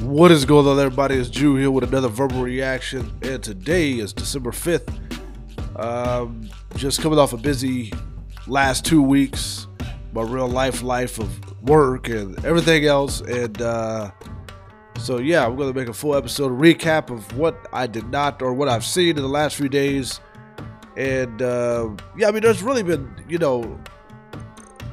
What 0.00 0.30
is 0.30 0.44
going 0.44 0.66
on, 0.66 0.78
everybody? 0.78 1.14
It's 1.14 1.30
Jew 1.30 1.56
here 1.56 1.70
with 1.70 1.82
another 1.82 2.08
verbal 2.08 2.42
reaction, 2.42 3.18
and 3.22 3.42
today 3.42 3.92
is 3.92 4.12
December 4.12 4.50
5th. 4.50 4.92
Um, 5.74 6.50
just 6.76 7.00
coming 7.00 7.18
off 7.18 7.32
a 7.32 7.38
busy 7.38 7.94
last 8.46 8.84
two 8.84 9.00
weeks, 9.00 9.66
my 10.12 10.20
real 10.20 10.48
life 10.48 10.82
life 10.82 11.18
of 11.18 11.62
work 11.62 12.10
and 12.10 12.44
everything 12.44 12.84
else, 12.84 13.22
and 13.22 13.60
uh, 13.62 14.10
so 14.98 15.16
yeah, 15.16 15.46
I'm 15.46 15.56
going 15.56 15.72
to 15.72 15.78
make 15.78 15.88
a 15.88 15.94
full 15.94 16.14
episode 16.14 16.52
recap 16.52 17.08
of 17.08 17.34
what 17.36 17.66
I 17.72 17.86
did 17.86 18.10
not 18.10 18.42
or 18.42 18.52
what 18.52 18.68
I've 18.68 18.84
seen 18.84 19.16
in 19.16 19.22
the 19.22 19.28
last 19.28 19.56
few 19.56 19.70
days, 19.70 20.20
and 20.98 21.40
uh, 21.40 21.88
yeah, 22.18 22.28
I 22.28 22.32
mean, 22.32 22.42
there's 22.42 22.62
really 22.62 22.82
been, 22.82 23.10
you 23.26 23.38
know, 23.38 23.80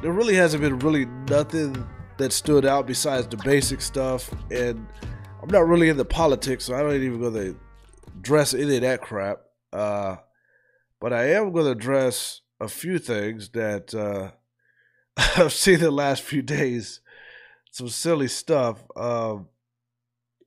there 0.02 0.14
really 0.14 0.36
hasn't 0.36 0.64
been 0.64 0.80
really 0.80 1.06
nothing 1.30 1.86
that 2.18 2.32
stood 2.32 2.66
out 2.66 2.88
besides 2.88 3.28
the 3.28 3.38
basic 3.38 3.82
stuff. 3.82 4.30
And 4.52 4.86
I'm 5.42 5.50
not 5.50 5.68
really 5.68 5.90
into 5.90 6.06
politics, 6.06 6.66
so 6.66 6.76
I 6.76 6.82
don't 6.82 6.96
even 6.96 7.20
going 7.20 7.34
to 7.34 7.60
address 8.18 8.54
any 8.54 8.76
of 8.76 8.82
that 8.82 9.02
crap. 9.02 9.40
Uh, 9.72 10.18
but 11.00 11.14
I 11.14 11.32
am 11.34 11.52
going 11.52 11.66
to 11.66 11.72
address 11.72 12.42
a 12.60 12.68
few 12.68 13.00
things 13.00 13.50
that 13.50 13.94
uh, 13.94 14.32
I've 15.42 15.54
seen 15.54 15.80
the 15.80 15.92
last 15.92 16.24
few 16.24 16.42
days. 16.42 17.02
Some 17.72 17.90
silly 17.90 18.28
stuff. 18.28 18.84
Um, 18.96 19.48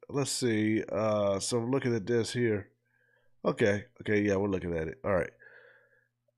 let's 0.08 0.30
see. 0.30 0.82
Uh, 0.90 1.40
so 1.40 1.58
I'm 1.58 1.70
looking 1.70 1.94
at 1.94 2.06
this 2.06 2.32
here. 2.32 2.68
Okay. 3.44 3.84
Okay. 4.00 4.22
Yeah, 4.22 4.36
we're 4.36 4.48
looking 4.48 4.76
at 4.76 4.88
it. 4.88 4.98
All 5.04 5.14
right. 5.14 5.30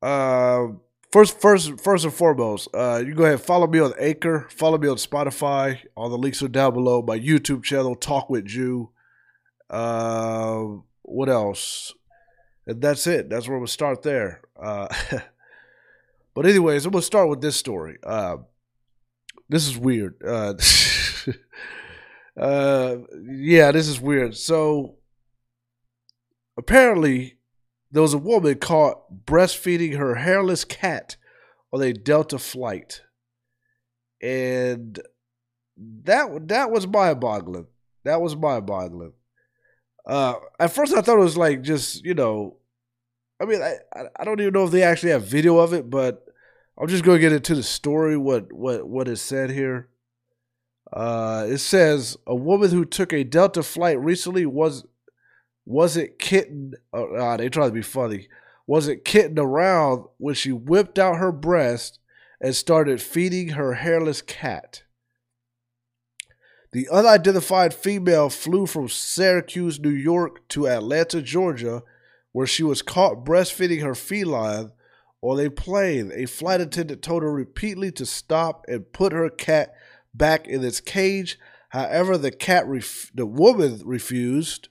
Um, 0.02 0.80
First, 1.10 1.40
first, 1.40 1.80
first 1.80 2.04
and 2.04 2.12
foremost, 2.12 2.68
uh, 2.74 3.02
you 3.04 3.14
go 3.14 3.24
ahead 3.24 3.40
follow 3.40 3.66
me 3.66 3.78
on 3.78 3.94
Anchor, 3.98 4.46
follow 4.50 4.76
me 4.76 4.88
on 4.88 4.96
Spotify. 4.96 5.78
All 5.94 6.10
the 6.10 6.18
links 6.18 6.42
are 6.42 6.48
down 6.48 6.74
below. 6.74 7.00
My 7.00 7.18
YouTube 7.18 7.62
channel, 7.62 7.94
Talk 7.94 8.28
with 8.28 8.44
Jew. 8.44 8.90
Uh, 9.70 10.64
what 11.02 11.30
else? 11.30 11.94
And 12.66 12.82
that's 12.82 13.06
it. 13.06 13.30
That's 13.30 13.48
where 13.48 13.56
we'll 13.56 13.66
start 13.66 14.02
there. 14.02 14.42
Uh, 14.60 14.88
but 16.34 16.44
anyways, 16.44 16.84
I'm 16.84 16.92
gonna 16.92 17.00
start 17.00 17.30
with 17.30 17.40
this 17.40 17.56
story. 17.56 17.96
Uh, 18.02 18.38
this 19.48 19.66
is 19.66 19.78
weird. 19.78 20.22
Uh, 20.22 20.52
uh, 22.38 22.96
yeah, 23.24 23.72
this 23.72 23.88
is 23.88 23.98
weird. 23.98 24.36
So 24.36 24.96
apparently, 26.58 27.37
there 27.90 28.02
was 28.02 28.14
a 28.14 28.18
woman 28.18 28.56
caught 28.56 29.24
breastfeeding 29.26 29.96
her 29.96 30.16
hairless 30.16 30.64
cat 30.64 31.16
on 31.72 31.82
a 31.82 31.92
Delta 31.92 32.38
flight. 32.38 33.02
And 34.22 35.00
that 36.04 36.48
that 36.48 36.70
was 36.70 36.86
mind-boggling. 36.86 37.66
That 38.04 38.20
was 38.20 38.36
mind-boggling. 38.36 39.12
Uh, 40.06 40.34
at 40.58 40.72
first, 40.72 40.94
I 40.94 41.02
thought 41.02 41.18
it 41.18 41.22
was 41.22 41.36
like 41.36 41.62
just 41.62 42.04
you 42.04 42.14
know, 42.14 42.56
I 43.40 43.44
mean, 43.44 43.62
I 43.62 43.76
I 44.16 44.24
don't 44.24 44.40
even 44.40 44.54
know 44.54 44.64
if 44.64 44.70
they 44.70 44.82
actually 44.82 45.12
have 45.12 45.24
video 45.24 45.58
of 45.58 45.72
it, 45.72 45.88
but 45.88 46.24
I'm 46.76 46.88
just 46.88 47.04
going 47.04 47.16
to 47.16 47.20
get 47.20 47.32
into 47.32 47.54
the 47.54 47.62
story. 47.62 48.16
What 48.16 48.52
what 48.52 48.88
what 48.88 49.08
is 49.08 49.20
said 49.20 49.50
here? 49.50 49.88
Uh, 50.92 51.46
it 51.48 51.58
says 51.58 52.16
a 52.26 52.34
woman 52.34 52.70
who 52.70 52.84
took 52.84 53.12
a 53.12 53.24
Delta 53.24 53.62
flight 53.62 54.00
recently 54.00 54.46
was 54.46 54.84
was 55.68 55.98
it 55.98 56.18
kitten? 56.18 56.72
Oh, 56.94 57.14
ah, 57.14 57.36
they 57.36 57.50
try 57.50 57.66
to 57.66 57.72
be 57.72 57.82
funny. 57.82 58.28
Was 58.66 58.88
it 58.88 59.04
kitten 59.04 59.38
around 59.38 60.06
when 60.16 60.34
she 60.34 60.50
whipped 60.50 60.98
out 60.98 61.18
her 61.18 61.30
breast 61.30 61.98
and 62.40 62.56
started 62.56 63.02
feeding 63.02 63.50
her 63.50 63.74
hairless 63.74 64.22
cat? 64.22 64.84
The 66.72 66.88
unidentified 66.88 67.74
female 67.74 68.30
flew 68.30 68.64
from 68.64 68.88
Syracuse, 68.88 69.78
New 69.78 69.90
York 69.90 70.48
to 70.48 70.66
Atlanta, 70.66 71.20
Georgia, 71.20 71.82
where 72.32 72.46
she 72.46 72.62
was 72.62 72.80
caught 72.80 73.26
breastfeeding 73.26 73.82
her 73.82 73.94
feline 73.94 74.72
on 75.20 75.38
a 75.38 75.50
plane. 75.50 76.10
A 76.14 76.24
flight 76.24 76.62
attendant 76.62 77.02
told 77.02 77.22
her 77.22 77.32
repeatedly 77.32 77.92
to 77.92 78.06
stop 78.06 78.64
and 78.68 78.90
put 78.94 79.12
her 79.12 79.28
cat 79.28 79.74
back 80.14 80.48
in 80.48 80.64
its 80.64 80.80
cage. 80.80 81.38
However, 81.68 82.16
the 82.16 82.30
cat 82.30 82.66
ref- 82.66 83.10
the 83.14 83.26
woman 83.26 83.82
refused 83.84 84.70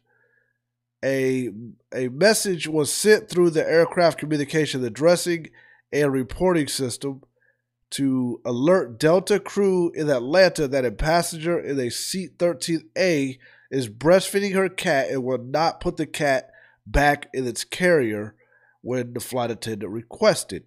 a 1.04 1.50
a 1.94 2.08
message 2.10 2.68
was 2.68 2.92
sent 2.92 3.30
through 3.30 3.52
the 3.52 3.68
aircraft 3.68 4.18
communication 4.18 4.84
addressing 4.84 5.48
and 5.92 6.12
reporting 6.12 6.68
system 6.68 7.22
to 7.90 8.42
alert 8.44 9.00
Delta 9.00 9.40
crew 9.40 9.92
in 9.92 10.10
Atlanta 10.10 10.68
that 10.68 10.86
a 10.86 10.92
passenger 10.92 11.58
in 11.60 11.80
a 11.80 11.90
seat 11.90 12.38
13A 12.38 13.38
is 13.72 13.90
breastfeeding 13.90 14.54
her 14.54 14.70
cat 14.70 15.10
and 15.10 15.24
will 15.24 15.38
not 15.38 15.80
put 15.80 15.98
the 15.98 16.06
cat 16.06 16.50
back 16.86 17.28
in 17.34 17.48
its 17.48 17.64
carrier 17.64 18.36
when 18.82 19.14
the 19.14 19.20
flight 19.20 19.52
attendant 19.52 19.92
requested. 19.92 20.64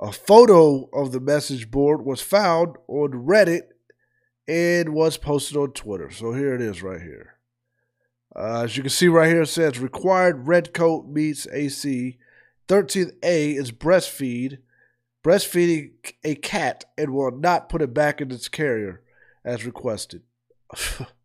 A 0.00 0.12
photo 0.12 0.88
of 0.94 1.12
the 1.12 1.20
message 1.20 1.70
board 1.70 2.04
was 2.04 2.22
found 2.22 2.76
on 2.88 3.10
Reddit 3.10 3.62
and 4.48 4.94
was 4.94 5.18
posted 5.18 5.56
on 5.56 5.72
Twitter. 5.72 6.10
So 6.10 6.32
here 6.32 6.54
it 6.54 6.62
is 6.62 6.82
right 6.82 7.02
here. 7.02 7.39
Uh, 8.34 8.62
as 8.62 8.76
you 8.76 8.82
can 8.82 8.90
see 8.90 9.08
right 9.08 9.28
here, 9.28 9.42
it 9.42 9.48
says 9.48 9.78
required 9.78 10.46
red 10.46 10.72
coat 10.72 11.06
meets 11.06 11.46
AC. 11.52 12.18
13A 12.68 13.56
is 13.56 13.72
breastfeed, 13.72 14.58
breastfeeding 15.24 15.90
a 16.22 16.36
cat 16.36 16.84
and 16.96 17.12
will 17.12 17.32
not 17.32 17.68
put 17.68 17.82
it 17.82 17.92
back 17.92 18.20
in 18.20 18.30
its 18.30 18.48
carrier 18.48 19.02
as 19.44 19.66
requested. 19.66 20.22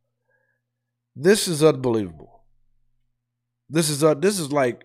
this 1.15 1.47
is 1.47 1.63
unbelievable. 1.63 2.43
This 3.69 3.89
is 3.89 4.03
uh, 4.03 4.13
this 4.15 4.39
is 4.39 4.51
like 4.51 4.83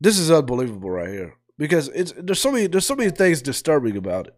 this 0.00 0.18
is 0.18 0.30
unbelievable 0.30 0.90
right 0.90 1.08
here 1.08 1.36
because 1.58 1.88
it's 1.88 2.12
there's 2.16 2.40
so 2.40 2.52
many 2.52 2.66
there's 2.66 2.86
so 2.86 2.96
many 2.96 3.10
things 3.10 3.42
disturbing 3.42 3.96
about 3.96 4.28
it. 4.28 4.36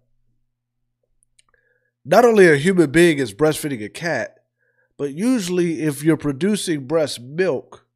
Not 2.04 2.24
only 2.24 2.48
a 2.48 2.56
human 2.56 2.90
being 2.90 3.18
is 3.18 3.32
breastfeeding 3.32 3.82
a 3.84 3.88
cat, 3.88 4.33
but 4.96 5.12
usually, 5.12 5.82
if 5.82 6.02
you're 6.02 6.16
producing 6.16 6.86
breast 6.86 7.20
milk, 7.20 7.86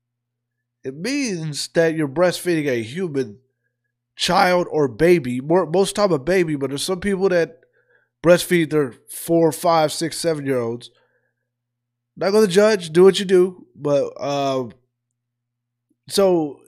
it 0.83 0.97
means 0.97 1.69
that 1.69 1.95
you're 1.95 2.09
breastfeeding 2.09 2.67
a 2.67 2.83
human 2.83 3.39
child 4.17 4.67
or 4.71 4.89
baby. 4.89 5.41
More, 5.41 5.67
most 5.67 5.95
time 5.95 6.13
a 6.13 6.19
baby, 6.19 6.57
but 6.57 6.71
there's 6.71 6.83
some 6.83 7.01
people 7.01 7.29
that 7.29 7.61
breastfeed 8.23 8.71
their 8.71 8.95
four, 9.09 9.53
five, 9.53 9.93
six, 9.93 10.19
seven 10.19 10.45
year 10.45 10.59
olds. 10.59 10.91
Not 12.17 12.33
going 12.33 12.47
to 12.47 12.53
judge. 12.53 12.91
Do 12.91 13.05
what 13.05 13.21
you 13.21 13.25
do. 13.25 13.67
But 13.77 14.09
uh, 14.19 14.69
so, 16.09 16.59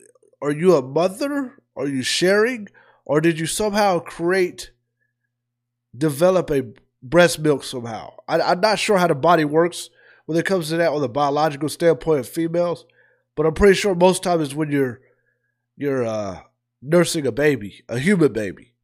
are 0.40 0.52
you 0.52 0.76
a 0.76 0.82
mother? 0.82 1.60
Are 1.76 1.88
you 1.88 2.02
sharing? 2.02 2.68
Or 3.04 3.20
did 3.20 3.40
you 3.40 3.46
somehow 3.46 3.98
create, 3.98 4.70
develop 5.96 6.50
a 6.50 6.68
breast 7.02 7.40
milk 7.40 7.64
somehow? 7.64 8.12
I, 8.28 8.40
I'm 8.40 8.60
not 8.60 8.78
sure 8.78 8.98
how 8.98 9.08
the 9.08 9.16
body 9.16 9.44
works 9.44 9.90
when 10.30 10.38
it 10.38 10.46
comes 10.46 10.68
to 10.68 10.76
that 10.76 10.92
on 10.92 11.00
the 11.00 11.08
biological 11.08 11.68
standpoint 11.68 12.20
of 12.20 12.28
females. 12.28 12.86
But 13.34 13.46
I'm 13.46 13.54
pretty 13.54 13.74
sure 13.74 13.96
most 13.96 14.22
times 14.22 14.54
when 14.54 14.70
you're 14.70 15.00
you're 15.76 16.06
uh, 16.06 16.42
nursing 16.80 17.26
a 17.26 17.32
baby, 17.32 17.82
a 17.88 17.98
human 17.98 18.32
baby. 18.32 18.74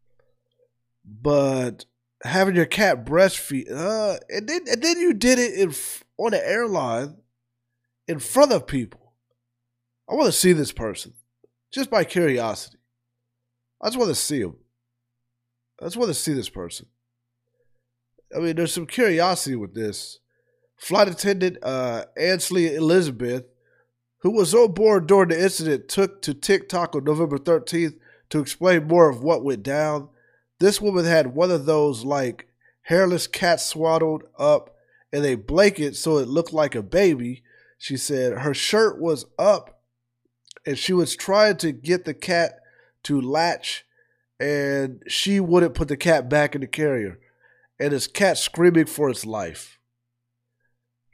But 1.05 1.84
having 2.25 2.57
your 2.57 2.67
cat 2.67 3.07
breastfeed, 3.07 3.71
uh, 3.71 4.17
and 4.29 4.49
then 4.49 4.62
and 4.69 4.83
then 4.83 4.99
you 4.99 5.15
did 5.15 5.39
it 5.39 5.55
in 5.55 5.73
on 6.19 6.34
an 6.34 6.41
airline 6.43 7.19
in 8.09 8.19
front 8.19 8.51
of 8.51 8.67
people. 8.67 9.13
I 10.11 10.15
want 10.15 10.27
to 10.27 10.33
see 10.33 10.53
this 10.53 10.73
person, 10.73 11.13
just 11.71 11.91
by 11.91 12.03
curiosity. 12.03 12.78
I 13.81 13.87
just 13.87 13.99
want 13.99 14.09
to 14.09 14.17
see 14.17 14.41
him. 14.41 14.57
I 15.81 15.84
just 15.84 15.97
want 15.97 16.09
to 16.09 16.15
see 16.15 16.33
this 16.33 16.49
person. 16.49 16.87
I 18.37 18.41
mean, 18.41 18.57
there's 18.57 18.75
some 18.75 18.89
curiosity 18.89 19.55
with 19.55 19.77
this 19.77 20.19
Flight 20.77 21.09
attendant 21.09 21.59
uh, 21.63 22.05
Ansley 22.17 22.75
Elizabeth, 22.75 23.45
who 24.19 24.31
was 24.31 24.55
on 24.55 24.73
board 24.73 25.07
during 25.07 25.31
the 25.31 25.43
incident, 25.43 25.89
took 25.89 26.23
to 26.23 26.34
TikTok 26.34 26.95
on 26.95 27.05
November 27.05 27.39
13th 27.39 27.97
to 28.31 28.41
explain 28.41 28.87
more 28.87 29.09
of 29.09 29.23
what 29.23 29.45
went 29.45 29.63
down. 29.63 30.09
This 30.59 30.81
woman 30.81 31.05
had 31.05 31.34
one 31.34 31.51
of 31.51 31.67
those 31.67 32.05
like 32.05 32.49
hairless 32.83 33.27
cats 33.27 33.65
swaddled 33.65 34.25
up 34.39 34.77
in 35.13 35.25
a 35.25 35.34
blanket 35.34 35.97
so 35.97 36.19
it 36.19 36.28
looked 36.28 36.53
like 36.53 36.75
a 36.75 36.83
baby. 36.83 37.43
She 37.79 37.97
said 37.97 38.41
her 38.41 38.55
shirt 38.55 39.01
was 39.01 39.27
up 39.39 39.81
and 40.65 40.79
she 40.79 40.93
was 40.93 41.17
trying 41.17 41.57
to 41.59 41.72
get 41.72 42.05
the 42.05 42.15
cat 42.15 42.61
to 43.05 43.21
latch 43.21 43.84
and 44.39 45.03
she 45.07 45.41
wouldn't 45.41 45.75
put 45.75 45.89
the 45.89 45.97
cat 45.97 46.29
back 46.29 46.55
in 46.55 46.61
the 46.61 46.67
carrier. 46.67 47.19
And 47.79 47.93
his 47.93 48.07
cat 48.07 48.39
screaming 48.39 48.87
for 48.87 49.11
its 49.11 49.27
life. 49.27 49.76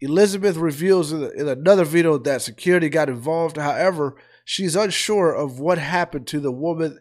Elizabeth 0.03 0.57
reveals 0.57 1.13
in, 1.13 1.49
another 1.49 1.85
video 1.85 2.19
that 2.19 2.43
security 2.43 2.89
got 2.89 3.09
involved. 3.09 3.57
However, 3.57 4.17
she's 4.45 4.75
unsure 4.75 5.33
of 5.33 5.61
what 5.61 5.79
happened 5.79 6.27
to 6.27 6.41
the 6.41 6.51
woman 6.51 6.99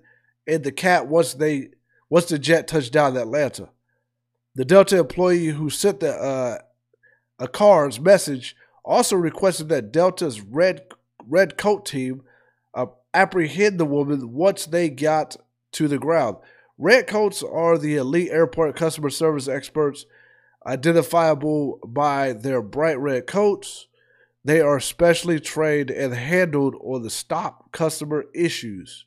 and 0.47 0.63
the 0.63 0.71
cat 0.71 1.07
once 1.07 1.33
they 1.33 1.69
once 2.09 2.25
the 2.25 2.37
jet 2.37 2.67
touched 2.67 2.93
down 2.93 3.15
in 3.15 3.21
Atlanta. 3.21 3.69
The 4.53 4.65
Delta 4.65 4.99
employee 4.99 5.47
who 5.47 5.69
sent 5.71 6.01
the 6.01 6.13
uh, 6.13 6.59
ACARS 7.39 7.99
message 7.99 8.55
also 8.85 9.15
requested 9.15 9.69
that 9.69 9.91
Delta's 9.91 10.39
red 10.39 10.83
red 11.27 11.57
coat 11.57 11.87
team 11.87 12.21
uh, 12.75 12.85
apprehend 13.15 13.79
the 13.79 13.85
woman 13.85 14.31
once 14.31 14.67
they 14.67 14.89
got 14.89 15.37
to 15.71 15.87
the 15.87 15.97
ground. 15.97 16.37
Redcoats 16.77 17.41
are 17.41 17.79
the 17.79 17.95
elite 17.95 18.29
airport 18.31 18.75
customer 18.75 19.09
service 19.09 19.47
experts, 19.47 20.05
identifiable 20.65 21.79
by 21.85 22.33
their 22.33 22.61
bright 22.61 22.99
red 22.99 23.27
coats. 23.27 23.87
They 24.43 24.61
are 24.61 24.79
specially 24.79 25.39
trained 25.39 25.91
and 25.91 26.13
handled 26.13 26.75
on 26.81 27.03
the 27.03 27.09
stop 27.09 27.71
customer 27.71 28.25
issues. 28.33 29.05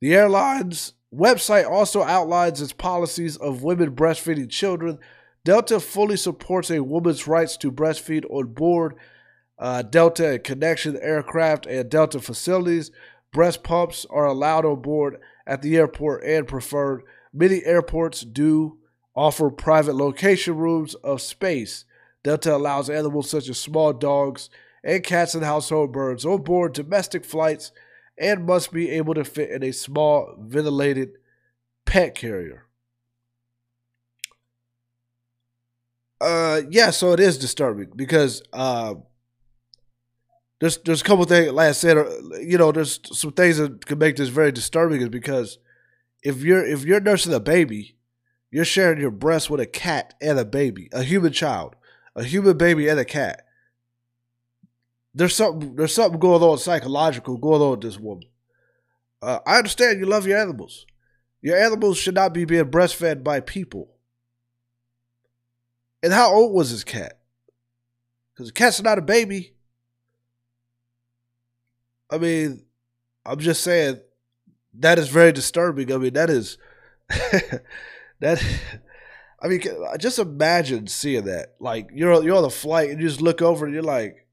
The 0.00 0.14
airline's 0.14 0.94
website 1.14 1.68
also 1.70 2.02
outlines 2.02 2.60
its 2.60 2.72
policies 2.72 3.36
of 3.36 3.62
women 3.62 3.94
breastfeeding 3.94 4.50
children. 4.50 4.98
Delta 5.44 5.78
fully 5.78 6.16
supports 6.16 6.70
a 6.70 6.82
woman's 6.82 7.26
rights 7.26 7.56
to 7.58 7.70
breastfeed 7.70 8.24
on 8.30 8.52
board 8.54 8.96
uh, 9.58 9.82
Delta 9.82 10.40
Connection 10.42 10.96
aircraft 11.00 11.66
and 11.66 11.88
Delta 11.88 12.20
facilities. 12.20 12.90
Breast 13.32 13.62
pumps 13.62 14.06
are 14.10 14.26
allowed 14.26 14.64
on 14.64 14.80
board 14.80 15.18
at 15.46 15.62
the 15.62 15.76
airport 15.76 16.24
and 16.24 16.46
preferred. 16.46 17.02
Many 17.32 17.64
airports 17.64 18.22
do 18.22 18.78
offer 19.14 19.50
private 19.50 19.94
location 19.94 20.56
rooms 20.56 20.94
of 20.96 21.20
space. 21.20 21.84
Delta 22.22 22.56
allows 22.56 22.90
animals 22.90 23.30
such 23.30 23.48
as 23.48 23.58
small 23.58 23.92
dogs 23.92 24.50
and 24.82 25.04
cats 25.04 25.34
and 25.34 25.44
household 25.44 25.92
birds 25.92 26.24
on 26.24 26.42
board 26.42 26.72
domestic 26.72 27.24
flights 27.24 27.72
and 28.18 28.46
must 28.46 28.72
be 28.72 28.90
able 28.90 29.14
to 29.14 29.24
fit 29.24 29.50
in 29.50 29.62
a 29.62 29.72
small 29.72 30.34
ventilated 30.38 31.18
pet 31.84 32.14
carrier. 32.14 32.66
Uh, 36.20 36.62
yeah, 36.70 36.90
so 36.90 37.12
it 37.12 37.20
is 37.20 37.36
disturbing 37.36 37.90
because 37.94 38.42
uh, 38.52 38.94
there's 40.60 40.78
there's 40.78 41.02
a 41.02 41.04
couple 41.04 41.24
things, 41.24 41.52
like 41.52 41.68
I 41.68 41.72
said, 41.72 41.98
uh, 41.98 42.08
you 42.40 42.56
know, 42.56 42.72
there's 42.72 43.00
some 43.12 43.32
things 43.32 43.58
that 43.58 43.84
can 43.84 43.98
make 43.98 44.16
this 44.16 44.30
very 44.30 44.52
disturbing 44.52 45.02
is 45.02 45.08
because 45.08 45.58
if 46.22 46.42
you're 46.42 46.64
if 46.64 46.84
you're 46.84 47.00
nursing 47.00 47.34
a 47.34 47.40
baby, 47.40 47.96
you're 48.54 48.64
sharing 48.64 49.00
your 49.00 49.10
breast 49.10 49.50
with 49.50 49.60
a 49.60 49.66
cat 49.66 50.14
and 50.20 50.38
a 50.38 50.44
baby, 50.44 50.88
a 50.92 51.02
human 51.02 51.32
child, 51.32 51.74
a 52.14 52.22
human 52.22 52.56
baby 52.56 52.86
and 52.86 53.00
a 53.00 53.04
cat. 53.04 53.44
There's 55.12 55.34
something 55.34 55.74
there's 55.74 55.92
something 55.92 56.20
going 56.20 56.40
on 56.40 56.58
psychological 56.58 57.36
going 57.36 57.60
on 57.60 57.70
with 57.72 57.80
this 57.80 57.98
woman. 57.98 58.28
Uh, 59.20 59.40
I 59.44 59.58
understand 59.58 59.98
you 59.98 60.06
love 60.06 60.28
your 60.28 60.38
animals. 60.38 60.86
Your 61.42 61.58
animals 61.58 61.98
should 61.98 62.14
not 62.14 62.32
be 62.32 62.44
being 62.44 62.66
breastfed 62.66 63.24
by 63.24 63.40
people. 63.40 63.90
And 66.04 66.12
how 66.12 66.32
old 66.32 66.54
was 66.54 66.70
this 66.70 66.84
cat? 66.84 67.18
Because 68.32 68.50
the 68.50 68.52
cat's 68.52 68.80
not 68.80 68.98
a 68.98 69.02
baby. 69.02 69.54
I 72.08 72.18
mean, 72.18 72.66
I'm 73.26 73.40
just 73.40 73.64
saying 73.64 73.98
that 74.74 75.00
is 75.00 75.08
very 75.08 75.32
disturbing. 75.32 75.92
I 75.92 75.96
mean, 75.96 76.12
that 76.12 76.30
is 76.30 76.56
that. 78.24 78.42
I 79.40 79.48
mean, 79.48 79.60
just 79.98 80.18
imagine 80.18 80.86
seeing 80.86 81.24
that. 81.26 81.54
Like 81.60 81.90
you're 81.92 82.22
you're 82.22 82.36
on 82.36 82.42
the 82.42 82.50
flight 82.50 82.90
and 82.90 83.00
you 83.00 83.08
just 83.08 83.20
look 83.20 83.42
over 83.42 83.66
and 83.66 83.74
you're 83.74 83.82
like, 83.82 84.26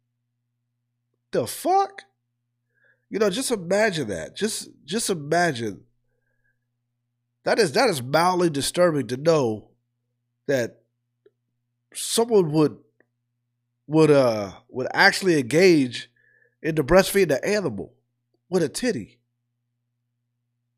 "The 1.32 1.46
fuck." 1.46 2.04
You 3.10 3.20
know, 3.20 3.30
just 3.30 3.52
imagine 3.52 4.08
that. 4.08 4.36
Just 4.36 4.70
just 4.86 5.10
imagine. 5.10 5.82
That 7.44 7.60
is 7.60 7.74
that 7.74 7.90
is 7.90 8.02
mildly 8.02 8.50
disturbing 8.50 9.08
to 9.08 9.18
know 9.18 9.72
that 10.48 10.82
someone 11.94 12.52
would 12.52 12.78
would 13.88 14.12
uh 14.12 14.52
would 14.70 14.88
actually 14.94 15.40
engage 15.40 16.10
in 16.62 16.70
into 16.70 16.84
breastfeeding 16.84 17.36
an 17.36 17.44
animal 17.44 17.94
with 18.50 18.64
a 18.64 18.70
titty. 18.70 19.21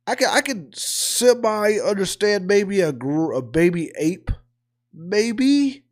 I 0.05 0.15
can 0.15 0.27
I 0.29 0.41
can 0.41 0.71
semi 0.73 1.79
understand 1.79 2.47
maybe 2.47 2.81
a 2.81 2.91
gr- 2.91 3.33
a 3.33 3.41
baby 3.41 3.91
ape, 3.97 4.31
maybe, 4.93 5.85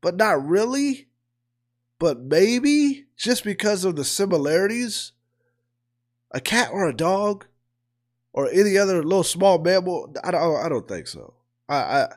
but 0.00 0.16
not 0.16 0.46
really. 0.46 1.08
But 1.98 2.20
maybe 2.20 3.06
just 3.16 3.44
because 3.44 3.84
of 3.84 3.96
the 3.96 4.04
similarities, 4.04 5.12
a 6.30 6.40
cat 6.40 6.70
or 6.72 6.88
a 6.88 6.96
dog, 6.96 7.46
or 8.32 8.48
any 8.50 8.76
other 8.76 9.02
little 9.02 9.22
small 9.22 9.58
mammal. 9.58 10.14
I 10.22 10.30
don't 10.30 10.56
I 10.56 10.68
don't 10.68 10.88
think 10.88 11.06
so. 11.06 11.34
I 11.68 12.08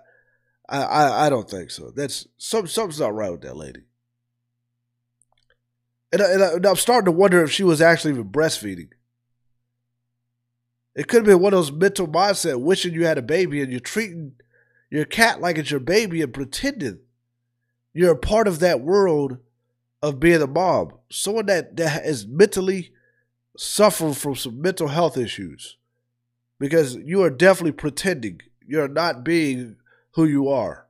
I 0.70 0.78
I 0.78 1.26
I 1.26 1.30
don't 1.30 1.50
think 1.50 1.72
so. 1.72 1.92
That's 1.92 2.28
some 2.38 2.68
something's 2.68 3.00
not 3.00 3.14
right 3.14 3.32
with 3.32 3.42
that 3.42 3.56
lady. 3.56 3.82
And, 6.12 6.22
I, 6.22 6.32
and, 6.32 6.66
I, 6.66 6.70
am 6.70 6.76
starting 6.78 7.06
to 7.06 7.12
wonder 7.12 7.44
if 7.44 7.52
she 7.52 7.64
was 7.64 7.82
actually 7.82 8.12
even 8.12 8.30
breastfeeding. 8.30 8.90
It 10.98 11.08
could 11.08 11.18
have 11.18 11.26
been 11.28 11.40
one 11.40 11.54
of 11.54 11.60
those 11.60 11.72
mental 11.72 12.08
mindset, 12.08 12.60
wishing 12.60 12.94
you 12.94 13.06
had 13.06 13.20
a 13.20 13.22
baby 13.22 13.62
and 13.62 13.72
you're 13.72 13.80
treating 13.80 14.34
your 14.90 15.06
cat 15.06 15.40
like 15.40 15.60
it's 15.60 15.70
your 15.70 15.80
baby 15.80 16.24
and 16.24 16.34
pretending 16.34 17.00
you're 17.94 18.14
a 18.14 18.18
part 18.18 18.48
of 18.48 18.60
that 18.60 18.82
world 18.82 19.38
of 20.02 20.20
being 20.20 20.42
a 20.42 20.48
mom. 20.48 20.94
Someone 21.12 21.46
that, 21.46 21.76
that 21.78 22.04
is 22.04 22.26
mentally 22.26 22.94
suffering 23.56 24.14
from 24.14 24.36
some 24.36 24.60
mental 24.60 24.88
health 24.88 25.18
issues. 25.18 25.78
Because 26.60 26.96
you 26.96 27.22
are 27.22 27.30
definitely 27.30 27.74
pretending. 27.74 28.42
You're 28.68 28.88
not 28.88 29.24
being 29.24 29.76
who 30.14 30.26
you 30.26 30.50
are. 30.50 30.88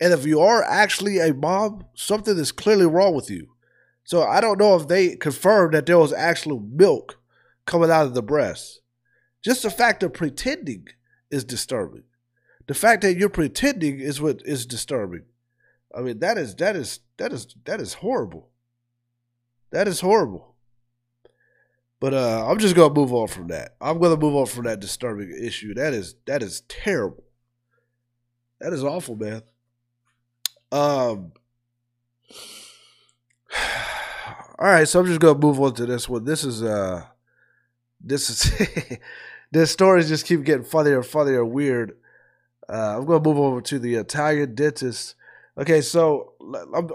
And 0.00 0.12
if 0.12 0.26
you 0.26 0.40
are 0.40 0.64
actually 0.64 1.18
a 1.18 1.32
mom, 1.32 1.84
something 1.94 2.36
is 2.36 2.50
clearly 2.50 2.86
wrong 2.86 3.14
with 3.14 3.30
you. 3.30 3.50
So 4.02 4.24
I 4.24 4.40
don't 4.40 4.58
know 4.58 4.74
if 4.74 4.88
they 4.88 5.14
confirmed 5.14 5.74
that 5.74 5.86
there 5.86 5.98
was 5.98 6.12
actual 6.12 6.58
milk 6.60 7.20
coming 7.66 7.90
out 7.90 8.06
of 8.06 8.14
the 8.14 8.22
breast. 8.22 8.80
Just 9.44 9.62
the 9.62 9.70
fact 9.70 10.02
of 10.02 10.12
pretending 10.12 10.88
is 11.30 11.44
disturbing. 11.44 12.04
The 12.66 12.74
fact 12.74 13.02
that 13.02 13.16
you're 13.16 13.28
pretending 13.28 14.00
is 14.00 14.20
what 14.20 14.42
is 14.44 14.66
disturbing. 14.66 15.24
I 15.94 16.00
mean, 16.02 16.18
that 16.18 16.36
is 16.36 16.54
that 16.56 16.76
is 16.76 17.00
that 17.16 17.32
is 17.32 17.54
that 17.64 17.80
is 17.80 17.94
horrible. 17.94 18.50
That 19.70 19.88
is 19.88 20.00
horrible. 20.00 20.54
But 22.00 22.14
uh, 22.14 22.46
I'm 22.48 22.58
just 22.58 22.76
gonna 22.76 22.94
move 22.94 23.12
on 23.12 23.28
from 23.28 23.48
that. 23.48 23.74
I'm 23.80 23.98
gonna 23.98 24.16
move 24.16 24.36
on 24.36 24.46
from 24.46 24.64
that 24.64 24.80
disturbing 24.80 25.34
issue. 25.40 25.74
That 25.74 25.94
is 25.94 26.14
that 26.26 26.42
is 26.42 26.62
terrible. 26.68 27.24
That 28.60 28.72
is 28.72 28.84
awful, 28.84 29.16
man. 29.16 29.42
Um 30.70 31.32
all 34.58 34.66
right, 34.66 34.86
so 34.86 35.00
I'm 35.00 35.06
just 35.06 35.20
gonna 35.20 35.38
move 35.38 35.60
on 35.60 35.74
to 35.74 35.86
this 35.86 36.08
one. 36.08 36.24
This 36.24 36.44
is 36.44 36.62
uh, 36.62 37.04
this 38.00 38.30
is 38.30 38.98
this 39.50 39.70
stories 39.70 40.08
just 40.08 40.26
keep 40.26 40.44
getting 40.44 40.64
funnier 40.64 40.98
and 40.98 41.06
funnier 41.06 41.42
and 41.42 41.52
weird. 41.52 41.96
Uh, 42.68 42.98
I'm 42.98 43.06
gonna 43.06 43.22
move 43.22 43.38
over 43.38 43.60
to 43.62 43.78
the 43.78 43.94
Italian 43.94 44.54
dentist. 44.54 45.14
Okay, 45.56 45.80
so 45.80 46.34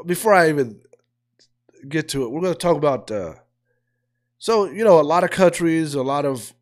before 0.06 0.34
I 0.34 0.50
even 0.50 0.80
get 1.88 2.08
to 2.10 2.24
it, 2.24 2.32
we're 2.32 2.42
gonna 2.42 2.56
talk 2.56 2.78
about. 2.78 3.10
Uh, 3.12 3.36
so 4.38 4.66
you 4.66 4.84
know, 4.84 5.00
a 5.00 5.02
lot 5.02 5.24
of 5.24 5.32
countries, 5.32 5.96
a 5.96 6.04
lot 6.04 6.26
of 6.26 6.54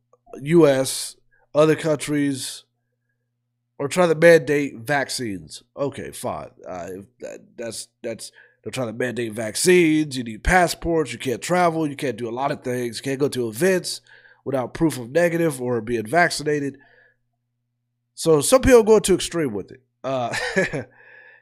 U.S., 0.42 1.16
other 1.54 1.76
countries 1.76 2.64
are 3.80 3.88
trying 3.88 4.10
to 4.10 4.16
mandate 4.16 4.78
vaccines. 4.78 5.64
Okay, 5.76 6.12
fine. 6.12 6.52
Uh, 6.68 6.90
that, 7.20 7.40
that's 7.58 7.88
that's 8.02 8.32
they're 8.64 8.72
trying 8.72 8.88
to 8.88 8.94
mandate 8.94 9.34
vaccines. 9.34 10.16
You 10.18 10.24
need 10.24 10.44
passports. 10.44 11.12
You 11.12 11.20
can't 11.20 11.42
travel. 11.42 11.88
You 11.88 11.96
can't 11.96 12.18
do 12.18 12.30
a 12.30 12.32
lot 12.32 12.52
of 12.52 12.64
things. 12.64 12.98
You 12.98 13.04
can't 13.04 13.20
go 13.20 13.28
to 13.28 13.50
events 13.50 14.02
without 14.44 14.74
proof 14.74 14.98
of 14.98 15.12
negative 15.12 15.62
or 15.62 15.82
being 15.82 16.06
vaccinated. 16.06 16.78
So 18.16 18.42
some 18.42 18.62
people 18.62 18.84
go 18.84 19.00
to 19.00 19.16
extreme 19.16 19.54
with 19.54 19.72
it. 19.72 19.82
Uh, 20.04 20.36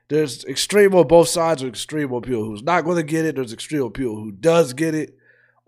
there's 0.09 0.45
extreme 0.45 0.93
on 0.95 1.07
both 1.07 1.27
sides, 1.27 1.63
or 1.63 1.67
extreme 1.67 2.13
on 2.13 2.21
people 2.21 2.45
who's 2.45 2.63
not 2.63 2.83
going 2.83 2.97
to 2.97 3.03
get 3.03 3.25
it. 3.25 3.35
There's 3.35 3.53
extreme 3.53 3.83
on 3.83 3.91
people 3.91 4.15
who 4.15 4.31
does 4.31 4.73
get 4.73 4.95
it, 4.95 5.17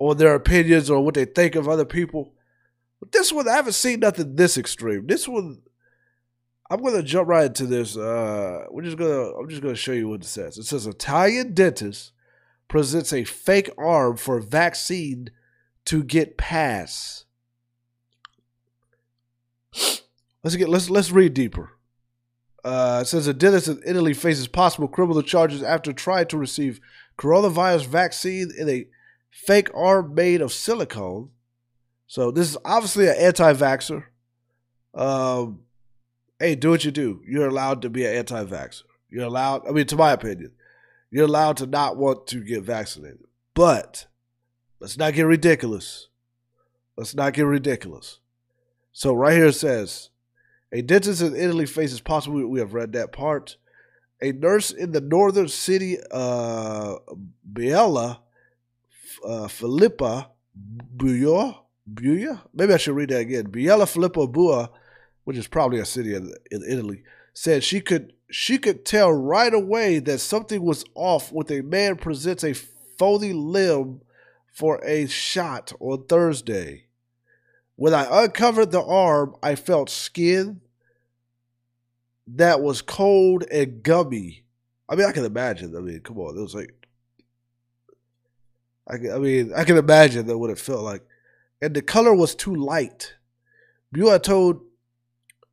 on 0.01 0.17
their 0.17 0.33
opinions 0.33 0.89
or 0.89 0.99
what 1.05 1.13
they 1.13 1.25
think 1.25 1.53
of 1.53 1.69
other 1.69 1.85
people. 1.85 2.33
But 2.99 3.11
this 3.11 3.31
one, 3.31 3.47
I 3.47 3.53
haven't 3.53 3.73
seen 3.73 3.99
nothing 3.99 4.35
this 4.35 4.57
extreme. 4.57 5.05
This 5.05 5.27
one, 5.27 5.61
I'm 6.71 6.81
gonna 6.81 7.03
jump 7.03 7.27
right 7.27 7.45
into 7.45 7.67
this. 7.67 7.95
Uh, 7.95 8.65
we're 8.71 8.81
just 8.81 8.97
gonna. 8.97 9.31
I'm 9.37 9.47
just 9.47 9.61
gonna 9.61 9.75
show 9.75 9.91
you 9.91 10.09
what 10.09 10.21
it 10.21 10.27
says. 10.27 10.57
It 10.57 10.63
says 10.63 10.87
Italian 10.87 11.53
dentist 11.53 12.13
presents 12.67 13.13
a 13.13 13.25
fake 13.25 13.69
arm 13.77 14.17
for 14.17 14.39
vaccine 14.39 15.29
to 15.85 16.03
get 16.03 16.37
past. 16.37 17.25
Let's 20.43 20.55
get. 20.55 20.69
Let's 20.69 20.89
let's 20.89 21.11
read 21.11 21.33
deeper. 21.33 21.71
Uh, 22.63 22.99
it 23.01 23.05
says 23.05 23.27
a 23.27 23.33
dentist 23.33 23.67
in 23.67 23.81
Italy 23.85 24.13
faces 24.13 24.47
possible 24.47 24.87
criminal 24.87 25.23
charges 25.23 25.63
after 25.63 25.91
trying 25.91 26.27
to 26.27 26.37
receive 26.37 26.79
coronavirus 27.17 27.87
vaccine 27.87 28.51
in 28.57 28.69
a 28.69 28.85
fake 29.31 29.69
arm 29.73 30.13
made 30.13 30.41
of 30.41 30.53
silicone. 30.53 31.29
So 32.07 32.29
this 32.29 32.49
is 32.49 32.57
obviously 32.65 33.07
an 33.07 33.15
anti-vaxxer. 33.17 34.03
Um, 34.93 35.61
hey, 36.39 36.55
do 36.55 36.71
what 36.71 36.83
you 36.83 36.91
do. 36.91 37.21
You're 37.25 37.47
allowed 37.47 37.81
to 37.83 37.89
be 37.89 38.05
an 38.05 38.15
anti-vaxxer. 38.15 38.83
You're 39.09 39.25
allowed. 39.25 39.67
I 39.67 39.71
mean, 39.71 39.87
to 39.87 39.95
my 39.95 40.11
opinion, 40.11 40.51
you're 41.09 41.25
allowed 41.25 41.57
to 41.57 41.65
not 41.65 41.97
want 41.97 42.27
to 42.27 42.43
get 42.43 42.63
vaccinated. 42.63 43.25
But 43.53 44.07
let's 44.81 44.97
not 44.97 45.13
get 45.13 45.23
ridiculous. 45.23 46.09
Let's 46.97 47.15
not 47.15 47.33
get 47.33 47.43
ridiculous. 47.43 48.19
So 48.91 49.13
right 49.13 49.33
here 49.33 49.45
it 49.45 49.53
says, 49.53 50.09
a 50.73 50.81
dentist 50.81 51.21
in 51.21 51.35
Italy 51.35 51.65
faces 51.65 52.01
possible. 52.01 52.45
We 52.47 52.59
have 52.59 52.73
read 52.73 52.91
that 52.93 53.13
part. 53.13 53.57
A 54.21 54.31
nurse 54.31 54.71
in 54.71 54.91
the 54.91 55.01
northern 55.01 55.47
city, 55.47 55.97
uh, 56.11 56.95
Biella, 57.51 58.19
uh, 59.25 59.47
Filippa 59.47 60.29
Buia, 60.95 61.57
Buia. 61.91 62.41
Maybe 62.53 62.73
I 62.73 62.77
should 62.77 62.95
read 62.95 63.09
that 63.09 63.21
again. 63.21 63.47
Biella 63.47 63.87
Filippo 63.87 64.27
Bua, 64.27 64.69
which 65.23 65.37
is 65.37 65.47
probably 65.47 65.79
a 65.79 65.85
city 65.85 66.13
in, 66.13 66.33
in 66.51 66.63
Italy, 66.67 67.03
said 67.33 67.63
she 67.63 67.81
could 67.81 68.13
she 68.29 68.57
could 68.57 68.85
tell 68.85 69.11
right 69.11 69.53
away 69.53 69.99
that 69.99 70.19
something 70.19 70.61
was 70.63 70.85
off 70.95 71.31
when 71.31 71.51
a 71.51 71.61
man 71.61 71.97
presents 71.97 72.43
a 72.43 72.53
phony 72.53 73.33
limb 73.33 74.01
for 74.51 74.83
a 74.85 75.07
shot 75.07 75.73
on 75.79 76.05
Thursday. 76.05 76.85
When 77.75 77.93
I 77.93 78.23
uncovered 78.23 78.71
the 78.71 78.83
arm, 78.83 79.35
I 79.41 79.55
felt 79.55 79.89
skin 79.89 80.61
that 82.27 82.61
was 82.61 82.81
cold 82.81 83.43
and 83.51 83.81
gummy. 83.81 84.43
I 84.87 84.95
mean, 84.95 85.07
I 85.07 85.11
can 85.11 85.25
imagine. 85.25 85.75
I 85.75 85.79
mean, 85.79 86.01
come 86.01 86.19
on, 86.19 86.37
it 86.37 86.41
was 86.41 86.53
like, 86.53 86.73
I, 88.87 88.95
I 88.95 89.19
mean, 89.19 89.53
I 89.55 89.63
can 89.63 89.77
imagine 89.77 90.27
that 90.27 90.37
what 90.37 90.49
it 90.49 90.59
felt 90.59 90.83
like, 90.83 91.03
and 91.61 91.73
the 91.73 91.81
color 91.81 92.13
was 92.13 92.35
too 92.35 92.55
light. 92.55 93.15
Bua 93.91 94.19
told 94.19 94.61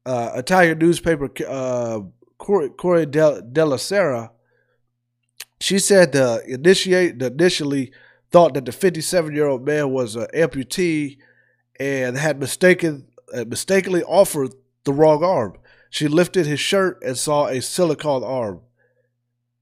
uh, 0.05 0.33
Italian 0.35 0.79
newspaper 0.79 1.31
uh, 1.47 2.01
Corriere 2.39 3.07
della 3.07 3.79
Sera, 3.79 4.33
she 5.61 5.79
said 5.79 6.13
the 6.13 6.43
initiate 6.47 7.19
the 7.19 7.27
initially 7.27 7.93
thought 8.31 8.55
that 8.55 8.65
the 8.65 8.73
57 8.73 9.35
year 9.35 9.47
old 9.47 9.65
man 9.65 9.91
was 9.91 10.17
an 10.17 10.27
amputee 10.35 11.19
and 11.81 12.17
had 12.17 12.39
mistaken 12.39 13.07
uh, 13.35 13.45
mistakenly 13.47 14.03
offered 14.03 14.55
the 14.85 14.93
wrong 14.93 15.23
arm. 15.23 15.55
She 15.91 16.09
lifted 16.09 16.47
his 16.47 16.61
shirt 16.61 17.03
and 17.03 17.17
saw 17.17 17.47
a 17.47 17.61
silicone 17.61 18.25
arm. 18.25 18.61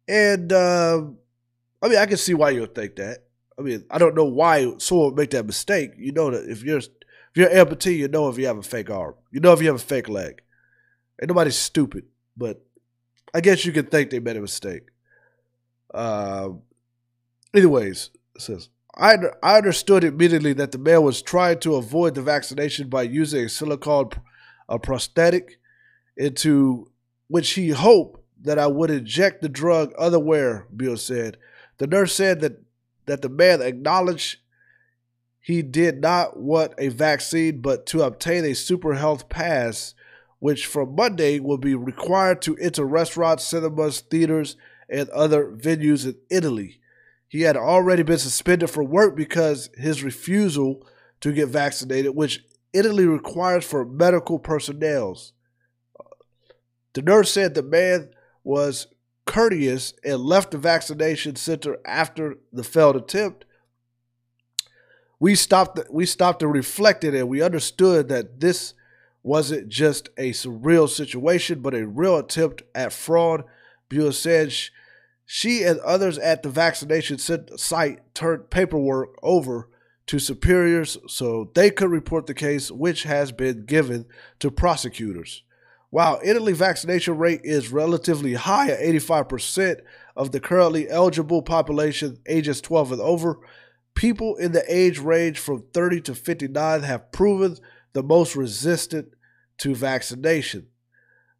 And 0.09 0.53
uh, 0.53 1.03
I 1.83 1.89
mean, 1.89 1.99
I 1.99 2.07
can 2.07 2.17
see 2.17 2.35
why 2.35 2.51
you 2.51 2.61
would 2.61 2.75
think 2.75 2.97
that. 2.97 3.25
I 3.59 3.63
mean, 3.63 3.85
I 3.91 3.99
don't 3.99 4.15
know 4.15 4.25
why 4.25 4.75
someone 4.79 5.07
would 5.07 5.17
make 5.17 5.31
that 5.31 5.47
mistake. 5.47 5.93
You 5.99 6.13
know 6.13 6.31
that 6.31 6.49
if 6.49 6.63
you're 6.63 6.79
if 6.79 6.91
you're 7.35 7.51
amputee, 7.51 7.97
you 7.97 8.09
know 8.09 8.29
if 8.29 8.39
you 8.39 8.47
have 8.47 8.59
a 8.59 8.63
fake 8.63 8.91
arm. 8.91 9.15
You 9.31 9.41
know 9.41 9.53
if 9.53 9.61
you 9.61 9.67
have 9.69 9.77
a 9.77 9.79
fake 9.79 10.09
leg. 10.09 10.43
Ain't 11.21 11.29
nobody 11.29 11.51
stupid, 11.51 12.05
but 12.37 12.63
I 13.33 13.41
guess 13.41 13.65
you 13.65 13.73
could 13.73 13.91
think 13.91 14.11
they 14.11 14.21
made 14.21 14.37
a 14.37 14.41
mistake. 14.41 14.83
Uh, 15.93 16.51
anyways, 17.55 18.11
says 18.41 18.69
I 18.97 19.17
I 19.43 19.57
understood 19.57 20.05
immediately 20.05 20.53
that 20.55 20.73
the 20.73 20.79
man 20.79 21.03
was 21.03 21.23
trying 21.23 21.61
to 21.61 21.77
avoid 21.77 22.15
the 22.15 22.23
vaccination 22.23 22.89
by 22.89 23.03
using 23.03 23.45
a 23.45 23.49
silicone 23.49 24.11
a 24.69 24.79
prosthetic 24.79 25.59
into 26.17 26.91
which 27.29 27.53
he 27.53 27.71
hoped 27.71 28.21
that 28.43 28.59
I 28.59 28.67
would 28.67 28.91
inject 28.91 29.43
the 29.43 29.49
drug 29.49 29.93
otherwhere, 29.99 30.67
Bill 30.75 30.97
said. 30.97 31.37
The 31.79 31.87
nurse 31.87 32.15
said 32.15 32.41
that, 32.41 32.63
that 33.07 33.23
the 33.23 33.29
man 33.29 33.61
acknowledged 33.61 34.39
he 35.41 35.63
did 35.63 36.01
not 36.01 36.39
want 36.39 36.75
a 36.79 36.89
vaccine, 36.89 37.61
but 37.61 37.87
to 37.87 38.03
obtain 38.03 38.45
a 38.45 38.55
super 38.55 38.95
health 38.95 39.29
pass, 39.29 39.95
which 40.39 40.67
from 40.67 40.97
Monday 40.97 41.39
will 41.39 41.59
be 41.59 41.75
required 41.75 42.43
to 42.43 42.57
enter 42.57 42.85
restaurants, 42.85 43.45
cinemas, 43.45 44.01
theaters, 44.01 44.57
and 44.89 45.09
other 45.11 45.47
venues 45.47 46.05
in 46.05 46.17
Italy. 46.31 46.81
He 47.29 47.43
had 47.43 47.57
already 47.57 48.03
been 48.03 48.19
suspended 48.19 48.71
for 48.71 48.85
work 48.85 49.17
because 49.17 49.71
his 49.77 50.03
refusal 50.03 50.87
to 51.21 51.33
get 51.33 51.49
vaccinated, 51.49 52.15
which 52.15 52.45
Italy 52.73 53.07
requires 53.07 53.65
for 53.65 53.85
medical 53.85 54.39
personnel. 54.39 55.19
The 56.95 57.03
nurse 57.03 57.33
said 57.33 57.55
the 57.55 57.63
man 57.63 58.11
was 58.45 58.87
courteous 59.25 59.93
and 60.05 60.21
left 60.21 60.53
the 60.53 60.59
vaccination 60.59 61.37
center 61.37 61.79
after 61.85 62.37
the 62.53 62.65
failed 62.65 62.97
attempt. 62.97 63.45
We 65.19 65.35
stopped. 65.35 65.81
We 65.91 66.07
stopped 66.07 66.43
and 66.43 66.53
reflected, 66.53 67.15
and 67.15 67.29
we 67.29 67.43
understood 67.43 68.09
that 68.09 68.41
this 68.41 68.75
wasn't 69.23 69.69
just 69.69 70.11
a 70.17 70.31
surreal 70.31 70.89
situation, 70.89 71.61
but 71.61 71.75
a 71.75 71.87
real 71.87 72.19
attempt 72.19 72.63
at 72.75 72.93
fraud. 72.93 73.45
Buell 73.89 74.13
said 74.13 74.55
she 75.27 75.65
and 75.65 75.81
others 75.81 76.19
at 76.19 76.43
the 76.43 76.49
vaccination 76.49 77.19
site 77.19 78.15
turned 78.15 78.49
paperwork 78.49 79.19
over 79.23 79.69
to 80.07 80.21
superiors 80.21 80.97
so 81.09 81.51
they 81.55 81.69
could 81.69 81.91
report 81.91 82.27
the 82.27 82.35
case, 82.35 82.71
which 82.71 83.03
has 83.03 83.33
been 83.33 83.67
given 83.67 84.07
to 84.39 84.53
prosecutors. 84.53 85.43
While 85.91 86.21
Italy 86.23 86.53
vaccination 86.53 87.19
rate 87.19 87.41
is 87.43 87.73
relatively 87.73 88.35
high 88.35 88.71
at 88.71 88.81
85% 88.81 89.81
of 90.17 90.31
the 90.31 90.41
currently 90.41 90.89
eligible 90.89 91.43
population 91.43 92.19
ages 92.29 92.61
12 92.61 92.93
and 92.93 93.01
over, 93.01 93.41
people 93.95 94.37
in 94.37 94.53
the 94.53 94.65
age 94.69 95.01
range 95.01 95.39
from 95.41 95.65
30 95.73 96.03
to 96.03 96.15
59 96.15 96.83
have 96.83 97.11
proven 97.11 97.57
the 97.95 98.03
most 98.03 98.37
resistant 98.37 99.09
to 99.59 99.75
vaccination, 99.75 100.69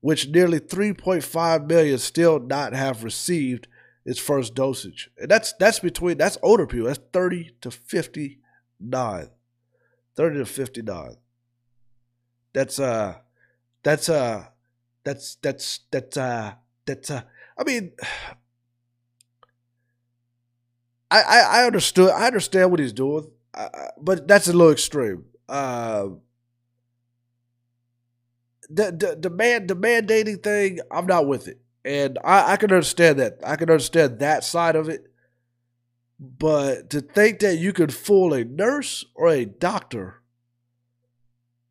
which 0.01 0.29
nearly 0.29 0.59
3.5 0.59 1.69
million 1.69 1.99
still 1.99 2.41
not 2.41 2.73
have 2.73 3.05
received 3.05 3.69
its 4.07 4.21
first 4.21 4.55
dosage. 4.55 5.11
And 5.19 5.31
that's 5.31 5.53
that's 5.55 5.81
between 5.81 6.17
that's 6.19 6.39
older 6.43 6.67
people. 6.67 6.87
That's 6.87 7.01
30 7.13 7.57
to 7.63 7.71
59. 7.71 9.29
30 10.17 10.39
to 10.39 10.47
59. 10.47 11.17
That's 12.55 12.81
uh 12.81 13.17
that's 13.83 14.09
uh 14.09 14.47
that's 15.05 15.37
that's 15.37 15.81
that's 15.91 16.17
uh 16.17 16.55
that's 16.87 17.11
uh 17.11 17.23
I 17.59 17.65
mean 17.65 17.93
I 21.11 21.23
I, 21.23 21.41
I 21.63 21.67
understood 21.67 22.11
I 22.11 22.27
understand 22.27 22.71
what 22.71 22.81
he's 22.81 22.93
doing, 22.93 23.31
uh, 23.55 23.69
but 24.01 24.27
that's 24.27 24.49
a 24.49 24.53
little 24.53 24.73
extreme. 24.73 25.25
Uh, 25.49 26.09
the 28.69 28.91
the 28.93 29.19
the 29.21 29.31
man 29.31 29.67
the 29.67 29.77
mandating 29.77 30.43
thing, 30.43 30.81
I'm 30.91 31.07
not 31.07 31.27
with 31.27 31.49
it, 31.49 31.61
and 31.87 32.19
I 32.25 32.53
I 32.53 32.57
can 32.57 32.73
understand 32.73 33.21
that. 33.21 33.39
I 33.45 33.57
can 33.57 33.71
understand 33.71 34.19
that 34.19 34.45
side 34.45 34.77
of 34.77 34.89
it, 34.89 35.07
but 36.19 36.91
to 36.91 37.01
think 37.01 37.39
that 37.39 37.57
you 37.57 37.73
could 37.73 37.95
fool 37.95 38.35
a 38.35 38.45
nurse 38.45 39.05
or 39.15 39.29
a 39.29 39.45
doctor 39.45 40.21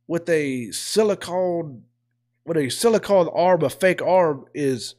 with 0.08 0.30
a 0.30 0.72
silicone 0.72 1.84
with 2.46 2.58
a 2.58 2.70
silicone 2.70 3.28
arm, 3.28 3.64
a 3.64 3.70
fake 3.70 4.02
arm, 4.02 4.46
is 4.54 4.96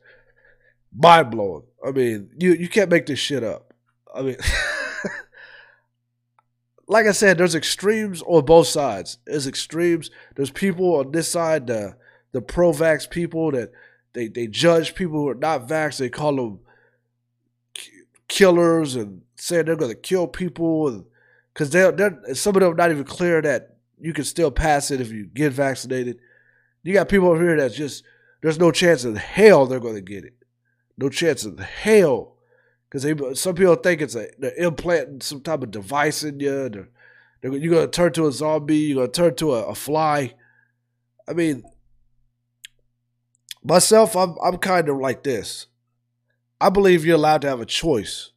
mind 0.95 1.31
blowing. 1.31 1.63
I 1.85 1.93
mean, 1.93 2.31
you 2.39 2.53
you 2.53 2.69
can't 2.69 2.91
make 2.91 3.07
this 3.07 3.19
shit 3.19 3.43
up. 3.43 3.73
I 4.15 4.21
mean, 4.21 4.37
like 6.89 7.07
I 7.07 7.13
said, 7.13 7.39
there's 7.39 7.55
extremes 7.55 8.23
on 8.23 8.45
both 8.45 8.67
sides. 8.67 9.17
There's 9.27 9.47
extremes. 9.47 10.11
There's 10.35 10.51
people 10.51 10.97
on 10.97 11.13
this 11.13 11.29
side, 11.29 11.69
the 11.69 11.97
the 12.33 12.43
pro-vax 12.43 13.09
people 13.09 13.51
that 13.53 13.73
they 14.17 14.29
they 14.29 14.47
judge 14.47 14.95
people 14.95 15.21
who 15.21 15.29
are 15.29 15.35
not 15.35 15.69
vax. 15.69 15.99
They 15.99 16.09
call 16.09 16.35
them 16.35 16.61
killers 18.29 18.97
and 18.97 19.23
say 19.37 19.63
they're 19.63 19.77
going 19.77 19.93
to 19.93 19.97
kill 19.97 20.27
people, 20.27 21.05
because 21.53 21.71
they 21.71 21.89
they're 21.93 22.35
some 22.35 22.57
of 22.57 22.63
them 22.63 22.75
not 22.75 22.91
even 22.91 23.05
clear 23.05 23.43
that 23.43 23.77
you 24.01 24.13
can 24.13 24.25
still 24.25 24.51
pass 24.51 24.91
it 24.91 25.01
if 25.01 25.13
you 25.13 25.27
get 25.27 25.53
vaccinated. 25.53 26.19
You 26.83 26.95
got 26.95 27.09
people 27.09 27.29
over 27.29 27.43
here 27.43 27.57
that's 27.57 27.77
just 27.77 28.05
there's 28.43 28.59
no 28.59 28.71
chance 28.73 29.05
in 29.05 29.17
hell 29.17 29.67
they're 29.67 29.81
going 29.81 29.95
to 29.95 30.01
get 30.01 30.25
it. 30.25 30.35
No 30.97 31.09
chance 31.09 31.45
in 31.45 31.59
hell 31.59 32.37
because 32.89 33.05
some 33.39 33.55
people 33.55 33.75
think 33.77 34.01
it's 34.01 34.15
a 34.15 34.29
they're 34.39 34.55
implanting 34.57 35.21
some 35.21 35.43
type 35.43 35.63
of 35.63 35.71
device 35.71 36.23
in 36.23 36.41
you. 36.41 36.69
They're, 36.69 36.89
they're, 37.43 37.57
you're 37.57 37.75
going 37.75 37.87
to 37.87 37.91
turn 37.91 38.13
to 38.15 38.29
a 38.29 38.33
zombie. 38.33 38.77
You're 38.77 38.97
going 38.97 39.13
to 39.13 39.21
turn 39.21 39.35
to 39.37 39.55
a, 39.55 39.67
a 39.67 39.75
fly. 39.75 40.35
I 41.29 41.33
mean, 41.33 41.65
myself, 43.67 44.17
I'm 44.17 44.37
I'm 44.43 44.59
kind 44.59 44.89
of 44.89 44.97
like 44.99 45.23
this. 45.23 45.67
I 46.61 46.71
believe 46.71 47.05
you're 47.05 47.17
allowed 47.17 47.43
to 47.43 47.49
have 47.49 47.61
a 47.61 47.67
choice. 47.67 48.31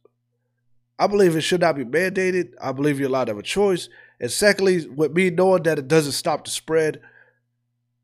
I 0.98 1.06
believe 1.06 1.34
it 1.34 1.40
should 1.40 1.62
not 1.62 1.76
be 1.76 1.84
mandated. 1.84 2.52
I 2.60 2.72
believe 2.72 3.00
you're 3.00 3.08
allowed 3.08 3.24
to 3.24 3.30
have 3.32 3.38
a 3.38 3.42
choice. 3.42 3.88
And 4.20 4.30
secondly, 4.30 4.86
with 4.86 5.12
me 5.12 5.30
knowing 5.30 5.62
that 5.62 5.78
it 5.78 5.88
doesn't 5.88 6.12
stop 6.12 6.44
the 6.44 6.50
spread, 6.50 7.00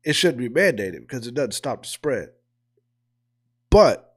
it 0.03 0.13
shouldn't 0.13 0.39
be 0.39 0.49
mandated 0.49 1.01
because 1.01 1.27
it 1.27 1.35
doesn't 1.35 1.51
stop 1.51 1.83
the 1.83 1.89
spread. 1.89 2.29
But 3.69 4.15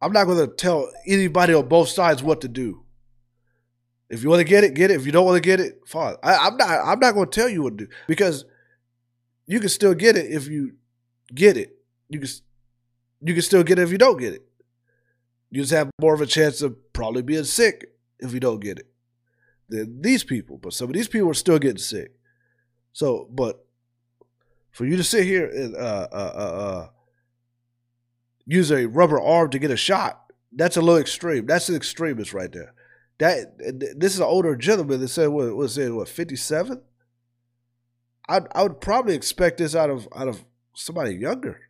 I'm 0.00 0.12
not 0.12 0.24
going 0.24 0.38
to 0.38 0.54
tell 0.54 0.90
anybody 1.06 1.52
on 1.52 1.68
both 1.68 1.90
sides 1.90 2.22
what 2.22 2.40
to 2.40 2.48
do. 2.48 2.82
If 4.08 4.22
you 4.22 4.30
want 4.30 4.40
to 4.40 4.44
get 4.44 4.64
it, 4.64 4.74
get 4.74 4.90
it. 4.90 4.94
If 4.94 5.04
you 5.04 5.12
don't 5.12 5.26
want 5.26 5.36
to 5.36 5.46
get 5.46 5.60
it, 5.60 5.80
fine. 5.86 6.16
I, 6.22 6.46
am 6.46 6.56
not. 6.56 6.68
I'm 6.68 6.98
not 6.98 7.12
going 7.12 7.28
to 7.28 7.40
tell 7.40 7.48
you 7.48 7.62
what 7.62 7.76
to 7.76 7.86
do 7.86 7.92
because 8.06 8.44
you 9.46 9.60
can 9.60 9.68
still 9.68 9.94
get 9.94 10.16
it 10.16 10.30
if 10.30 10.48
you 10.48 10.76
get 11.34 11.56
it. 11.56 11.76
You 12.12 12.20
can 12.20 12.28
you 13.22 13.34
can 13.34 13.42
still 13.42 13.62
get 13.62 13.78
it 13.78 13.82
if 13.82 13.92
you 13.92 13.98
don't 13.98 14.18
get 14.18 14.34
it. 14.34 14.44
you 15.50 15.62
just 15.62 15.72
have 15.72 15.90
more 16.00 16.14
of 16.14 16.20
a 16.20 16.26
chance 16.26 16.60
of 16.62 16.92
probably 16.92 17.22
being 17.22 17.44
sick 17.44 17.92
if 18.18 18.32
you 18.34 18.40
don't 18.40 18.60
get 18.60 18.78
it 18.78 18.86
than 19.68 20.02
these 20.02 20.24
people. 20.24 20.58
But 20.58 20.74
some 20.74 20.88
of 20.88 20.94
these 20.94 21.08
people 21.08 21.30
are 21.30 21.34
still 21.34 21.58
getting 21.58 21.78
sick. 21.78 22.12
So, 22.92 23.28
but 23.30 23.64
for 24.70 24.84
you 24.84 24.96
to 24.96 25.04
sit 25.04 25.24
here 25.24 25.46
and 25.46 25.74
uh, 25.74 26.08
uh, 26.12 26.32
uh, 26.34 26.38
uh 26.38 26.88
use 28.44 28.70
a 28.70 28.86
rubber 28.86 29.20
arm 29.20 29.50
to 29.50 29.58
get 29.58 29.70
a 29.70 29.76
shot, 29.76 30.32
that's 30.52 30.76
a 30.76 30.80
little 30.80 31.00
extreme. 31.00 31.46
That's 31.46 31.68
an 31.68 31.76
extremist 31.76 32.34
right 32.34 32.52
there. 32.52 32.74
That 33.18 33.58
this 33.58 34.14
is 34.14 34.18
an 34.18 34.26
older 34.26 34.56
gentleman 34.56 35.00
that 35.00 35.08
said 35.08 35.28
what 35.28 35.54
was 35.54 35.78
it 35.78 35.90
what 35.90 36.08
fifty 36.08 36.36
seven. 36.36 36.82
I 38.28 38.40
I 38.52 38.62
would 38.62 38.80
probably 38.80 39.14
expect 39.14 39.58
this 39.58 39.74
out 39.74 39.90
of 39.90 40.08
out 40.14 40.28
of 40.28 40.44
somebody 40.74 41.14
younger. 41.14 41.60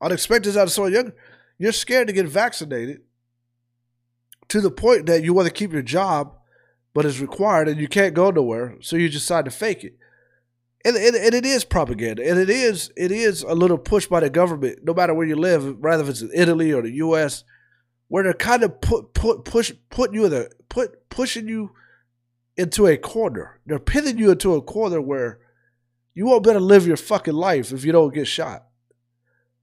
I'd 0.00 0.12
expect 0.12 0.44
this 0.44 0.56
out 0.56 0.64
of 0.64 0.72
someone 0.72 0.92
younger. 0.92 1.14
You're 1.58 1.72
scared 1.72 2.06
to 2.06 2.12
get 2.12 2.26
vaccinated 2.26 3.02
to 4.48 4.60
the 4.60 4.70
point 4.70 5.06
that 5.06 5.22
you 5.22 5.32
want 5.32 5.46
to 5.46 5.54
keep 5.54 5.72
your 5.72 5.82
job, 5.82 6.36
but 6.94 7.04
it's 7.04 7.20
required 7.20 7.68
and 7.68 7.80
you 7.80 7.88
can't 7.88 8.14
go 8.14 8.30
nowhere, 8.30 8.76
so 8.80 8.96
you 8.96 9.08
decide 9.08 9.44
to 9.44 9.50
fake 9.50 9.84
it. 9.84 9.96
And, 10.84 10.96
and, 10.96 11.14
and 11.14 11.34
it 11.34 11.44
is 11.44 11.64
propaganda, 11.64 12.28
and 12.28 12.38
it 12.38 12.48
is 12.48 12.90
it 12.96 13.12
is 13.12 13.42
a 13.42 13.54
little 13.54 13.76
push 13.76 14.06
by 14.06 14.20
the 14.20 14.30
government, 14.30 14.80
no 14.82 14.94
matter 14.94 15.12
where 15.12 15.26
you 15.26 15.36
live, 15.36 15.76
rather 15.78 16.02
if 16.02 16.08
it's 16.08 16.22
in 16.22 16.30
Italy 16.34 16.72
or 16.72 16.80
the 16.80 16.92
U.S., 16.92 17.44
where 18.08 18.24
they're 18.24 18.32
kind 18.32 18.62
of 18.62 18.80
put 18.80 19.12
put 19.12 19.44
push 19.44 19.72
putting 19.90 20.14
you 20.14 20.24
in 20.24 20.32
a 20.32 20.46
put 20.70 21.10
pushing 21.10 21.48
you 21.48 21.72
into 22.56 22.86
a 22.86 22.96
corner. 22.96 23.60
They're 23.66 23.78
pinning 23.78 24.16
you 24.16 24.30
into 24.30 24.54
a 24.54 24.62
corner 24.62 25.02
where 25.02 25.40
you 26.14 26.26
won't 26.26 26.44
better 26.44 26.60
live 26.60 26.86
your 26.86 26.96
fucking 26.96 27.34
life 27.34 27.72
if 27.72 27.84
you 27.84 27.92
don't 27.92 28.14
get 28.14 28.26
shot. 28.26 28.66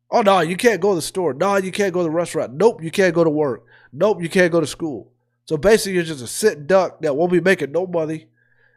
Oh 0.09 0.21
no, 0.21 0.39
you 0.39 0.55
can't 0.55 0.81
go 0.81 0.91
to 0.91 0.95
the 0.95 1.01
store. 1.01 1.33
No, 1.33 1.57
you 1.57 1.71
can't 1.71 1.93
go 1.93 1.99
to 1.99 2.03
the 2.03 2.09
restaurant. 2.09 2.53
Nope, 2.53 2.81
you 2.81 2.91
can't 2.91 3.13
go 3.13 3.23
to 3.23 3.29
work. 3.29 3.65
Nope, 3.91 4.21
you 4.21 4.29
can't 4.29 4.51
go 4.51 4.61
to 4.61 4.67
school. 4.67 5.11
So 5.45 5.57
basically, 5.57 5.93
you're 5.93 6.03
just 6.03 6.23
a 6.23 6.27
sit 6.27 6.67
duck 6.67 7.01
that 7.01 7.15
won't 7.15 7.31
be 7.31 7.41
making 7.41 7.71
no 7.71 7.87
money. 7.87 8.27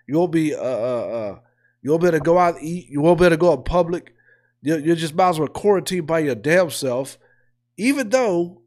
You 0.06 0.18
won't 0.18 0.32
be 0.32 0.54
uh 0.54 0.60
uh 0.60 1.06
uh 1.06 1.38
you 1.82 1.90
won't 1.90 2.02
be 2.02 2.08
able 2.08 2.18
to 2.18 2.24
go 2.24 2.38
out 2.38 2.56
and 2.56 2.64
eat. 2.64 2.88
You 2.88 3.00
won't 3.00 3.18
be 3.18 3.26
able 3.26 3.34
to 3.34 3.40
go 3.40 3.52
in 3.52 3.62
public. 3.62 4.14
You, 4.62 4.76
you 4.76 4.94
just 4.94 5.14
might 5.14 5.30
as 5.30 5.38
well 5.38 5.48
quarantine 5.48 6.04
by 6.04 6.18
your 6.20 6.34
damn 6.34 6.70
self, 6.70 7.16
even 7.76 8.10
though 8.10 8.60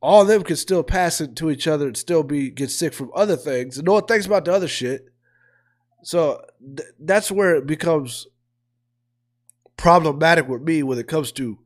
all 0.00 0.22
of 0.22 0.28
them 0.28 0.42
can 0.42 0.56
still 0.56 0.82
pass 0.82 1.20
it 1.20 1.36
to 1.36 1.50
each 1.50 1.66
other 1.66 1.86
and 1.86 1.96
still 1.96 2.22
be 2.22 2.50
get 2.50 2.70
sick 2.70 2.92
from 2.92 3.10
other 3.14 3.36
things. 3.36 3.78
And 3.78 3.86
no 3.86 3.94
one 3.94 4.06
thinks 4.06 4.26
about 4.26 4.44
the 4.44 4.52
other 4.52 4.68
shit. 4.68 5.08
So 6.02 6.44
th- 6.76 6.88
that's 6.98 7.30
where 7.30 7.54
it 7.54 7.66
becomes 7.66 8.26
problematic 9.76 10.48
with 10.48 10.62
me 10.62 10.82
when 10.82 10.98
it 10.98 11.08
comes 11.08 11.32
to 11.32 11.58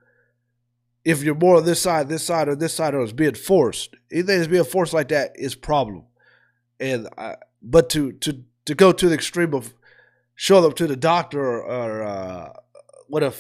if 1.09 1.23
you're 1.23 1.35
more 1.35 1.57
on 1.57 1.65
this 1.65 1.81
side, 1.81 2.11
this 2.11 2.23
side, 2.23 2.49
or 2.49 2.55
this 2.55 2.75
side, 2.75 2.95
or 2.95 3.01
it's 3.01 3.13
being 3.13 3.33
forced. 3.35 3.97
Anything 4.13 4.37
that's 4.37 4.49
being 4.49 4.63
forced 4.63 4.93
like 4.93 5.09
that 5.09 5.33
is 5.37 5.55
problem. 5.55 6.05
And 6.79 7.09
I, 7.17 7.37
but 7.63 7.89
to 7.91 8.13
to 8.13 8.45
to 8.67 8.75
go 8.75 8.93
to 8.93 9.09
the 9.09 9.15
extreme 9.15 9.55
of 9.55 9.73
show 10.35 10.63
up 10.67 10.77
to 10.77 10.87
the 10.87 10.97
doctor 10.97 11.41
or, 11.41 11.63
or 11.63 12.03
uh, 12.03 12.53
with 13.09 13.23
a 13.23 13.35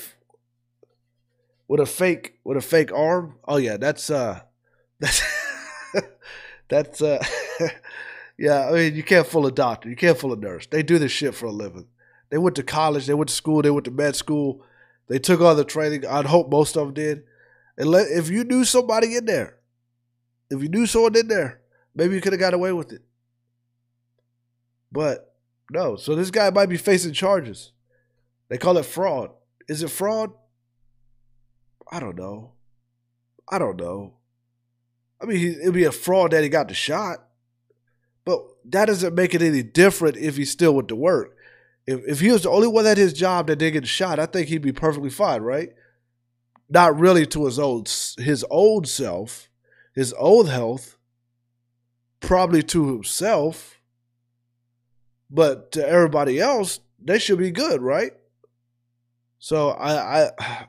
with 1.69 1.81
a 1.81 1.85
fake 1.85 2.39
with 2.43 2.57
a 2.57 2.63
fake 2.63 2.91
arm. 2.91 3.35
Oh 3.47 3.59
yeah, 3.59 3.77
that's 3.77 4.09
uh 4.09 4.41
that's 4.99 5.23
that's 6.69 7.03
uh 7.03 7.23
yeah. 8.39 8.67
I 8.67 8.73
mean, 8.73 8.97
you 8.97 9.03
can't 9.03 9.27
fool 9.27 9.47
a 9.47 9.53
doctor. 9.53 9.91
You 9.91 9.97
can't 9.97 10.17
fool 10.17 10.33
a 10.33 10.37
nurse. 10.37 10.67
They 10.67 10.83
do 10.83 10.99
this 10.99 11.13
shit 11.13 11.35
for 11.35 11.45
a 11.45 11.53
living. 11.53 11.89
They 12.31 12.39
went 12.39 12.57
to 12.57 12.63
college. 12.63 13.07
They 13.07 13.13
went 13.13 13.29
to 13.29 13.35
school. 13.35 13.61
They 13.61 13.71
went 13.71 13.85
to 13.85 13.91
med 13.91 14.17
school. 14.17 14.65
They 15.09 15.19
took 15.19 15.43
all 15.43 15.55
the 15.55 15.65
training. 15.65 16.07
I'd 16.07 16.25
hope 16.25 16.51
most 16.51 16.75
of 16.75 16.87
them 16.87 16.95
did. 16.95 17.25
And 17.79 17.89
let, 17.89 18.09
if 18.11 18.29
you 18.29 18.43
knew 18.43 18.65
somebody 18.65 19.17
in 19.17 19.25
there, 19.25 19.57
if 20.51 20.61
you 20.61 20.69
knew 20.69 20.85
someone 20.85 21.17
in 21.17 21.29
there, 21.29 21.61
maybe 21.95 22.17
you 22.17 22.21
could 22.21 22.33
have 22.33 22.41
got 22.41 22.53
away 22.53 22.73
with 22.73 22.93
it. 22.93 23.03
But 24.91 25.33
no. 25.71 25.95
So 25.97 26.17
this 26.17 26.33
guy 26.33 26.51
might 26.51 26.69
be 26.69 26.77
facing 26.77 27.13
charges. 27.13 27.71
They 28.49 28.59
call 28.59 28.77
it 28.79 28.85
fraud. 28.85 29.31
Is 29.69 29.83
it 29.83 29.91
fraud? 29.91 30.33
I 31.91 32.01
don't 32.01 32.17
know. 32.17 32.53
I 33.49 33.59
don't 33.59 33.79
know. 33.79 34.15
I 35.21 35.27
mean, 35.27 35.59
it'd 35.61 35.75
be 35.75 35.85
a 35.85 35.93
fraud 35.93 36.33
that 36.33 36.43
he 36.43 36.49
got 36.49 36.69
the 36.69 36.75
shot, 36.75 37.25
but 38.25 38.41
that 38.67 38.87
doesn't 38.87 39.15
make 39.15 39.35
it 39.35 39.43
any 39.43 39.63
different 39.63 40.17
if 40.17 40.37
he 40.37 40.45
still 40.45 40.75
went 40.75 40.89
to 40.89 40.97
work. 40.97 41.37
If 41.87 42.01
if 42.07 42.21
he 42.21 42.31
was 42.31 42.43
the 42.43 42.51
only 42.51 42.69
one 42.69 42.87
at 42.87 42.99
his 42.99 43.13
job 43.13 43.47
that 43.47 43.57
didn't 43.57 43.75
get 43.75 43.87
shot, 43.87 44.19
I 44.19 44.27
think 44.27 44.49
he'd 44.49 44.63
be 44.63 44.73
perfectly 44.73 45.11
fine, 45.11 45.43
right? 45.43 45.71
Not 46.69 46.99
really 46.99 47.27
to 47.27 47.47
his 47.47 47.59
old 47.59 47.89
his 48.19 48.45
old 48.51 48.87
self, 48.87 49.49
his 49.95 50.13
old 50.15 50.49
health, 50.49 50.99
probably 52.21 52.63
to 52.65 52.89
himself, 52.93 53.81
but 55.31 55.73
to 55.73 55.87
everybody 55.87 56.41
else, 56.41 56.81
they 57.03 57.19
should 57.19 57.39
be 57.39 57.51
good, 57.51 57.81
right? 57.81 58.13
So 59.39 59.71
I, 59.71 60.27
I, 60.27 60.67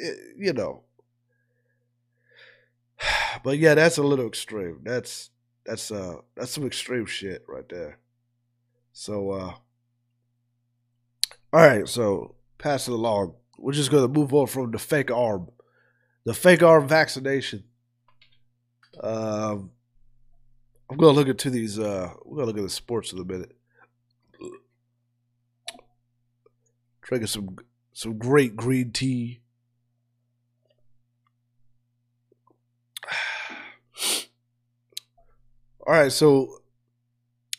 you 0.36 0.52
know, 0.52 0.84
but 3.44 3.58
yeah, 3.58 3.74
that's 3.74 3.98
a 3.98 4.02
little 4.02 4.26
extreme. 4.26 4.80
That's 4.82 5.30
that's 5.64 5.90
uh 5.90 6.16
that's 6.36 6.50
some 6.52 6.66
extreme 6.66 7.06
shit 7.06 7.44
right 7.48 7.68
there. 7.68 7.98
So 8.92 9.30
uh 9.30 9.54
all 11.54 11.60
right, 11.60 11.86
so 11.86 12.36
pass 12.58 12.88
it 12.88 12.92
along. 12.92 13.34
We're 13.62 13.72
just 13.72 13.92
gonna 13.92 14.08
move 14.08 14.34
on 14.34 14.48
from 14.48 14.72
the 14.72 14.78
fake 14.78 15.12
arm, 15.12 15.48
the 16.24 16.34
fake 16.34 16.64
arm 16.64 16.88
vaccination. 16.88 17.62
Um, 19.00 19.70
I'm 20.90 20.96
gonna 20.96 21.12
look 21.12 21.28
into 21.28 21.48
these. 21.48 21.78
Uh, 21.78 22.12
we're 22.24 22.38
gonna 22.38 22.48
look 22.48 22.56
at 22.56 22.64
the 22.64 22.68
sports 22.68 23.12
in 23.12 23.20
a 23.20 23.24
minute. 23.24 23.56
Drinking 27.02 27.28
some 27.28 27.56
some 27.92 28.18
great 28.18 28.56
green 28.56 28.90
tea. 28.90 29.42
All 35.86 35.94
right, 35.94 36.10
so 36.10 36.62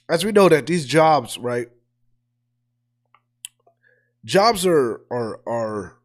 as 0.09 0.25
we 0.25 0.33
know 0.33 0.49
that 0.49 0.67
these 0.67 0.85
jobs, 0.85 1.37
right? 1.37 1.69
Jobs 4.25 4.65
are 4.65 5.01
are 5.12 5.41
are 5.47 5.97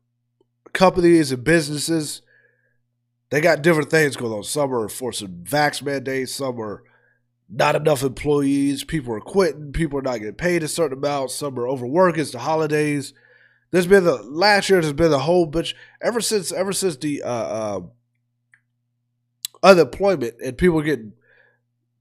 companies 0.72 1.32
and 1.32 1.44
businesses. 1.44 2.22
They 3.30 3.40
got 3.40 3.62
different 3.62 3.90
things 3.90 4.16
going 4.16 4.32
on. 4.32 4.44
Some 4.44 4.72
are 4.74 4.88
forcing 4.88 5.44
vax 5.44 5.82
mandates. 5.82 6.32
Some 6.32 6.60
are 6.60 6.82
not 7.48 7.76
enough 7.76 8.02
employees. 8.02 8.84
People 8.84 9.14
are 9.14 9.20
quitting. 9.20 9.72
People 9.72 9.98
are 9.98 10.02
not 10.02 10.18
getting 10.18 10.34
paid 10.34 10.62
a 10.62 10.68
certain 10.68 10.98
amount. 10.98 11.30
Some 11.30 11.58
are 11.58 11.68
overworking. 11.68 12.22
It's 12.22 12.32
the 12.32 12.38
holidays. 12.38 13.12
There's 13.70 13.86
been 13.86 14.04
the 14.04 14.22
last 14.22 14.70
year. 14.70 14.80
There's 14.80 14.92
been 14.92 15.12
a 15.12 15.18
whole 15.18 15.46
bunch 15.46 15.76
ever 16.00 16.20
since 16.20 16.52
ever 16.52 16.72
since 16.72 16.96
the 16.96 17.22
uh, 17.22 17.28
uh, 17.28 17.80
unemployment 19.62 20.34
and 20.42 20.56
people 20.56 20.80
getting 20.82 21.12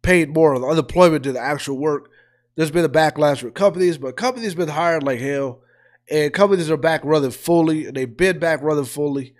paid 0.01 0.33
more 0.33 0.55
on 0.55 0.63
unemployment 0.63 1.23
than 1.23 1.33
the 1.33 1.41
actual 1.41 1.77
work. 1.77 2.09
There's 2.55 2.71
been 2.71 2.85
a 2.85 2.89
backlash 2.89 3.43
with 3.43 3.53
companies, 3.53 3.97
but 3.97 4.15
companies 4.15 4.55
been 4.55 4.69
hired 4.69 5.03
like 5.03 5.19
hell, 5.19 5.61
and 6.09 6.33
companies 6.33 6.69
are 6.69 6.77
back 6.77 7.01
running 7.03 7.31
fully, 7.31 7.89
they've 7.91 8.17
been 8.17 8.39
back 8.39 8.61
running 8.61 8.85
fully, 8.85 9.33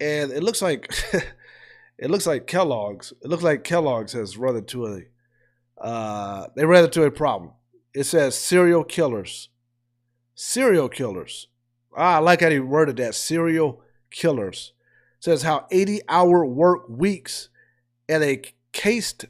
and 0.00 0.30
it 0.32 0.42
looks 0.42 0.62
like 0.62 0.92
it 1.98 2.10
looks 2.10 2.26
like 2.26 2.46
Kellogg's. 2.46 3.12
It 3.22 3.28
looks 3.28 3.42
like 3.42 3.64
Kellogg's 3.64 4.12
has 4.12 4.36
run 4.36 4.56
into 4.56 4.86
a 4.86 5.02
uh, 5.80 6.48
they 6.56 6.64
ran 6.64 6.84
into 6.84 7.02
a 7.02 7.10
problem. 7.10 7.52
It 7.94 8.04
says 8.04 8.36
serial 8.36 8.84
killers 8.84 9.48
serial 10.34 10.88
killers. 10.88 11.48
Ah, 11.96 12.16
I 12.16 12.18
like 12.18 12.40
how 12.40 12.50
he 12.50 12.58
worded 12.58 12.96
that. 12.96 13.14
Serial 13.14 13.80
killers. 14.10 14.72
says 15.20 15.42
how 15.42 15.66
80 15.70 16.00
hour 16.08 16.44
work 16.44 16.88
weeks 16.88 17.48
and 18.08 18.22
a 18.22 18.42
cased 18.72 19.26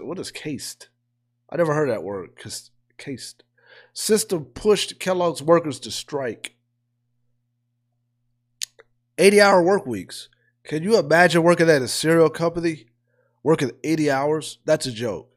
what 0.00 0.18
is 0.18 0.30
cased? 0.30 0.88
I 1.50 1.56
never 1.56 1.74
heard 1.74 1.90
that 1.90 2.02
word. 2.02 2.30
Cased 2.96 3.44
system 3.98 4.44
pushed 4.44 5.00
Kellogg's 5.00 5.42
workers 5.42 5.80
to 5.80 5.90
strike. 5.90 6.54
80 9.18 9.40
hour 9.40 9.60
work 9.60 9.86
weeks. 9.86 10.28
Can 10.62 10.84
you 10.84 10.96
imagine 10.98 11.42
working 11.42 11.68
at 11.68 11.82
a 11.82 11.88
cereal 11.88 12.30
company? 12.30 12.86
Working 13.42 13.72
80 13.82 14.10
hours? 14.10 14.58
That's 14.64 14.86
a 14.86 14.92
joke. 14.92 15.30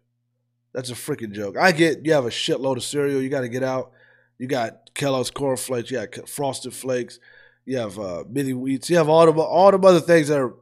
That's 0.73 0.91
a 0.91 0.93
freaking 0.93 1.31
joke. 1.31 1.57
I 1.57 1.71
get 1.71 2.05
you 2.05 2.13
have 2.13 2.25
a 2.25 2.29
shitload 2.29 2.77
of 2.77 2.83
cereal, 2.83 3.19
you 3.19 3.29
got 3.29 3.41
to 3.41 3.49
get 3.49 3.63
out. 3.63 3.93
You 4.37 4.47
got 4.47 4.93
Kellogg's 4.93 5.31
Corn 5.31 5.57
Flakes, 5.57 5.89
you 5.89 6.05
got 6.05 6.29
Frosted 6.29 6.73
Flakes, 6.73 7.19
you 7.65 7.77
have 7.77 7.97
uh, 7.97 8.23
mini 8.29 8.53
wheats, 8.53 8.89
you 8.89 8.97
have 8.97 9.09
all 9.09 9.25
the 9.25 9.41
all 9.41 9.71
the 9.71 9.87
other 9.87 9.99
things 9.99 10.27
that 10.27 10.39
are 10.39 10.55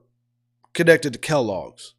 connected 0.74 1.14
to 1.14 1.20
Kellogg's. 1.20 1.96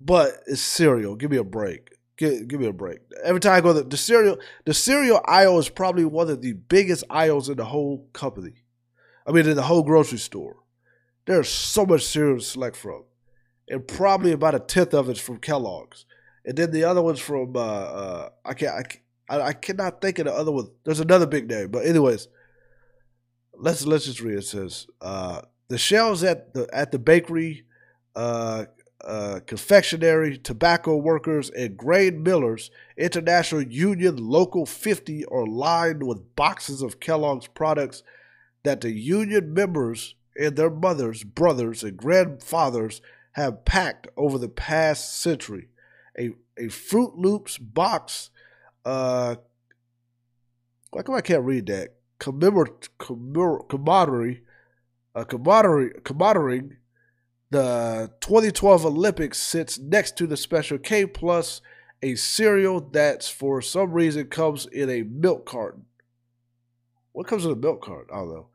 But 0.00 0.34
it's 0.46 0.60
cereal. 0.60 1.16
Give 1.16 1.30
me 1.30 1.38
a 1.38 1.44
break. 1.44 1.93
Give, 2.16 2.46
give 2.46 2.60
me 2.60 2.66
a 2.66 2.72
break. 2.72 3.00
Every 3.24 3.40
time 3.40 3.54
I 3.54 3.60
go 3.60 3.72
to 3.74 3.82
the 3.82 3.96
cereal, 3.96 4.38
the 4.64 4.74
cereal 4.74 5.20
aisle 5.24 5.58
is 5.58 5.68
probably 5.68 6.04
one 6.04 6.30
of 6.30 6.42
the 6.42 6.52
biggest 6.52 7.04
aisles 7.10 7.48
in 7.48 7.56
the 7.56 7.64
whole 7.64 8.08
company. 8.12 8.64
I 9.26 9.32
mean, 9.32 9.48
in 9.48 9.56
the 9.56 9.62
whole 9.62 9.82
grocery 9.82 10.18
store. 10.18 10.56
There's 11.26 11.48
so 11.48 11.86
much 11.86 12.04
cereal 12.04 12.38
to 12.38 12.44
select 12.44 12.76
from, 12.76 13.04
and 13.68 13.88
probably 13.88 14.32
about 14.32 14.54
a 14.54 14.58
tenth 14.58 14.92
of 14.92 15.08
it's 15.08 15.18
from 15.18 15.38
Kellogg's, 15.38 16.04
and 16.44 16.56
then 16.56 16.70
the 16.70 16.84
other 16.84 17.00
one's 17.00 17.20
from 17.20 17.56
uh, 17.56 17.60
uh, 17.60 18.28
I 18.44 18.52
can't 18.52 18.98
I, 19.28 19.40
I 19.40 19.52
cannot 19.54 20.00
think 20.02 20.18
of 20.18 20.26
the 20.26 20.34
other 20.34 20.52
one. 20.52 20.68
There's 20.84 21.00
another 21.00 21.26
big 21.26 21.48
name, 21.48 21.70
but 21.70 21.86
anyways, 21.86 22.28
let's 23.54 23.86
let's 23.86 24.04
just 24.04 24.20
read. 24.20 24.38
It 24.38 24.44
says 24.44 24.86
uh, 25.00 25.40
the 25.68 25.78
shelves 25.78 26.22
at 26.22 26.52
the 26.52 26.68
at 26.72 26.92
the 26.92 26.98
bakery, 26.98 27.64
uh, 28.14 28.66
uh, 29.06 29.40
confectionery, 29.46 30.38
tobacco 30.38 30.96
workers, 30.96 31.50
and 31.50 31.76
grain 31.76 32.22
millers, 32.22 32.70
International 32.96 33.62
Union 33.62 34.16
Local 34.16 34.66
50 34.66 35.26
are 35.26 35.46
lined 35.46 36.06
with 36.06 36.34
boxes 36.36 36.82
of 36.82 37.00
Kellogg's 37.00 37.46
products 37.46 38.02
that 38.62 38.80
the 38.80 38.92
union 38.92 39.52
members 39.52 40.14
and 40.36 40.56
their 40.56 40.70
mothers, 40.70 41.22
brothers, 41.22 41.82
and 41.82 41.96
grandfathers 41.96 43.00
have 43.32 43.64
packed 43.64 44.08
over 44.16 44.38
the 44.38 44.48
past 44.48 45.20
century. 45.20 45.68
A, 46.18 46.30
a 46.56 46.68
Froot 46.68 47.12
Loops 47.16 47.58
box, 47.58 48.30
uh, 48.84 49.36
why 50.90 51.02
come 51.02 51.14
I 51.14 51.20
can't 51.20 51.44
read 51.44 51.66
that? 51.66 51.90
Commemor- 52.20 52.88
commemor- 52.98 53.64
commemoratory, 53.68 54.42
uh, 55.14 55.24
the 57.54 58.10
2012 58.20 58.84
Olympics 58.84 59.38
sits 59.38 59.78
next 59.78 60.16
to 60.16 60.26
the 60.26 60.36
Special 60.36 60.76
K 60.76 61.06
Plus, 61.06 61.60
a 62.02 62.16
cereal 62.16 62.80
that 62.80 63.22
for 63.22 63.62
some 63.62 63.92
reason 63.92 64.26
comes 64.26 64.66
in 64.66 64.90
a 64.90 65.04
milk 65.04 65.46
carton. 65.46 65.84
What 67.12 67.28
comes 67.28 67.44
in 67.44 67.52
a 67.52 67.56
milk 67.56 67.80
carton? 67.80 68.08
I 68.12 68.16
don't 68.16 68.34
know. 68.34 68.48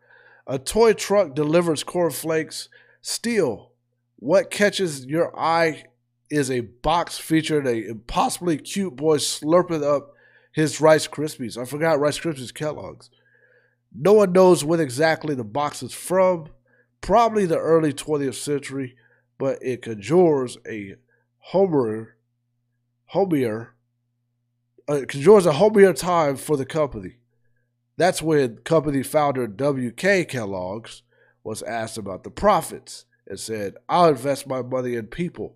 A 0.48 0.60
toy 0.60 0.92
truck 0.92 1.34
delivers 1.34 1.82
cornflakes. 1.82 2.68
Still, 3.02 3.72
what 4.18 4.52
catches 4.52 5.06
your 5.06 5.38
eye 5.40 5.86
is 6.30 6.52
a 6.52 6.60
box 6.60 7.18
featuring 7.18 7.68
a 7.68 7.90
impossibly 7.90 8.58
cute 8.58 8.98
boy 8.98 9.16
slurping 9.16 9.82
up 9.82 10.14
his 10.52 10.82
Rice 10.82 11.08
Krispies. 11.08 11.58
I 11.58 11.64
forgot 11.64 12.02
Rice 12.02 12.20
Krispies 12.20 12.54
Kellogg's. 12.54 13.10
No 13.96 14.12
one 14.12 14.34
knows 14.34 14.66
when 14.66 14.82
exactly 14.82 15.36
the 15.36 15.46
box 15.46 15.82
is 15.82 15.94
from 15.94 16.50
probably 17.02 17.46
the 17.46 17.58
early 17.58 17.94
20th 17.94 18.36
century, 18.36 18.96
but 19.38 19.60
it 19.62 19.82
conjures 19.82 20.58
a 20.68 20.96
Homer, 21.40 22.16
Homer, 23.08 23.76
uh, 24.88 25.02
conjures 25.08 25.46
a 25.46 25.54
Homer 25.54 25.94
time 25.94 26.36
for 26.36 26.58
the 26.58 26.66
company. 26.66 27.18
That's 27.98 28.22
when 28.22 28.58
company 28.60 29.04
founder 29.04 29.48
W.K. 29.48 30.26
Kellogg's 30.26 31.04
was 31.44 31.62
asked 31.64 31.98
about 31.98 32.24
the 32.24 32.30
profits 32.30 33.06
and 33.28 33.40
said, 33.40 33.76
I'll 33.88 34.10
invest 34.10 34.48
my 34.48 34.62
money 34.62 34.96
in 34.96 35.08
people. 35.08 35.56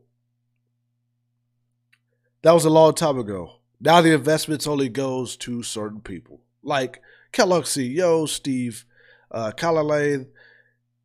That 2.41 2.51
was 2.51 2.65
a 2.65 2.69
long 2.69 2.93
time 2.93 3.17
ago. 3.17 3.59
Now 3.79 4.01
the 4.01 4.13
investments 4.13 4.67
only 4.67 4.89
goes 4.89 5.35
to 5.37 5.63
certain 5.63 6.01
people, 6.01 6.41
like 6.61 7.01
Kellogg 7.31 7.63
CEO 7.63 8.27
Steve 8.27 8.85
uh, 9.31 9.51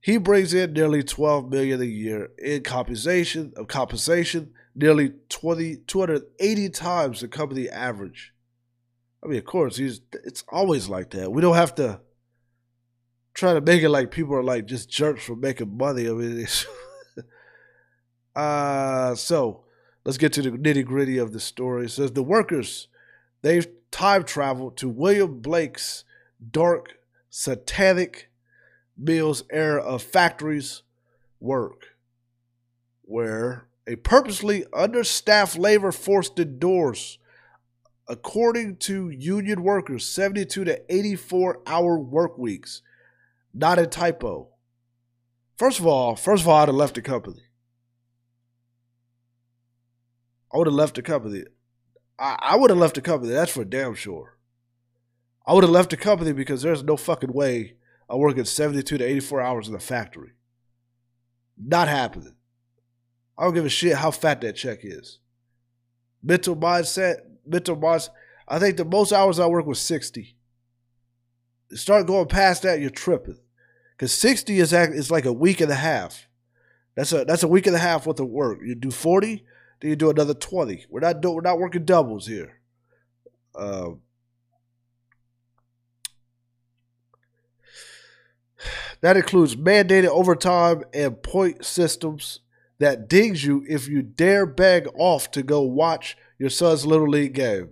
he 0.00 0.16
brings 0.16 0.54
in 0.54 0.72
nearly 0.72 1.02
12 1.02 1.50
million 1.50 1.80
a 1.80 1.84
year 1.84 2.30
in 2.38 2.62
compensation 2.62 3.52
of 3.56 3.68
compensation, 3.68 4.52
nearly 4.74 5.12
20, 5.28 5.76
280 5.87 6.68
times 6.70 7.20
the 7.20 7.28
company 7.28 7.68
average. 7.68 8.32
I 9.22 9.26
mean, 9.26 9.38
of 9.38 9.44
course, 9.44 9.76
he's 9.76 10.00
it's 10.24 10.44
always 10.48 10.88
like 10.88 11.11
that. 11.11 11.32
We 11.32 11.42
don't 11.42 11.56
have 11.56 11.74
to 11.76 12.00
try 13.34 13.54
to 13.54 13.61
make 13.61 13.82
it 13.82 13.88
like 13.88 14.11
people 14.11 14.34
are 14.34 14.42
like 14.42 14.66
just 14.66 14.88
jerks 14.88 15.24
for 15.24 15.34
making 15.34 15.76
money. 15.76 16.08
I 16.08 16.12
mean, 16.12 16.46
uh 18.37 19.14
so 19.16 19.64
let's 20.04 20.18
get 20.18 20.32
to 20.34 20.42
the 20.42 20.50
nitty 20.50 20.84
gritty 20.84 21.18
of 21.18 21.32
the 21.32 21.40
story. 21.40 21.87
It 21.87 21.90
says 21.90 22.12
the 22.12 22.22
workers 22.22 22.87
they've 23.42 23.66
time 23.90 24.24
traveled 24.24 24.76
to 24.76 24.88
William 24.88 25.40
Blake's 25.40 26.04
dark 26.50 26.98
satanic 27.30 28.30
Mill's 28.98 29.44
era 29.50 29.80
of 29.80 30.02
factories 30.02 30.82
work, 31.40 31.96
where 33.02 33.68
a 33.87 33.96
purposely 33.96 34.64
understaffed 34.72 35.56
labor 35.56 35.92
force 35.92 36.30
endures, 36.37 37.18
according 38.08 38.76
to 38.76 39.08
union 39.08 39.62
workers, 39.62 40.04
72 40.04 40.64
to 40.64 40.94
84 40.94 41.61
hour 41.66 41.98
work 41.98 42.37
weeks. 42.37 42.82
Not 43.54 43.78
a 43.78 43.87
typo. 43.87 44.48
First 45.56 45.78
of 45.78 45.87
all, 45.87 46.16
first 46.16 46.42
of 46.42 46.48
all, 46.48 46.56
I'd 46.56 46.68
have 46.68 46.74
left 46.74 46.96
the 46.96 47.02
company. 47.02 47.42
I 50.52 50.58
would 50.58 50.66
have 50.66 50.74
left 50.74 50.96
the 50.96 51.02
company. 51.02 51.44
I, 52.18 52.37
I 52.40 52.56
would 52.56 52.70
have 52.70 52.78
left 52.78 52.94
the 52.94 53.00
company. 53.00 53.32
That's 53.32 53.52
for 53.52 53.64
damn 53.64 53.94
sure. 53.94 54.37
I 55.46 55.54
would 55.54 55.64
have 55.64 55.70
left 55.70 55.90
the 55.90 55.96
company 55.96 56.32
because 56.32 56.62
there's 56.62 56.82
no 56.82 56.96
fucking 56.96 57.32
way 57.32 57.74
I 58.09 58.16
work 58.16 58.38
at 58.38 58.49
72 58.49 58.99
to 58.99 59.05
84 59.05 59.40
hours 59.40 59.66
in 59.66 59.75
the 59.75 59.79
factory. 59.79 60.33
Not 61.57 61.88
happening. 61.88 62.35
I 63.37 63.44
don't 63.44 63.55
give 63.55 63.66
a 63.66 63.71
shit 63.71 63.97
how 63.97 64.11
fat 64.11 64.40
that 64.40 64.57
check 64.57 64.81
is. 64.83 65.18
Mental 66.23 66.57
mindset, 66.57 67.18
mental 67.47 67.77
mindset. 67.77 68.11
I 68.49 68.59
think 68.59 68.77
the 68.77 68.85
most 68.85 69.12
hours 69.12 69.38
I 69.38 69.47
work 69.47 69.66
was 69.66 69.81
60. 69.81 70.37
Start 71.73 72.07
going 72.07 72.27
past 72.27 72.62
that, 72.62 72.81
you're 72.81 72.90
tripping. 72.90 73.38
Because 73.97 74.12
60 74.12 74.59
is, 74.59 74.73
is 74.73 75.11
like 75.11 75.27
a 75.27 75.33
week 75.33 75.61
and 75.61 75.71
a 75.71 75.77
half. 75.77 76.29
That's 76.94 77.12
a 77.12 77.25
that's 77.25 77.44
a 77.44 77.49
week 77.49 77.68
and 77.68 77.77
a 77.77 77.79
half 77.79 78.07
worth 78.07 78.18
of 78.18 78.29
work. 78.29 78.59
You 78.61 78.75
do 78.75 78.90
40, 78.90 79.44
then 79.81 79.90
you 79.90 79.94
do 79.94 80.11
another 80.11 80.35
20. 80.35 80.87
We're 80.88 80.99
not 80.99 81.21
doing 81.21 81.37
we're 81.37 81.42
not 81.42 81.61
working 81.61 81.85
doubles 81.85 82.27
here. 82.27 82.59
Um, 83.55 84.01
That 89.00 89.16
includes 89.16 89.56
mandated 89.56 90.08
overtime 90.08 90.84
and 90.92 91.22
point 91.22 91.64
systems 91.64 92.40
that 92.78 93.08
dings 93.08 93.44
you 93.44 93.64
if 93.68 93.88
you 93.88 94.02
dare 94.02 94.46
beg 94.46 94.88
off 94.94 95.30
to 95.32 95.42
go 95.42 95.62
watch 95.62 96.16
your 96.38 96.50
son's 96.50 96.87
little 96.87 97.08
league 97.08 97.34
game. 97.34 97.70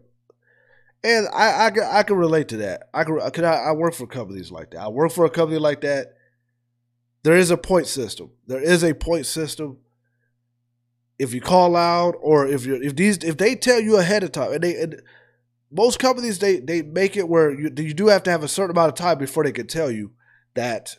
And 1.04 1.28
I, 1.28 1.68
I, 1.68 1.98
I 1.98 2.02
can 2.02 2.16
relate 2.16 2.48
to 2.48 2.56
that. 2.58 2.88
I 2.92 3.04
can, 3.04 3.44
I, 3.44 3.54
I 3.54 3.72
work 3.72 3.94
for 3.94 4.06
companies 4.06 4.50
like 4.50 4.72
that. 4.72 4.80
I 4.80 4.88
work 4.88 5.12
for 5.12 5.24
a 5.24 5.30
company 5.30 5.58
like 5.58 5.82
that. 5.82 6.14
There 7.22 7.36
is 7.36 7.50
a 7.50 7.56
point 7.56 7.86
system. 7.86 8.30
There 8.46 8.62
is 8.62 8.82
a 8.82 8.94
point 8.94 9.26
system. 9.26 9.78
If 11.18 11.32
you 11.32 11.40
call 11.40 11.76
out, 11.76 12.14
or 12.20 12.46
if 12.46 12.66
you 12.66 12.74
if 12.74 12.94
these 12.94 13.18
if 13.18 13.36
they 13.38 13.54
tell 13.54 13.80
you 13.80 13.96
ahead 13.96 14.22
of 14.22 14.32
time, 14.32 14.52
and 14.52 14.62
they 14.62 14.80
and 14.80 15.00
most 15.70 15.98
companies 15.98 16.38
they 16.40 16.60
they 16.60 16.82
make 16.82 17.16
it 17.16 17.28
where 17.28 17.50
you 17.50 17.72
you 17.74 17.94
do 17.94 18.08
have 18.08 18.22
to 18.24 18.30
have 18.30 18.42
a 18.42 18.48
certain 18.48 18.72
amount 18.76 18.90
of 18.90 18.94
time 18.96 19.16
before 19.16 19.42
they 19.42 19.52
can 19.52 19.66
tell 19.66 19.90
you 19.90 20.12
that 20.54 20.98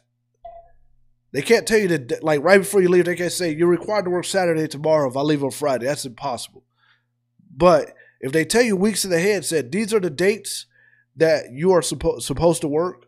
they 1.32 1.42
can't 1.42 1.68
tell 1.68 1.78
you 1.78 1.88
that, 1.90 2.24
like, 2.24 2.42
right 2.42 2.60
before 2.60 2.82
you 2.82 2.90
leave, 2.90 3.06
they 3.06 3.16
can't 3.16 3.32
say, 3.32 3.54
you're 3.54 3.68
required 3.68 4.06
to 4.06 4.12
work 4.12 4.26
Saturday 4.26 4.68
tomorrow 4.68 5.10
if 5.10 5.18
I 5.18 5.22
leave 5.22 5.44
on 5.44 5.52
Friday. 5.52 5.86
That's 5.86 6.06
impossible. 6.06 6.64
But 7.56 7.94
if 8.22 8.32
they 8.32 8.46
tell 8.46 8.62
you 8.62 8.76
weeks 8.76 9.06
in 9.06 9.12
ahead, 9.12 9.46
said, 9.46 9.72
these 9.72 9.94
are 9.94 10.00
the 10.00 10.10
dates 10.10 10.66
that 11.16 11.52
you 11.52 11.72
are 11.72 11.82
suppo- 11.82 12.22
supposed 12.22 12.62
to 12.62 12.68
work, 12.68 13.08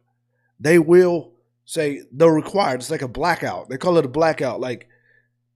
they 0.60 0.79
will 0.79 1.34
say, 1.65 2.01
they're 2.12 2.32
required. 2.32 2.82
It's 2.82 2.91
like 2.91 3.01
a 3.01 3.08
blackout. 3.08 3.69
They 3.69 3.77
call 3.77 3.97
it 3.97 4.05
a 4.05 4.10
blackout. 4.10 4.60
Like, 4.60 4.88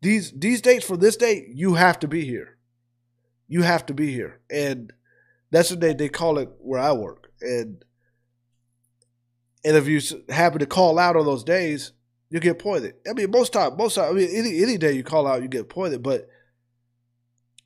these, 0.01 0.31
these 0.31 0.61
dates 0.61 0.85
for 0.85 0.97
this 0.97 1.17
date, 1.17 1.47
you 1.53 1.75
have 1.75 1.99
to 1.99 2.07
be 2.07 2.25
here. 2.25 2.57
You 3.47 3.63
have 3.63 3.85
to 3.87 3.93
be 3.93 4.11
here. 4.11 4.39
And 4.49 4.91
that's 5.51 5.69
what 5.69 5.79
they, 5.79 5.93
they 5.93 6.09
call 6.09 6.39
it 6.39 6.49
where 6.59 6.79
I 6.79 6.93
work. 6.93 7.31
And 7.41 7.83
and 9.65 9.77
if 9.77 9.87
you 9.87 10.01
happen 10.29 10.59
to 10.59 10.65
call 10.65 10.99
out 10.99 11.15
on 11.15 11.25
those 11.25 11.43
days, 11.43 11.93
you 12.33 12.39
get 12.39 12.57
pointed. 12.57 12.95
I 13.07 13.13
mean, 13.13 13.29
most 13.29 13.53
time, 13.53 13.77
most 13.77 13.93
time, 13.93 14.09
I 14.09 14.13
mean, 14.13 14.27
any 14.33 14.63
any 14.63 14.79
day 14.79 14.93
you 14.93 15.03
call 15.03 15.27
out, 15.27 15.43
you 15.43 15.47
get 15.47 15.69
pointed. 15.69 16.01
But 16.01 16.27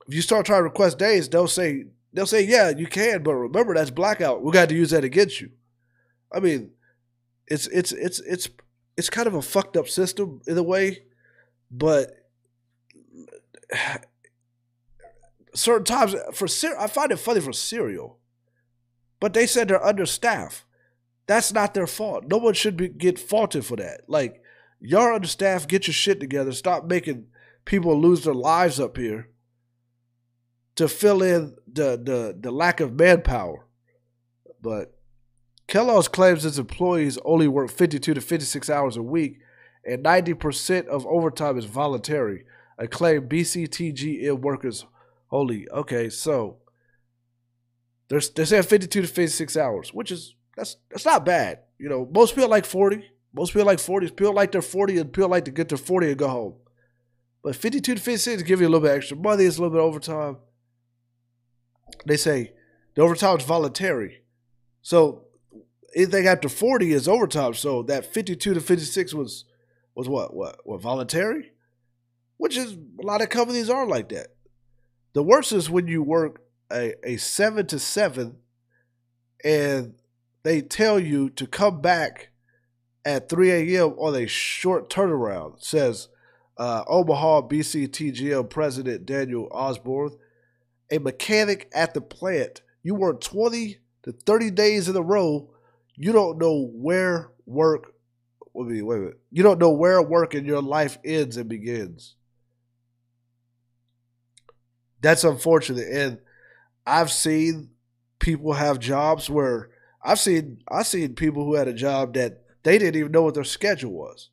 if 0.10 0.14
you 0.14 0.22
start 0.22 0.46
trying 0.46 0.60
to 0.60 0.64
request 0.66 0.98
days, 0.98 1.30
they'll 1.30 1.48
say 1.48 1.86
they'll 2.12 2.26
say, 2.26 2.44
yeah, 2.44 2.72
you 2.72 2.86
can, 2.86 3.24
but 3.24 3.34
remember 3.34 3.74
that's 3.74 3.92
blackout. 3.92 4.44
We 4.44 4.52
got 4.52 4.68
to 4.68 4.76
use 4.76 4.90
that 4.90 5.06
against 5.06 5.40
you. 5.40 5.52
I 6.34 6.42
mean, 6.42 6.72
it's 7.48 7.68
it's 7.68 7.94
it's 7.94 8.20
it's 8.20 8.50
it's 8.98 9.10
kind 9.10 9.26
of 9.26 9.36
a 9.36 9.42
fucked 9.42 9.78
up 9.78 9.88
system 9.88 10.42
in 10.48 10.58
a 10.58 10.64
way, 10.64 11.04
but 11.72 12.12
certain 15.56 15.86
times 15.86 16.14
for 16.34 16.50
I 16.78 16.88
find 16.88 17.14
it 17.14 17.20
funny 17.20 17.40
for 17.40 17.54
cereal, 17.54 18.20
but 19.22 19.34
they 19.34 19.48
said 19.48 19.70
they're 19.70 19.82
understaffed. 19.82 20.66
That's 21.26 21.54
not 21.54 21.74
their 21.74 21.88
fault. 21.88 22.26
No 22.28 22.36
one 22.36 22.54
should 22.54 22.76
be 22.76 22.90
get 22.90 23.18
faulted 23.18 23.66
for 23.66 23.78
that. 23.78 24.02
Like 24.10 24.44
y'all 24.80 25.16
understaffed, 25.16 25.70
get 25.70 25.88
your 25.88 25.94
shit 25.94 26.20
together. 26.20 26.52
Stop 26.52 26.86
making 26.86 27.28
people 27.66 28.00
lose 28.00 28.24
their 28.24 28.34
lives 28.34 28.80
up 28.80 28.98
here 28.98 29.30
to 30.76 30.88
fill 30.88 31.22
in 31.22 31.56
the 31.72 32.00
the, 32.02 32.38
the 32.40 32.52
lack 32.52 32.80
of 32.80 32.94
manpower. 32.94 33.68
But 34.62 34.94
Kellogg's 35.68 36.08
claims 36.08 36.46
its 36.46 36.58
employees 36.58 37.18
only 37.26 37.48
work 37.48 37.70
52 37.70 38.14
to 38.14 38.22
56 38.22 38.70
hours 38.70 38.98
a 38.98 39.04
week 39.04 39.40
and 39.88 40.04
90% 40.04 40.88
of 40.88 41.08
overtime 41.08 41.58
is 41.58 41.66
voluntary. 41.66 42.44
a 42.78 42.88
claim 42.88 43.28
BCTGM 43.28 44.40
workers 44.40 44.86
holy. 45.28 45.68
Okay, 45.70 46.10
so 46.10 46.58
there's 48.10 48.30
they 48.32 48.46
say 48.46 48.62
52 48.62 49.02
to 49.02 49.08
56 49.08 49.58
hours, 49.58 49.94
which 49.94 50.12
is 50.12 50.36
that's 50.56 50.78
that's 50.92 51.06
not 51.06 51.26
bad. 51.26 51.60
You 51.80 51.90
know, 51.90 52.08
most 52.12 52.36
people 52.36 52.50
like 52.50 52.66
40. 52.66 53.04
Most 53.38 53.54
people 53.54 53.68
like 53.68 53.80
40. 53.80 54.10
People 54.10 54.34
like 54.34 54.52
their 54.52 54.64
40 54.64 54.98
and 54.98 55.14
people 55.14 55.30
like 55.30 55.46
to 55.46 55.52
get 55.52 55.70
to 55.70 55.78
40 55.78 56.08
and 56.08 56.18
go 56.18 56.28
home. 56.28 56.56
But 57.44 57.56
52 57.56 57.94
to 57.94 58.02
56 58.02 58.42
give 58.42 58.62
you 58.62 58.68
a 58.68 58.70
little 58.70 58.82
bit 58.82 58.96
extra 58.96 59.16
money. 59.16 59.44
It's 59.44 59.58
a 59.58 59.62
little 59.62 59.78
bit 59.78 59.84
overtime. 59.84 60.38
They 62.08 62.18
say 62.18 62.54
the 62.96 63.04
overtime 63.04 63.38
is 63.38 63.44
voluntary. 63.44 64.24
So 64.82 65.26
anything 65.96 66.26
after 66.26 66.50
40 66.50 66.92
is 66.92 67.08
overtime. 67.08 67.54
So 67.54 67.84
that 67.84 68.12
52 68.12 68.56
to 68.56 68.60
56 68.60 69.14
was 69.14 69.46
was 69.94 70.10
what? 70.10 70.36
What? 70.36 70.58
What 70.64 70.82
voluntary? 70.82 71.52
Which 72.38 72.58
is 72.58 72.74
a 72.74 73.06
lot 73.06 73.22
of 73.22 73.30
companies 73.30 73.70
are 73.70 73.86
like 73.86 74.10
that. 74.10 74.30
The 75.14 75.22
worst 75.22 75.52
is 75.52 75.70
when 75.70 75.88
you 75.88 76.02
work 76.02 76.42
a, 76.72 76.96
a 77.08 77.18
seven 77.18 77.68
to 77.68 77.78
seven 77.78 78.38
and 79.44 79.94
they 80.42 80.62
tell 80.62 81.00
you 81.00 81.30
to 81.32 81.46
come 81.46 81.82
back 81.82 82.32
at 83.08 83.30
3 83.30 83.52
a.m. 83.52 83.92
on 83.98 84.22
a 84.22 84.28
short 84.28 84.90
turnaround, 84.90 85.64
says 85.64 86.10
uh, 86.58 86.84
Omaha 86.88 87.44
BCTGM 87.44 88.50
President 88.50 89.06
Daniel 89.06 89.48
Osborn. 89.50 90.12
A 90.92 91.00
mechanic 91.00 91.70
at 91.74 91.94
the 91.94 92.02
plant, 92.02 92.62
you 92.84 92.96
work 92.96 93.22
20 93.22 93.78
to 94.04 94.12
30 94.12 94.52
days 94.52 94.90
in 94.90 94.96
a 94.96 95.02
row, 95.02 95.50
you 95.96 96.12
don't 96.12 96.38
know 96.38 96.70
where 96.74 97.32
work 97.46 97.94
wait 98.54 98.66
a 98.66 98.70
minute, 98.70 98.86
wait 98.86 98.96
a 98.96 99.00
minute. 99.00 99.20
You 99.32 99.44
don't 99.44 99.60
know 99.60 99.72
where 99.72 100.02
work 100.02 100.36
in 100.36 100.46
your 100.46 100.62
life 100.62 100.98
ends 101.06 101.38
and 101.38 101.48
begins. 101.48 102.16
That's 105.02 105.24
unfortunate. 105.24 105.88
And 105.90 106.20
I've 106.86 107.12
seen 107.12 107.70
people 108.20 108.54
have 108.54 108.80
jobs 108.80 109.30
where 109.30 109.70
I've 110.04 110.20
seen 110.20 110.62
I've 110.70 110.88
seen 110.88 111.16
people 111.16 111.46
who 111.46 111.56
had 111.56 111.68
a 111.68 111.74
job 111.74 112.14
that 112.16 112.44
they 112.68 112.78
didn't 112.78 113.00
even 113.00 113.14
know 113.14 113.22
what 113.22 113.34
their 113.34 113.46
schedule 113.46 113.94
was. 113.94 114.30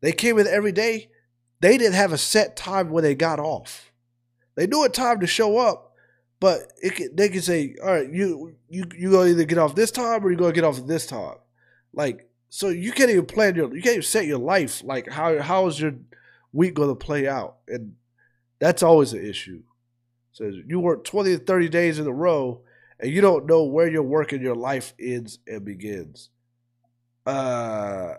They 0.00 0.12
came 0.12 0.38
in 0.38 0.46
every 0.46 0.70
day. 0.70 1.10
They 1.60 1.76
didn't 1.76 1.94
have 1.94 2.12
a 2.12 2.18
set 2.18 2.56
time 2.56 2.90
when 2.90 3.02
they 3.02 3.16
got 3.16 3.40
off. 3.40 3.90
They 4.54 4.68
knew 4.68 4.84
a 4.84 4.88
time 4.88 5.18
to 5.18 5.26
show 5.26 5.58
up, 5.58 5.92
but 6.38 6.72
it, 6.76 7.16
they 7.16 7.28
can 7.28 7.42
say, 7.42 7.74
"All 7.82 7.90
right, 7.90 8.08
you 8.08 8.54
you 8.68 8.84
you 8.96 9.10
gonna 9.10 9.30
either 9.30 9.44
get 9.44 9.58
off 9.58 9.74
this 9.74 9.90
time 9.90 10.24
or 10.24 10.30
you 10.30 10.36
gonna 10.36 10.52
get 10.52 10.62
off 10.62 10.86
this 10.86 11.06
time." 11.06 11.38
Like, 11.92 12.30
so 12.50 12.68
you 12.68 12.92
can't 12.92 13.10
even 13.10 13.26
plan 13.26 13.56
your 13.56 13.74
you 13.74 13.82
can't 13.82 13.94
even 13.94 14.02
set 14.02 14.26
your 14.26 14.38
life 14.38 14.84
like 14.84 15.10
how 15.10 15.42
how 15.42 15.66
is 15.66 15.80
your 15.80 15.94
week 16.52 16.74
gonna 16.74 16.94
play 16.94 17.26
out, 17.26 17.56
and 17.66 17.96
that's 18.60 18.84
always 18.84 19.12
an 19.12 19.26
issue. 19.26 19.64
Says 20.30 20.54
you 20.68 20.78
work 20.78 21.02
20 21.02 21.38
to 21.38 21.44
30 21.44 21.68
days 21.68 21.98
in 21.98 22.06
a 22.06 22.12
row 22.12 22.60
and 23.00 23.10
you 23.10 23.20
don't 23.20 23.46
know 23.46 23.64
where 23.64 23.88
your 23.88 24.04
work 24.04 24.32
and 24.32 24.40
your 24.40 24.54
life 24.54 24.94
ends 25.00 25.40
and 25.48 25.64
begins. 25.64 26.30
Uh 27.26 28.14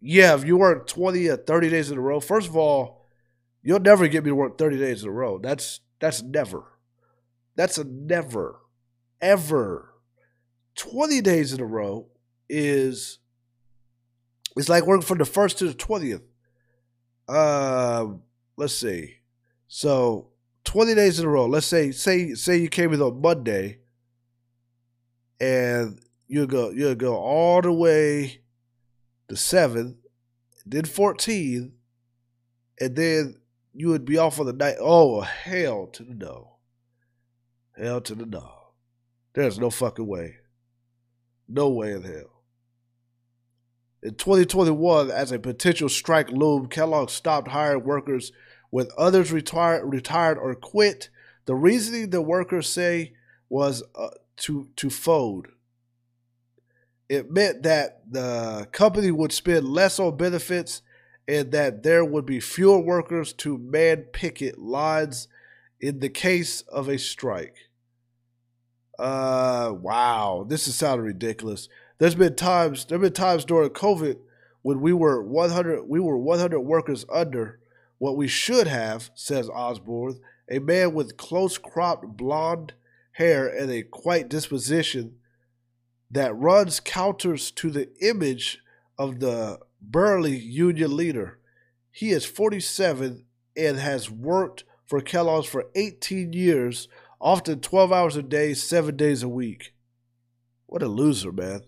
yeah, 0.00 0.34
if 0.34 0.44
you 0.44 0.56
work 0.56 0.88
20 0.88 1.28
or 1.28 1.36
30 1.36 1.70
days 1.70 1.90
in 1.90 1.96
a 1.96 2.00
row, 2.00 2.18
first 2.18 2.48
of 2.48 2.56
all, 2.56 3.06
you'll 3.62 3.78
never 3.78 4.08
get 4.08 4.24
me 4.24 4.30
to 4.30 4.34
work 4.34 4.58
30 4.58 4.76
days 4.76 5.04
in 5.04 5.08
a 5.08 5.12
row. 5.12 5.38
That's 5.38 5.80
that's 6.00 6.22
never. 6.22 6.64
That's 7.54 7.78
a 7.78 7.84
never. 7.84 8.58
Ever. 9.20 9.94
20 10.74 11.20
days 11.20 11.52
in 11.52 11.60
a 11.60 11.64
row 11.64 12.08
is 12.48 13.18
it's 14.56 14.68
like 14.68 14.86
working 14.86 15.06
from 15.06 15.18
the 15.18 15.24
first 15.24 15.58
to 15.58 15.66
the 15.66 15.74
20th. 15.74 16.22
Um, 17.28 18.22
let's 18.56 18.74
see. 18.74 19.14
So 19.68 20.28
20 20.64 20.94
days 20.94 21.20
in 21.20 21.26
a 21.26 21.28
row. 21.28 21.46
Let's 21.46 21.66
say 21.66 21.92
say 21.92 22.34
say 22.34 22.56
you 22.56 22.68
came 22.68 22.92
in 22.92 23.00
on 23.00 23.20
Monday 23.20 23.78
and 25.40 26.00
you 26.32 26.46
go 26.46 26.70
you'll 26.70 26.94
go 26.94 27.14
all 27.14 27.60
the 27.60 27.70
way 27.70 28.40
to 29.28 29.36
7, 29.36 29.98
then 30.64 30.86
14, 30.86 31.72
and 32.80 32.96
then 32.96 33.36
you 33.74 33.88
would 33.88 34.06
be 34.06 34.16
off 34.16 34.40
on 34.40 34.46
the 34.46 34.54
night. 34.54 34.76
Oh, 34.80 35.20
hell 35.20 35.88
to 35.88 36.02
the 36.02 36.14
no. 36.14 36.56
Hell 37.76 38.00
to 38.00 38.14
the 38.14 38.24
no. 38.24 38.50
There's 39.34 39.58
no 39.58 39.68
fucking 39.68 40.06
way. 40.06 40.36
No 41.48 41.68
way 41.68 41.92
in 41.92 42.02
hell. 42.02 42.42
In 44.02 44.14
2021, 44.14 45.10
as 45.10 45.32
a 45.32 45.38
potential 45.38 45.90
strike 45.90 46.30
loomed, 46.30 46.70
Kellogg 46.70 47.10
stopped 47.10 47.48
hiring 47.48 47.84
workers 47.84 48.32
with 48.70 48.90
others 48.96 49.32
retired, 49.32 49.84
retired 49.84 50.38
or 50.38 50.54
quit. 50.54 51.10
The 51.44 51.54
reasoning 51.54 52.08
the 52.08 52.22
workers 52.22 52.70
say 52.70 53.12
was 53.50 53.82
uh, 53.94 54.08
to 54.38 54.68
to 54.76 54.88
fold. 54.88 55.48
It 57.12 57.30
meant 57.30 57.64
that 57.64 58.10
the 58.10 58.66
company 58.72 59.10
would 59.10 59.32
spend 59.32 59.68
less 59.68 60.00
on 60.00 60.16
benefits 60.16 60.80
and 61.28 61.52
that 61.52 61.82
there 61.82 62.02
would 62.06 62.24
be 62.24 62.40
fewer 62.40 62.78
workers 62.78 63.34
to 63.34 63.58
man 63.58 64.04
picket 64.14 64.58
lines 64.58 65.28
in 65.78 66.00
the 66.00 66.08
case 66.08 66.62
of 66.62 66.88
a 66.88 66.98
strike. 66.98 67.68
Uh, 68.98 69.74
wow, 69.78 70.46
this 70.48 70.66
is 70.66 70.74
sounding 70.74 71.04
ridiculous. 71.04 71.68
There's 71.98 72.14
been 72.14 72.34
times, 72.34 72.86
there've 72.86 72.98
been 72.98 73.12
times 73.12 73.44
during 73.44 73.68
COVID 73.68 74.16
when 74.62 74.80
we 74.80 74.94
were 74.94 75.22
100, 75.22 75.82
we 75.86 76.00
were 76.00 76.16
100 76.16 76.60
workers 76.60 77.04
under 77.12 77.60
what 77.98 78.16
we 78.16 78.26
should 78.26 78.66
have, 78.68 79.10
says 79.14 79.50
Osborn, 79.50 80.18
a 80.50 80.60
man 80.60 80.94
with 80.94 81.18
close 81.18 81.58
cropped 81.58 82.06
blonde 82.16 82.72
hair 83.12 83.46
and 83.46 83.70
a 83.70 83.82
quiet 83.82 84.30
disposition 84.30 85.16
that 86.12 86.36
runs 86.36 86.78
counters 86.78 87.50
to 87.50 87.70
the 87.70 87.88
image 88.00 88.58
of 88.98 89.20
the 89.20 89.58
burly 89.80 90.36
union 90.36 90.96
leader. 90.96 91.38
He 91.90 92.10
is 92.10 92.24
47 92.24 93.24
and 93.56 93.78
has 93.78 94.10
worked 94.10 94.64
for 94.86 95.00
Kellogg's 95.00 95.46
for 95.46 95.66
18 95.74 96.32
years, 96.32 96.88
often 97.20 97.60
12 97.60 97.92
hours 97.92 98.16
a 98.16 98.22
day, 98.22 98.54
seven 98.54 98.96
days 98.96 99.22
a 99.22 99.28
week. 99.28 99.74
What 100.66 100.82
a 100.82 100.88
loser, 100.88 101.32
man. 101.32 101.62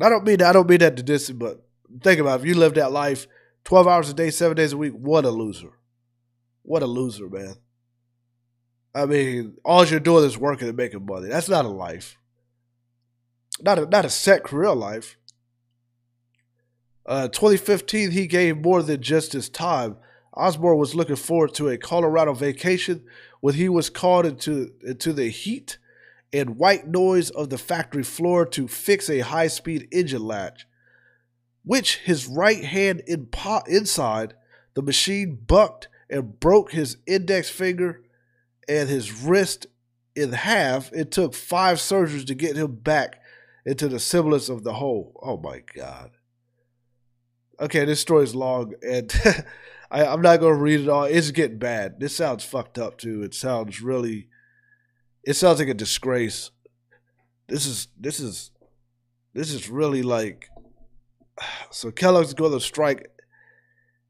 I 0.00 0.08
don't 0.08 0.24
mean 0.24 0.42
I 0.42 0.52
don't 0.52 0.68
mean 0.68 0.80
that 0.80 0.96
to 0.96 1.02
diss 1.02 1.30
him, 1.30 1.38
but 1.38 1.64
think 2.02 2.20
about 2.20 2.40
it. 2.40 2.42
if 2.42 2.48
you 2.48 2.54
live 2.54 2.74
that 2.74 2.92
life 2.92 3.26
12 3.64 3.86
hours 3.86 4.10
a 4.10 4.14
day, 4.14 4.30
seven 4.30 4.56
days 4.56 4.72
a 4.72 4.76
week. 4.76 4.92
What 4.92 5.24
a 5.24 5.30
loser. 5.30 5.70
What 6.62 6.82
a 6.82 6.86
loser, 6.86 7.28
man. 7.28 7.56
I 8.94 9.06
mean, 9.06 9.56
all 9.64 9.84
you're 9.84 10.00
doing 10.00 10.24
is 10.24 10.38
working 10.38 10.68
and 10.68 10.76
making 10.76 11.04
money. 11.04 11.28
That's 11.28 11.48
not 11.48 11.64
a 11.64 11.68
life. 11.68 12.16
Not 13.60 13.78
a, 13.78 13.86
not 13.86 14.04
a 14.04 14.10
set 14.10 14.44
career 14.44 14.74
life. 14.74 15.16
Uh, 17.04 17.28
2015, 17.28 18.10
he 18.10 18.26
gave 18.26 18.58
more 18.58 18.82
than 18.82 19.00
just 19.00 19.32
his 19.32 19.48
time. 19.48 19.96
Osborn 20.34 20.76
was 20.76 20.94
looking 20.94 21.16
forward 21.16 21.54
to 21.54 21.68
a 21.68 21.78
Colorado 21.78 22.34
vacation 22.34 23.04
when 23.40 23.54
he 23.54 23.68
was 23.68 23.88
called 23.88 24.26
into, 24.26 24.72
into 24.84 25.12
the 25.12 25.28
heat 25.28 25.78
and 26.32 26.58
white 26.58 26.86
noise 26.86 27.30
of 27.30 27.48
the 27.48 27.56
factory 27.56 28.02
floor 28.02 28.44
to 28.44 28.68
fix 28.68 29.08
a 29.08 29.20
high 29.20 29.46
speed 29.46 29.88
engine 29.92 30.24
latch 30.24 30.66
which 31.66 31.96
his 31.96 32.28
right 32.28 32.64
hand 32.64 33.02
in 33.08 33.28
inside 33.66 34.34
the 34.74 34.82
machine 34.82 35.36
bucked 35.46 35.88
and 36.08 36.38
broke 36.38 36.70
his 36.70 36.96
index 37.06 37.50
finger 37.50 38.02
and 38.68 38.88
his 38.88 39.22
wrist 39.22 39.66
in 40.14 40.32
half. 40.32 40.92
It 40.92 41.10
took 41.10 41.34
five 41.34 41.78
surgeries 41.78 42.26
to 42.28 42.36
get 42.36 42.56
him 42.56 42.76
back 42.76 43.20
into 43.66 43.88
the 43.88 43.98
semblance 43.98 44.48
of 44.48 44.62
the 44.62 44.74
whole. 44.74 45.12
Oh 45.20 45.36
my 45.36 45.60
God. 45.74 46.12
Okay, 47.60 47.84
this 47.84 48.00
story 48.00 48.22
is 48.22 48.34
long 48.34 48.74
and 48.80 49.12
I, 49.90 50.04
am 50.04 50.22
not 50.22 50.40
going 50.40 50.54
to 50.54 50.62
read 50.62 50.80
it 50.80 50.88
all. 50.88 51.04
It's 51.04 51.32
getting 51.32 51.58
bad. 51.58 51.98
This 51.98 52.14
sounds 52.14 52.44
fucked 52.44 52.78
up 52.78 52.96
too. 52.96 53.22
It 53.22 53.34
sounds 53.34 53.82
really, 53.82 54.28
it 55.24 55.34
sounds 55.34 55.58
like 55.58 55.68
a 55.68 55.74
disgrace. 55.74 56.52
This 57.48 57.66
is, 57.66 57.88
this 57.98 58.20
is, 58.20 58.52
this 59.34 59.52
is 59.52 59.68
really 59.68 60.02
like, 60.02 60.48
so 61.70 61.90
Kellogg's 61.90 62.34
going 62.34 62.52
to 62.52 62.60
strike. 62.60 63.10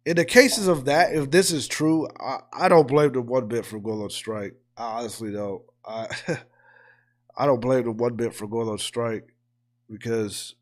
In 0.05 0.17
the 0.17 0.25
cases 0.25 0.69
of 0.69 0.85
that, 0.85 1.15
if 1.15 1.31
this 1.31 1.51
is 1.51 1.67
true, 1.67 2.07
I, 2.21 2.41
I 2.53 2.69
don't 2.69 2.87
blame 2.87 3.13
them 3.13 3.27
one 3.27 3.49
bit 3.49 3.65
for 3.65 3.81
going 3.81 4.03
on 4.03 4.11
strike. 4.11 4.55
I 4.77 5.01
honestly 5.01 5.33
don't. 5.33 5.63
I 5.85 6.09
I 7.39 7.45
don't 7.45 7.61
blame 7.61 7.85
them 7.85 7.97
one 7.97 8.15
bit 8.15 8.35
for 8.35 8.47
going 8.47 8.69
on 8.69 8.79
strike 8.79 9.36
because 9.91 10.55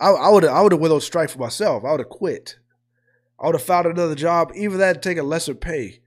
I, 0.00 0.30
would 0.30 0.44
I 0.44 0.60
would 0.60 0.72
have 0.72 0.80
went 0.80 0.94
on 0.94 1.00
strike 1.00 1.30
for 1.30 1.38
myself. 1.38 1.84
I 1.84 1.90
would 1.90 2.00
have 2.00 2.08
quit. 2.08 2.58
I 3.40 3.46
would 3.46 3.54
have 3.54 3.62
found 3.62 3.86
another 3.86 4.14
job, 4.14 4.52
even 4.54 4.78
that 4.78 5.02
take 5.02 5.18
a 5.18 5.22
lesser 5.22 5.54
pay. 5.54 6.00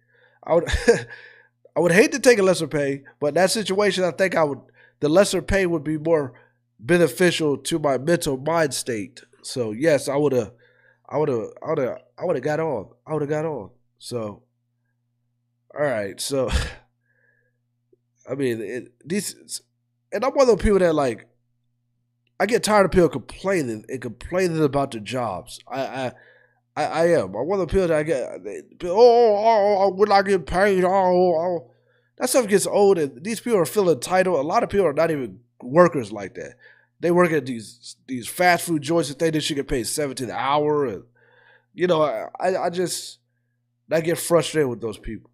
I 0.43 0.55
would 0.55 0.69
I 1.75 1.79
would 1.79 1.91
hate 1.91 2.11
to 2.11 2.19
take 2.19 2.39
a 2.39 2.43
lesser 2.43 2.67
pay, 2.67 3.03
but 3.19 3.27
in 3.27 3.33
that 3.35 3.51
situation, 3.51 4.03
I 4.03 4.11
think 4.11 4.35
I 4.35 4.43
would 4.43 4.59
the 4.99 5.09
lesser 5.09 5.41
pay 5.41 5.65
would 5.65 5.83
be 5.83 5.97
more 5.97 6.33
beneficial 6.79 7.57
to 7.57 7.79
my 7.79 7.97
mental 7.97 8.37
mind 8.37 8.73
state. 8.73 9.21
So 9.43 9.71
yes, 9.71 10.07
I 10.07 10.15
would 10.15 10.33
have, 10.33 10.51
I 11.07 11.17
would 11.17 11.29
have, 11.29 11.47
I 11.63 11.69
would 11.69 11.77
have, 11.79 11.97
I 12.17 12.25
would 12.25 12.35
have 12.35 12.43
got 12.43 12.59
on. 12.59 12.89
I 13.05 13.13
would 13.13 13.21
have 13.21 13.29
got 13.29 13.45
on. 13.45 13.69
So, 13.99 14.43
all 15.73 15.85
right. 15.85 16.19
So, 16.19 16.49
I 18.29 18.35
mean, 18.35 18.61
it, 18.61 18.93
these, 19.05 19.61
and 20.11 20.23
I'm 20.25 20.31
one 20.31 20.41
of 20.41 20.47
those 20.47 20.63
people 20.63 20.79
that 20.79 20.93
like, 20.93 21.27
I 22.39 22.45
get 22.45 22.63
tired 22.63 22.85
of 22.85 22.91
people 22.91 23.09
complaining 23.09 23.85
and 23.87 24.01
complaining 24.01 24.63
about 24.63 24.91
their 24.91 25.01
jobs. 25.01 25.59
I, 25.67 25.81
I, 25.81 26.11
I, 26.75 26.83
I 26.85 27.05
am. 27.11 27.35
I'm 27.35 27.47
one 27.47 27.59
of 27.59 27.67
the 27.67 27.71
people 27.71 27.87
that 27.87 27.97
I 27.97 28.03
get. 28.03 28.43
They, 28.43 28.61
oh 28.85 28.89
oh, 28.89 29.35
oh, 29.35 29.43
oh, 29.45 29.77
oh, 29.83 29.93
when 29.93 30.11
I 30.11 30.21
get 30.21 30.45
paid, 30.45 30.83
oh, 30.83 30.89
oh, 30.89 31.35
oh, 31.35 31.71
that 32.17 32.29
stuff 32.29 32.47
gets 32.47 32.65
old, 32.65 32.97
and 32.97 33.23
these 33.23 33.39
people 33.39 33.59
are 33.59 33.65
feeling 33.65 33.95
entitled. 33.95 34.39
A 34.39 34.41
lot 34.41 34.63
of 34.63 34.69
people 34.69 34.87
are 34.87 34.93
not 34.93 35.11
even 35.11 35.39
workers 35.61 36.11
like 36.11 36.35
that. 36.35 36.55
They 36.99 37.11
work 37.11 37.31
at 37.31 37.45
these 37.45 37.95
these 38.07 38.27
fast 38.27 38.65
food 38.65 38.81
joints 38.81 39.09
that 39.09 39.19
they 39.19 39.39
should 39.39 39.55
get 39.55 39.67
paid 39.67 39.85
seventeen 39.85 40.29
an 40.29 40.35
hour, 40.35 40.85
and 40.85 41.03
you 41.73 41.87
know, 41.87 42.01
I 42.01 42.57
I 42.65 42.69
just 42.69 43.19
I 43.91 44.01
get 44.01 44.17
frustrated 44.17 44.69
with 44.69 44.81
those 44.81 44.97
people. 44.97 45.29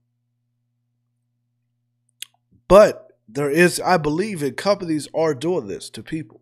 But 2.68 3.07
there 3.28 3.50
is, 3.50 3.80
I 3.80 3.98
believe, 3.98 4.42
in 4.42 4.54
companies 4.56 5.08
are 5.14 5.34
doing 5.34 5.68
this 5.68 5.90
to 5.92 6.04
people, 6.04 6.42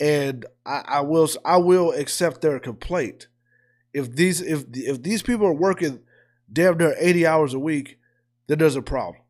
and 0.00 0.44
I, 0.64 0.82
I 0.86 1.00
will 1.00 1.28
I 1.44 1.58
will 1.58 1.92
accept 1.92 2.40
their 2.40 2.58
complaint 2.58 3.28
if 3.96 4.14
these 4.14 4.42
if 4.42 4.66
if 4.74 5.02
these 5.02 5.22
people 5.22 5.46
are 5.46 5.54
working 5.54 6.00
damn 6.52 6.76
near 6.76 6.94
eighty 6.98 7.26
hours 7.26 7.54
a 7.54 7.58
week, 7.58 7.98
then 8.46 8.58
there's 8.58 8.76
a 8.76 8.82
problem. 8.82 9.22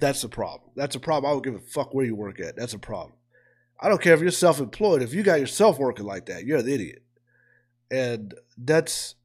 That's 0.00 0.24
a 0.24 0.28
problem. 0.30 0.70
That's 0.74 0.96
a 0.96 1.00
problem. 1.00 1.30
I 1.30 1.34
don't 1.34 1.44
give 1.44 1.54
a 1.54 1.58
fuck 1.58 1.92
where 1.92 2.06
you 2.06 2.14
work 2.14 2.40
at. 2.40 2.56
That's 2.56 2.72
a 2.72 2.78
problem. 2.78 3.12
I 3.78 3.90
don't 3.90 4.00
care 4.00 4.14
if 4.14 4.22
you're 4.22 4.30
self 4.30 4.58
employed. 4.58 5.02
If 5.02 5.12
you 5.12 5.22
got 5.22 5.38
yourself 5.38 5.78
working 5.78 6.06
like 6.06 6.24
that, 6.26 6.46
you're 6.46 6.60
an 6.60 6.68
idiot. 6.68 7.02
And 7.90 8.32
that's 8.56 9.16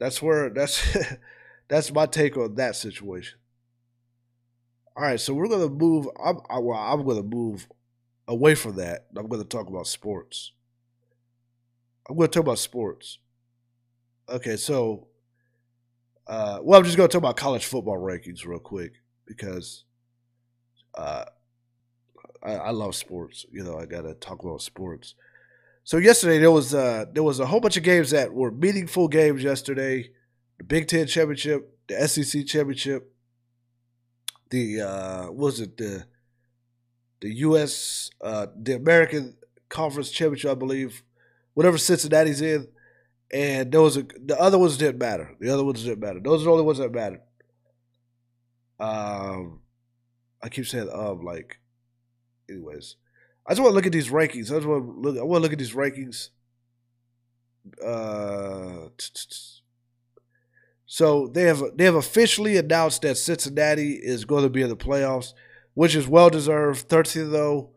that's 0.00 0.20
where 0.20 0.50
that's 0.50 0.82
that's 1.68 1.92
my 1.92 2.06
take 2.06 2.36
on 2.36 2.56
that 2.56 2.74
situation. 2.74 3.38
All 4.96 5.04
right, 5.04 5.20
so 5.20 5.34
we're 5.34 5.48
gonna 5.48 5.68
move. 5.68 6.08
I'm 6.22 6.38
I, 6.48 6.58
well, 6.58 6.78
I'm 6.78 7.06
gonna 7.06 7.22
move 7.22 7.68
away 8.26 8.54
from 8.54 8.76
that. 8.76 9.06
I'm 9.16 9.28
gonna 9.28 9.44
talk 9.44 9.68
about 9.68 9.86
sports. 9.86 10.52
I'm 12.08 12.16
gonna 12.16 12.28
talk 12.28 12.42
about 12.42 12.58
sports. 12.58 13.18
Okay, 14.28 14.56
so 14.56 15.08
uh, 16.26 16.58
well, 16.62 16.78
I'm 16.78 16.84
just 16.84 16.96
gonna 16.96 17.08
talk 17.08 17.20
about 17.20 17.36
college 17.36 17.66
football 17.66 17.98
rankings 17.98 18.44
real 18.44 18.58
quick 18.58 18.94
because 19.26 19.84
uh, 20.96 21.24
I, 22.42 22.52
I, 22.52 22.70
love 22.70 22.94
sports. 22.94 23.46
You 23.50 23.62
know, 23.62 23.78
I 23.78 23.86
gotta 23.86 24.14
talk 24.14 24.42
about 24.42 24.62
sports. 24.62 25.14
So 25.84 25.96
yesterday 25.96 26.38
there 26.38 26.50
was 26.50 26.74
uh, 26.74 27.06
there 27.12 27.22
was 27.22 27.40
a 27.40 27.46
whole 27.46 27.60
bunch 27.60 27.76
of 27.76 27.82
games 27.82 28.10
that 28.10 28.32
were 28.32 28.50
meaningful 28.50 29.08
games 29.08 29.42
yesterday. 29.42 30.10
The 30.58 30.64
Big 30.64 30.88
Ten 30.88 31.06
championship, 31.06 31.78
the 31.88 32.06
SEC 32.06 32.46
championship, 32.46 33.12
the 34.50 34.82
uh, 34.82 35.30
was 35.30 35.60
it 35.60 35.76
the 35.76 36.04
the 37.20 37.34
U.S. 37.36 38.10
Uh, 38.20 38.46
the 38.60 38.74
American 38.74 39.36
Conference 39.68 40.10
championship, 40.10 40.50
I 40.50 40.54
believe, 40.54 41.02
whatever 41.54 41.78
Cincinnati's 41.78 42.40
in, 42.40 42.68
and 43.32 43.74
a, 43.74 43.78
the 43.80 44.36
other 44.38 44.58
ones 44.58 44.76
didn't 44.76 44.98
matter. 44.98 45.34
The 45.40 45.50
other 45.50 45.64
ones 45.64 45.84
didn't 45.84 46.00
matter. 46.00 46.20
Those 46.20 46.42
are 46.42 46.44
the 46.44 46.50
only 46.50 46.64
ones 46.64 46.78
that 46.78 46.92
mattered. 46.92 47.22
Um, 48.78 49.60
I 50.42 50.48
keep 50.48 50.66
saying 50.66 50.90
um 50.92 51.22
like, 51.22 51.60
anyways. 52.48 52.96
I 53.46 53.52
just 53.52 53.62
want 53.62 53.72
to 53.72 53.74
look 53.74 53.86
at 53.86 53.92
these 53.92 54.10
rankings. 54.10 54.50
I 54.50 54.56
just 54.56 54.66
want 54.66 54.84
to 54.84 55.00
look. 55.00 55.18
I 55.18 55.22
want 55.22 55.40
to 55.40 55.42
look 55.42 55.52
at 55.52 55.58
these 55.58 55.72
rankings. 55.72 56.28
Uh, 57.84 58.88
so 60.92 61.28
they 61.28 61.44
have 61.44 61.62
they 61.76 61.84
have 61.84 61.94
officially 61.94 62.56
announced 62.56 63.02
that 63.02 63.16
Cincinnati 63.16 63.92
is 63.92 64.24
going 64.24 64.42
to 64.42 64.50
be 64.50 64.60
in 64.60 64.68
the 64.68 64.76
playoffs, 64.76 65.34
which 65.74 65.94
is 65.94 66.08
well 66.08 66.30
deserved. 66.30 66.88
Thirteenth 66.88 67.28
oh, 67.28 67.30
though, 67.30 67.70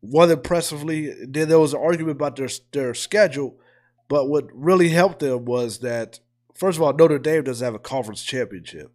won 0.00 0.28
impressively. 0.28 1.14
Then 1.24 1.48
there 1.48 1.60
was 1.60 1.72
an 1.72 1.80
argument 1.80 2.16
about 2.16 2.34
their 2.34 2.48
their 2.72 2.94
schedule, 2.94 3.60
but 4.08 4.28
what 4.28 4.48
really 4.52 4.88
helped 4.88 5.20
them 5.20 5.44
was 5.44 5.78
that 5.78 6.18
first 6.52 6.78
of 6.78 6.82
all, 6.82 6.92
Notre 6.92 7.20
Dame 7.20 7.44
doesn't 7.44 7.64
have 7.64 7.76
a 7.76 7.78
conference 7.78 8.24
championship. 8.24 8.90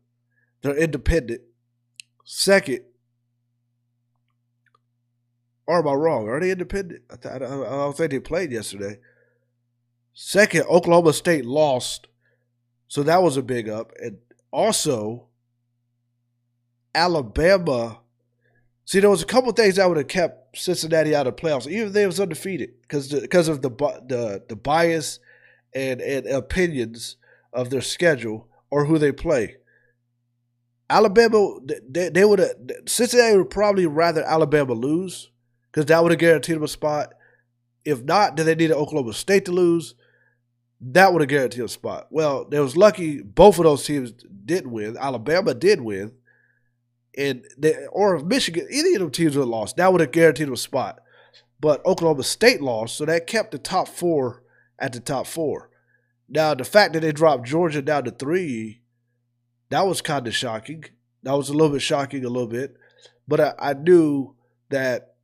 They're 0.61 0.75
independent. 0.75 1.39
Second, 2.25 2.81
or 5.65 5.79
am 5.79 5.87
I 5.87 5.93
wrong? 5.93 6.27
Are 6.27 6.41
they 6.41 6.51
independent? 6.51 7.03
I, 7.09 7.15
th- 7.15 7.33
I 7.33 7.39
don't 7.39 7.95
think 7.95 8.11
they 8.11 8.19
played 8.19 8.51
yesterday. 8.51 8.99
Second, 10.13 10.63
Oklahoma 10.63 11.13
State 11.13 11.45
lost, 11.45 12.07
so 12.87 13.03
that 13.03 13.21
was 13.21 13.37
a 13.37 13.41
big 13.41 13.69
up. 13.69 13.91
And 14.01 14.17
also, 14.51 15.27
Alabama. 16.95 17.99
See, 18.85 19.01
there 19.01 19.09
was 19.09 19.21
a 19.21 19.25
couple 19.25 19.51
things 19.51 19.75
that 19.75 19.87
would 19.87 19.97
have 19.97 20.07
kept 20.07 20.57
Cincinnati 20.57 21.13
out 21.13 21.27
of 21.27 21.35
playoffs, 21.35 21.67
even 21.67 21.87
if 21.87 21.93
they 21.93 22.05
was 22.05 22.19
undefeated, 22.19 22.69
because 22.81 23.09
because 23.09 23.47
of 23.49 23.61
the 23.61 23.69
the 23.69 24.43
the 24.47 24.55
bias 24.55 25.19
and 25.73 26.01
and 26.01 26.25
opinions 26.27 27.17
of 27.53 27.69
their 27.69 27.81
schedule 27.81 28.47
or 28.69 28.85
who 28.85 28.97
they 28.97 29.11
play. 29.11 29.57
Alabama, 30.89 31.59
they, 31.89 32.09
they 32.09 32.23
would 32.23 32.39
have 32.39 32.55
Cincinnati 32.85 33.37
would 33.37 33.49
probably 33.49 33.85
rather 33.85 34.23
Alabama 34.23 34.73
lose 34.73 35.29
because 35.71 35.85
that 35.87 36.01
would 36.01 36.11
have 36.11 36.19
guaranteed 36.19 36.55
them 36.55 36.63
a 36.63 36.67
spot. 36.67 37.13
If 37.83 38.03
not, 38.03 38.37
then 38.37 38.45
they 38.45 38.55
need 38.55 38.71
Oklahoma 38.71 39.13
State 39.13 39.45
to 39.45 39.51
lose. 39.51 39.95
That 40.79 41.11
would 41.11 41.21
have 41.21 41.29
guaranteed 41.29 41.63
a 41.63 41.67
spot. 41.67 42.07
Well, 42.11 42.45
they 42.45 42.59
was 42.59 42.77
lucky 42.77 43.21
both 43.21 43.57
of 43.57 43.63
those 43.63 43.85
teams 43.85 44.11
didn't 44.45 44.71
win. 44.71 44.97
Alabama 44.97 45.53
did 45.53 45.81
win, 45.81 46.13
and 47.17 47.45
they, 47.57 47.75
or 47.91 48.15
if 48.15 48.23
Michigan, 48.23 48.67
either 48.69 48.95
of 48.95 48.99
them 48.99 49.11
teams 49.11 49.35
would 49.35 49.43
have 49.43 49.49
lost, 49.49 49.77
that 49.77 49.91
would 49.91 50.01
have 50.01 50.11
guaranteed 50.11 50.49
a 50.49 50.57
spot. 50.57 50.99
But 51.59 51.83
Oklahoma 51.85 52.23
State 52.23 52.61
lost, 52.61 52.95
so 52.95 53.05
that 53.05 53.25
kept 53.25 53.51
the 53.51 53.57
top 53.57 53.87
four 53.87 54.43
at 54.77 54.93
the 54.93 54.99
top 54.99 55.25
four. 55.25 55.71
Now, 56.29 56.53
the 56.53 56.63
fact 56.63 56.93
that 56.93 56.99
they 56.99 57.11
dropped 57.11 57.47
Georgia 57.47 57.81
down 57.81 58.03
to 58.03 58.11
three 58.11 58.81
that 59.69 59.85
was 59.85 60.01
kind 60.01 60.27
of 60.27 60.35
shocking. 60.35 60.85
That 61.23 61.33
was 61.33 61.49
a 61.49 61.53
little 61.53 61.69
bit 61.69 61.81
shocking, 61.81 62.23
a 62.23 62.29
little 62.29 62.47
bit. 62.47 62.77
But 63.27 63.39
I, 63.39 63.53
I 63.59 63.73
knew 63.73 64.35
that 64.69 65.15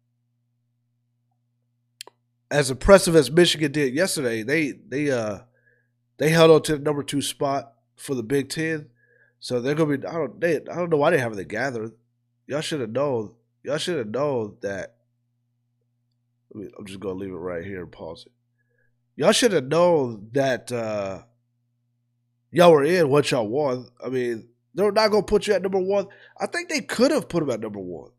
as 2.54 2.70
impressive 2.70 3.16
as 3.16 3.32
Michigan 3.32 3.72
did 3.72 3.96
yesterday, 3.96 4.44
they 4.44 4.74
they 4.88 5.10
uh 5.10 5.40
they 6.18 6.30
held 6.30 6.52
on 6.52 6.62
to 6.62 6.78
the 6.78 6.84
number 6.84 7.02
two 7.02 7.22
spot 7.22 7.74
for 7.96 8.14
the 8.14 8.22
Big 8.22 8.50
Ten. 8.50 8.90
So 9.40 9.60
they're 9.60 9.74
gonna 9.74 9.98
be 9.98 10.06
I 10.06 10.14
don't 10.14 10.40
they 10.40 10.58
I 10.58 10.76
don't 10.76 10.92
know 10.92 10.98
why 10.98 11.10
they 11.10 11.18
haven't 11.18 11.48
gathered. 11.48 11.94
Y'all 12.46 12.62
should 12.62 12.82
have 12.82 12.92
known 12.92 13.34
y'all 13.64 13.80
should 13.80 13.98
have 13.98 14.10
known 14.10 14.58
that 14.62 14.98
I 16.54 16.60
mean, 16.60 16.72
I'm 16.78 16.86
just 16.86 17.00
gonna 17.00 17.16
leave 17.16 17.32
it 17.32 17.38
right 17.38 17.66
here 17.66 17.82
and 17.82 17.92
pause 17.92 18.28
it. 18.28 18.32
Y'all 19.16 19.32
should 19.32 19.54
have 19.54 19.66
known 19.66 20.30
that 20.34 20.72
uh 20.72 21.24
y'all 22.52 22.72
were 22.72 22.84
in 22.84 23.10
once 23.10 23.32
y'all 23.32 23.48
won. 23.48 23.88
I 24.06 24.10
mean, 24.10 24.48
they're 24.76 24.92
not 24.92 25.10
gonna 25.10 25.24
put 25.24 25.48
you 25.48 25.56
at 25.56 25.64
number 25.64 25.80
one. 25.80 26.06
I 26.40 26.46
think 26.46 26.70
they 26.70 26.82
could 26.82 27.10
have 27.10 27.28
put 27.28 27.42
him 27.42 27.50
at 27.50 27.62
number 27.62 27.80
one. 27.80 28.12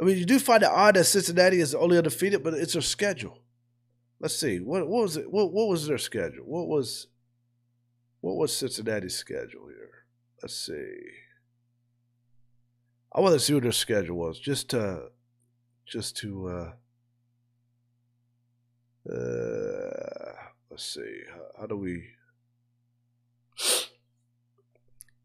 I 0.00 0.04
mean, 0.04 0.18
you 0.18 0.26
do 0.26 0.38
find 0.38 0.62
it 0.62 0.68
odd 0.68 0.96
that 0.96 1.04
Cincinnati 1.04 1.60
is 1.60 1.74
only 1.74 1.96
undefeated, 1.96 2.42
but 2.42 2.54
it's 2.54 2.74
their 2.74 2.82
schedule. 2.82 3.38
Let's 4.20 4.36
see. 4.36 4.58
What, 4.58 4.86
what 4.88 5.02
was 5.02 5.16
it? 5.16 5.30
What, 5.30 5.52
what 5.52 5.68
was 5.68 5.86
their 5.86 5.98
schedule? 5.98 6.44
What 6.44 6.68
was 6.68 7.08
what 8.20 8.36
was 8.36 8.56
Cincinnati's 8.56 9.14
schedule 9.14 9.68
here? 9.68 9.90
Let's 10.42 10.58
see. 10.66 10.96
I 13.12 13.20
want 13.20 13.34
to 13.34 13.40
see 13.40 13.54
what 13.54 13.62
their 13.62 13.72
schedule 13.72 14.16
was, 14.16 14.38
just 14.38 14.70
to 14.70 15.08
just 15.86 16.16
to 16.18 16.48
uh, 16.48 16.72
uh 19.12 20.32
let's 20.70 20.84
see. 20.84 21.20
How, 21.30 21.60
how 21.60 21.66
do 21.66 21.76
we? 21.76 22.04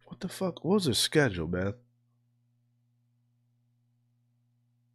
What 0.06 0.20
the 0.20 0.28
fuck? 0.28 0.64
What 0.64 0.76
was 0.76 0.86
their 0.86 0.94
schedule, 0.94 1.48
man? 1.48 1.74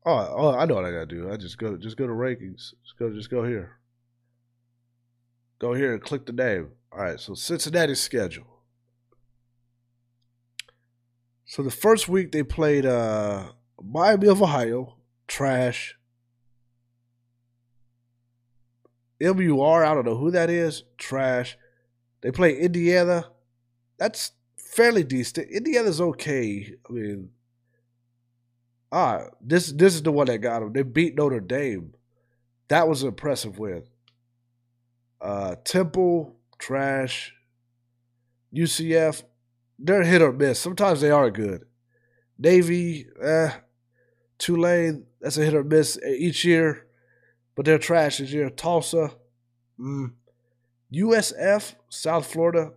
Oh, 0.09 0.35
oh, 0.37 0.51
I 0.57 0.67
know 0.67 0.77
what 0.77 0.85
I 0.85 0.93
gotta 0.93 1.07
do. 1.07 1.33
I 1.33 1.37
just 1.37 1.59
go, 1.59 1.77
just 1.77 1.97
go 1.97 2.07
to 2.07 2.13
rankings. 2.13 2.73
Just 2.85 2.97
go, 2.97 3.13
just 3.13 3.29
go 3.29 3.43
here. 3.43 3.81
Go 5.59 5.75
here 5.75 5.93
and 5.93 6.01
click 6.01 6.27
the 6.27 6.33
name. 6.33 6.69
All 6.93 7.01
right. 7.01 7.19
So 7.19 7.35
Cincinnati's 7.35 8.01
schedule. 8.01 8.47
So 11.45 11.63
the 11.63 11.73
first 11.73 12.09
week 12.09 12.31
they 12.31 12.45
played 12.45 12.87
uh 12.87 13.49
Miami 13.83 14.29
of 14.29 14.43
Ohio, 14.43 14.97
trash. 15.27 15.97
MUR, 19.21 19.85
I 19.85 19.95
don't 19.95 20.05
know 20.05 20.17
who 20.17 20.31
that 20.31 20.51
is. 20.51 20.85
Trash. 20.99 21.59
They 22.21 22.31
play 22.31 22.57
Indiana. 22.57 23.27
That's 23.99 24.33
fairly 24.57 25.03
decent. 25.03 25.49
Indiana's 25.51 26.01
okay. 26.01 26.75
I 26.89 26.93
mean, 26.93 27.31
Ah, 28.97 29.25
this 29.43 29.73
this 29.73 29.95
is 29.95 30.03
the 30.03 30.11
one 30.11 30.27
that 30.29 30.39
got 30.39 30.61
them. 30.61 30.73
They 30.73 30.83
beat 30.83 31.17
Notre 31.17 31.39
Dame. 31.39 31.93
That 32.69 32.89
was 32.89 33.03
an 33.03 33.09
impressive 33.09 33.59
win. 33.59 33.83
Uh, 35.21 35.57
Temple, 35.65 36.35
trash. 36.59 37.35
UCF, 38.55 39.23
they're 39.79 40.03
hit 40.03 40.23
or 40.23 40.33
miss. 40.33 40.59
Sometimes 40.59 41.03
they 41.03 41.11
are 41.11 41.31
good. 41.31 41.67
Navy, 42.39 43.07
eh. 43.21 43.51
Tulane, 44.39 45.05
that's 45.21 45.37
a 45.37 45.45
hit 45.45 45.53
or 45.53 45.63
miss 45.63 45.99
each 46.03 46.47
year, 46.47 46.87
but 47.55 47.67
they're 47.67 47.77
trash 47.77 48.17
this 48.17 48.33
year. 48.33 48.49
Tulsa, 48.49 49.11
mm. 49.79 50.13
USF, 50.95 51.75
South 51.91 52.33
Florida, 52.33 52.73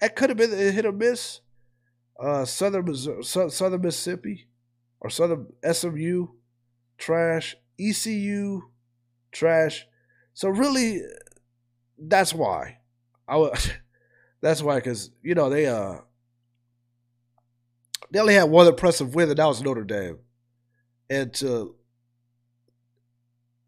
that 0.00 0.16
could 0.16 0.30
have 0.30 0.38
been 0.38 0.52
a 0.52 0.72
hit 0.72 0.84
or 0.86 0.90
miss. 0.90 1.42
Uh, 2.18 2.44
Southern 2.44 2.86
Missouri, 2.86 3.22
Southern 3.22 3.82
Mississippi, 3.82 4.48
or 5.00 5.10
Southern 5.10 5.46
SMU, 5.70 6.28
trash. 6.98 7.56
ECU, 7.80 8.62
trash. 9.32 9.86
So 10.34 10.48
really, 10.48 11.00
that's 11.98 12.34
why 12.34 12.78
I 13.26 13.36
would. 13.36 13.54
that's 14.42 14.62
why, 14.62 14.76
because 14.76 15.10
you 15.22 15.34
know 15.34 15.50
they 15.50 15.66
uh 15.66 15.98
they 18.10 18.18
only 18.18 18.34
had 18.34 18.50
one 18.50 18.66
impressive 18.66 19.14
win, 19.14 19.28
and 19.28 19.38
that 19.38 19.46
was 19.46 19.62
Notre 19.62 19.84
Dame. 19.84 20.18
And 21.08 21.32
to, 21.34 21.74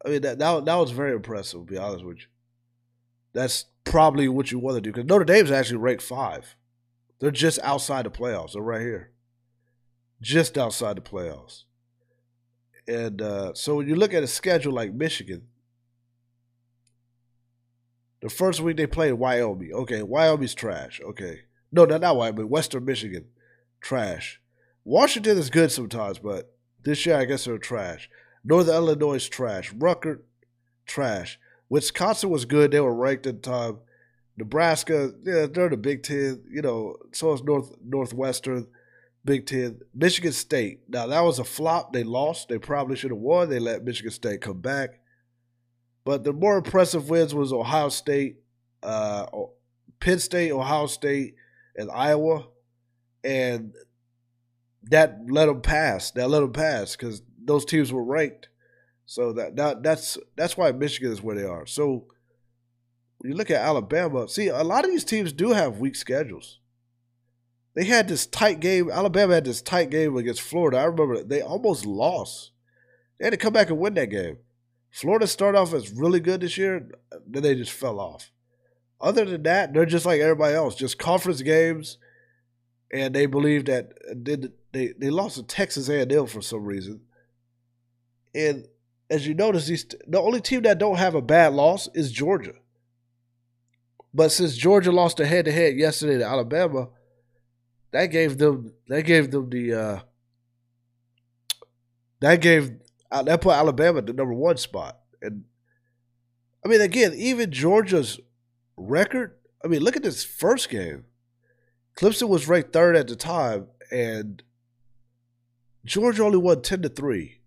I 0.05 0.09
mean, 0.09 0.21
that, 0.21 0.39
that, 0.39 0.65
that 0.65 0.75
was 0.75 0.91
very 0.91 1.13
impressive, 1.13 1.61
to 1.61 1.65
be 1.65 1.77
honest 1.77 2.03
with 2.03 2.17
you. 2.17 2.25
That's 3.33 3.65
probably 3.85 4.27
what 4.27 4.51
you 4.51 4.59
want 4.59 4.75
to 4.75 4.81
do, 4.81 4.91
because 4.91 5.07
Notre 5.07 5.25
Dame's 5.25 5.51
actually 5.51 5.77
ranked 5.77 6.03
five. 6.03 6.55
They're 7.19 7.31
just 7.31 7.59
outside 7.63 8.05
the 8.05 8.11
playoffs. 8.11 8.53
They're 8.53 8.61
right 8.61 8.81
here. 8.81 9.12
Just 10.23 10.57
outside 10.57 10.95
the 10.95 11.01
playoffs. 11.01 11.65
And 12.87 13.21
uh, 13.21 13.53
so 13.53 13.75
when 13.75 13.87
you 13.87 13.95
look 13.95 14.13
at 14.13 14.23
a 14.23 14.27
schedule 14.27 14.71
like 14.73 14.93
Michigan, 14.93 15.43
the 18.21 18.29
first 18.29 18.61
week 18.61 18.77
they 18.77 18.87
played 18.87 19.13
Wyoming. 19.13 19.71
Okay, 19.73 20.01
Wyoming's 20.01 20.55
trash. 20.55 21.01
Okay. 21.03 21.41
No, 21.73 21.83
not, 21.83 21.99
not 21.99 22.15
Wyoming, 22.15 22.47
Western 22.47 22.85
Michigan 22.85 23.25
trash. 23.81 24.39
Washington 24.85 25.37
is 25.37 25.49
good 25.49 25.71
sometimes, 25.71 26.19
but 26.19 26.55
this 26.83 27.05
year 27.05 27.17
I 27.17 27.25
guess 27.25 27.45
they're 27.45 27.57
trash. 27.57 28.09
Northern 28.45 28.75
Illinois 28.75 29.15
is 29.15 29.27
trash. 29.27 29.73
Rutgers, 29.73 30.19
trash. 30.85 31.37
Wisconsin 31.69 32.29
was 32.29 32.45
good. 32.45 32.71
They 32.71 32.79
were 32.79 32.93
ranked 32.93 33.27
at 33.27 33.43
the 33.43 33.49
time. 33.49 33.79
Nebraska, 34.37 35.11
yeah, 35.23 35.47
they're 35.47 35.69
the 35.69 35.77
Big 35.77 36.03
Ten. 36.03 36.43
You 36.49 36.61
know, 36.61 36.95
so 37.11 37.33
is 37.33 37.43
North 37.43 37.73
Northwestern, 37.83 38.67
Big 39.25 39.45
Ten. 39.45 39.79
Michigan 39.93 40.33
State. 40.33 40.81
Now 40.87 41.07
that 41.07 41.21
was 41.21 41.39
a 41.39 41.43
flop. 41.43 41.93
They 41.93 42.03
lost. 42.03 42.49
They 42.49 42.57
probably 42.57 42.95
should 42.95 43.11
have 43.11 43.19
won. 43.19 43.49
They 43.49 43.59
let 43.59 43.83
Michigan 43.83 44.11
State 44.11 44.41
come 44.41 44.59
back. 44.59 44.99
But 46.05 46.23
the 46.23 46.33
more 46.33 46.57
impressive 46.57 47.09
wins 47.09 47.33
was 47.33 47.53
Ohio 47.53 47.87
State, 47.89 48.37
uh, 48.81 49.25
Penn 50.01 50.19
State, 50.19 50.51
Ohio 50.51 50.87
State, 50.87 51.35
and 51.77 51.89
Iowa 51.89 52.47
and 53.23 53.73
that 54.83 55.19
let 55.29 55.45
them 55.45 55.61
pass. 55.61 56.11
That 56.11 56.29
let 56.29 56.41
them 56.41 56.51
pass 56.51 56.95
because 56.95 57.21
those 57.43 57.65
teams 57.65 57.91
were 57.91 58.03
ranked. 58.03 58.49
So 59.05 59.33
that, 59.33 59.55
that 59.55 59.83
that's 59.83 60.17
that's 60.35 60.57
why 60.57 60.71
Michigan 60.71 61.11
is 61.11 61.21
where 61.21 61.35
they 61.35 61.45
are. 61.45 61.65
So 61.65 62.07
when 63.17 63.31
you 63.31 63.37
look 63.37 63.51
at 63.51 63.61
Alabama, 63.61 64.27
see 64.27 64.47
a 64.47 64.63
lot 64.63 64.83
of 64.83 64.91
these 64.91 65.05
teams 65.05 65.31
do 65.31 65.51
have 65.51 65.79
weak 65.79 65.95
schedules. 65.95 66.59
They 67.75 67.85
had 67.85 68.07
this 68.07 68.25
tight 68.25 68.59
game. 68.59 68.91
Alabama 68.91 69.33
had 69.33 69.45
this 69.45 69.61
tight 69.61 69.89
game 69.89 70.15
against 70.15 70.41
Florida. 70.41 70.77
I 70.77 70.83
remember 70.83 71.23
they 71.23 71.41
almost 71.41 71.85
lost. 71.85 72.51
They 73.19 73.25
had 73.25 73.31
to 73.31 73.37
come 73.37 73.53
back 73.53 73.69
and 73.69 73.79
win 73.79 73.95
that 73.95 74.09
game. 74.09 74.37
Florida 74.91 75.25
started 75.25 75.57
off 75.57 75.73
as 75.73 75.91
really 75.91 76.19
good 76.19 76.41
this 76.41 76.57
year, 76.57 76.87
then 77.27 77.41
they 77.41 77.55
just 77.55 77.71
fell 77.71 77.99
off. 77.99 78.31
Other 79.01 79.25
than 79.25 79.43
that, 79.43 79.73
they're 79.73 79.87
just 79.87 80.05
like 80.05 80.21
everybody 80.21 80.53
else, 80.53 80.75
just 80.75 80.99
conference 80.99 81.41
games 81.41 81.97
and 82.93 83.13
they 83.13 83.25
believe 83.25 83.65
that 83.65 83.91
they 84.71 84.93
they 84.97 85.09
lost 85.09 85.35
to 85.35 85.43
Texas 85.43 85.89
A&M 85.89 86.27
for 86.27 86.41
some 86.41 86.63
reason. 86.63 87.01
And 88.35 88.67
as 89.09 89.27
you 89.27 89.33
notice, 89.33 89.65
these 89.65 89.85
the 90.07 90.21
only 90.21 90.39
team 90.39 90.61
that 90.61 90.77
don't 90.77 90.97
have 90.97 91.15
a 91.15 91.21
bad 91.21 91.53
loss 91.53 91.89
is 91.95 92.11
Georgia. 92.11 92.53
But 94.13 94.31
since 94.31 94.55
Georgia 94.55 94.91
lost 94.91 95.19
a 95.19 95.25
head 95.25 95.45
to 95.45 95.51
head 95.51 95.75
yesterday 95.75 96.19
to 96.19 96.25
Alabama, 96.25 96.89
that 97.93 98.07
gave 98.07 98.37
them 98.37 98.73
that 98.87 99.03
gave 99.03 99.31
them 99.31 99.49
the 99.49 99.73
uh, 99.73 99.99
that 102.19 102.41
gave 102.41 102.71
uh, 103.11 103.23
that 103.23 103.41
put 103.41 103.55
Alabama 103.55 104.01
the 104.01 104.13
number 104.13 104.33
one 104.33 104.57
spot. 104.57 104.99
And 105.21 105.45
I 106.65 106.67
mean, 106.67 106.81
again, 106.81 107.13
even 107.15 107.51
Georgia's 107.51 108.19
record. 108.75 109.37
I 109.63 109.67
mean, 109.67 109.81
look 109.81 109.95
at 109.95 110.03
this 110.03 110.25
first 110.25 110.69
game. 110.69 111.05
Clemson 111.95 112.27
was 112.27 112.47
ranked 112.47 112.73
third 112.73 112.95
at 112.97 113.07
the 113.07 113.15
time, 113.15 113.67
and 113.91 114.43
Georgia 115.85 116.23
only 116.23 116.39
won 116.39 116.61
ten 116.61 116.81
to 116.81 116.89
three. 116.89 117.39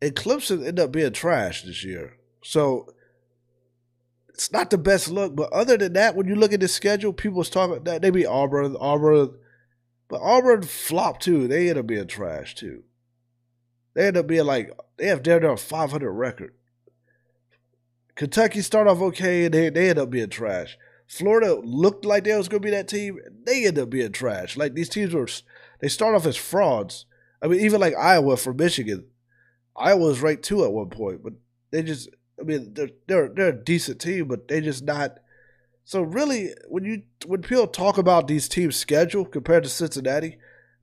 And 0.00 0.14
Clemson 0.14 0.58
ended 0.58 0.80
up 0.80 0.92
being 0.92 1.12
trash 1.12 1.62
this 1.62 1.82
year. 1.84 2.18
So 2.44 2.92
it's 4.34 4.52
not 4.52 4.70
the 4.70 4.78
best 4.78 5.08
look. 5.08 5.36
But 5.36 5.52
other 5.52 5.76
than 5.76 5.92
that, 5.94 6.16
when 6.16 6.26
you 6.26 6.34
look 6.34 6.52
at 6.52 6.60
the 6.60 6.68
schedule, 6.68 7.12
people 7.12 7.38
was 7.38 7.50
talking 7.50 7.84
that 7.84 8.02
they 8.02 8.10
be 8.10 8.26
Auburn, 8.26 8.76
Auburn, 8.78 9.34
but 10.08 10.20
Auburn 10.20 10.62
flopped 10.62 11.22
too. 11.22 11.48
They 11.48 11.68
end 11.68 11.78
up 11.78 11.86
being 11.86 12.06
trash 12.06 12.54
too. 12.54 12.84
They 13.94 14.06
end 14.06 14.16
up 14.16 14.26
being 14.26 14.46
like 14.46 14.70
they 14.96 15.06
have 15.06 15.22
their 15.22 15.56
500 15.56 16.12
record. 16.12 16.54
Kentucky 18.14 18.60
start 18.60 18.88
off 18.88 19.00
okay, 19.00 19.46
and 19.46 19.54
they 19.54 19.70
they 19.70 19.90
end 19.90 19.98
up 19.98 20.10
being 20.10 20.28
trash. 20.28 20.76
Florida 21.12 21.54
looked 21.62 22.06
like 22.06 22.24
they 22.24 22.34
was 22.34 22.48
going 22.48 22.62
to 22.62 22.66
be 22.66 22.70
that 22.70 22.88
team. 22.88 23.18
They 23.44 23.66
end 23.66 23.78
up 23.78 23.90
being 23.90 24.12
trash. 24.12 24.56
Like 24.56 24.72
these 24.72 24.88
teams 24.88 25.12
were, 25.12 25.28
they 25.80 25.88
start 25.88 26.14
off 26.14 26.24
as 26.24 26.38
frauds. 26.38 27.04
I 27.42 27.48
mean, 27.48 27.60
even 27.60 27.80
like 27.82 27.94
Iowa 27.94 28.38
for 28.38 28.54
Michigan, 28.54 29.04
Iowa 29.76 30.06
was 30.06 30.22
ranked 30.22 30.44
two 30.44 30.64
at 30.64 30.72
one 30.72 30.88
point, 30.88 31.22
but 31.22 31.34
they 31.70 31.82
just, 31.82 32.08
I 32.42 32.44
mean, 32.44 32.74
they're 32.74 32.90
they're 33.06 33.28
they're 33.28 33.48
a 33.48 33.64
decent 33.64 34.00
team, 34.00 34.26
but 34.26 34.48
they 34.48 34.60
just 34.60 34.82
not. 34.82 35.18
So 35.84 36.02
really, 36.02 36.50
when 36.68 36.84
you 36.84 37.02
when 37.26 37.42
people 37.42 37.68
talk 37.68 37.98
about 37.98 38.26
these 38.26 38.48
teams' 38.48 38.76
schedule 38.76 39.24
compared 39.24 39.62
to 39.62 39.70
Cincinnati, 39.70 40.38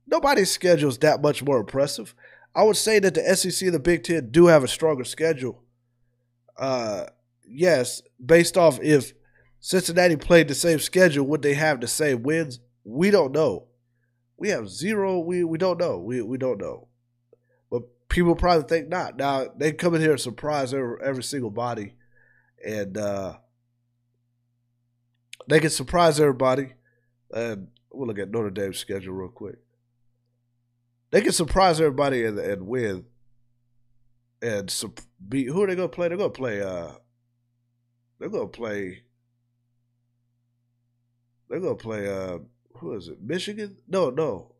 nobody's 0.06 0.50
schedule 0.50 0.88
is 0.88 0.98
that 0.98 1.20
much 1.20 1.42
more 1.42 1.60
impressive. 1.60 2.14
I 2.54 2.64
would 2.64 2.76
say 2.76 2.98
that 2.98 3.14
the 3.14 3.36
SEC 3.36 3.66
and 3.66 3.74
the 3.74 3.78
Big 3.78 4.04
Ten 4.04 4.30
do 4.30 4.46
have 4.46 4.64
a 4.64 4.68
stronger 4.68 5.04
schedule. 5.04 5.62
Uh, 6.58 7.06
yes, 7.46 8.02
based 8.24 8.56
off 8.56 8.80
if 8.82 9.12
Cincinnati 9.60 10.16
played 10.16 10.48
the 10.48 10.54
same 10.54 10.78
schedule, 10.78 11.26
would 11.26 11.42
they 11.42 11.54
have 11.54 11.80
the 11.80 11.88
same 11.88 12.22
wins? 12.22 12.58
We 12.84 13.10
don't 13.10 13.32
know. 13.32 13.66
We 14.38 14.48
have 14.48 14.70
zero. 14.70 15.18
We 15.18 15.44
we 15.44 15.58
don't 15.58 15.78
know. 15.78 15.98
We 15.98 16.22
we 16.22 16.38
don't 16.38 16.58
know. 16.58 16.88
People 18.10 18.34
probably 18.34 18.68
think 18.68 18.88
not. 18.88 19.16
Now 19.16 19.46
they 19.56 19.72
come 19.72 19.94
in 19.94 20.02
here 20.02 20.12
and 20.12 20.20
surprise 20.20 20.74
every, 20.74 20.96
every 21.02 21.22
single 21.22 21.50
body, 21.50 21.94
and 22.64 22.98
uh, 22.98 23.38
they 25.48 25.60
can 25.60 25.70
surprise 25.70 26.20
everybody. 26.20 26.74
And 27.32 27.68
we'll 27.90 28.08
look 28.08 28.18
at 28.18 28.30
Notre 28.30 28.50
Dame's 28.50 28.78
schedule 28.78 29.14
real 29.14 29.30
quick. 29.30 29.56
They 31.10 31.22
can 31.22 31.32
surprise 31.32 31.80
everybody 31.80 32.24
and, 32.24 32.38
and 32.38 32.66
win. 32.66 33.06
And 34.42 34.74
be 35.26 35.44
who 35.44 35.62
are 35.62 35.66
they 35.66 35.76
gonna 35.76 35.88
play? 35.88 36.08
They're 36.08 36.18
gonna 36.18 36.30
play. 36.30 36.60
Uh, 36.60 36.92
they're 38.18 38.28
gonna 38.28 38.48
play 38.48 39.04
they're 41.50 41.60
gonna 41.60 41.74
play. 41.74 42.08
Uh, 42.08 42.38
who 42.76 42.94
is 42.94 43.08
it? 43.08 43.20
Michigan? 43.20 43.76
No, 43.88 44.08
no. 44.08 44.54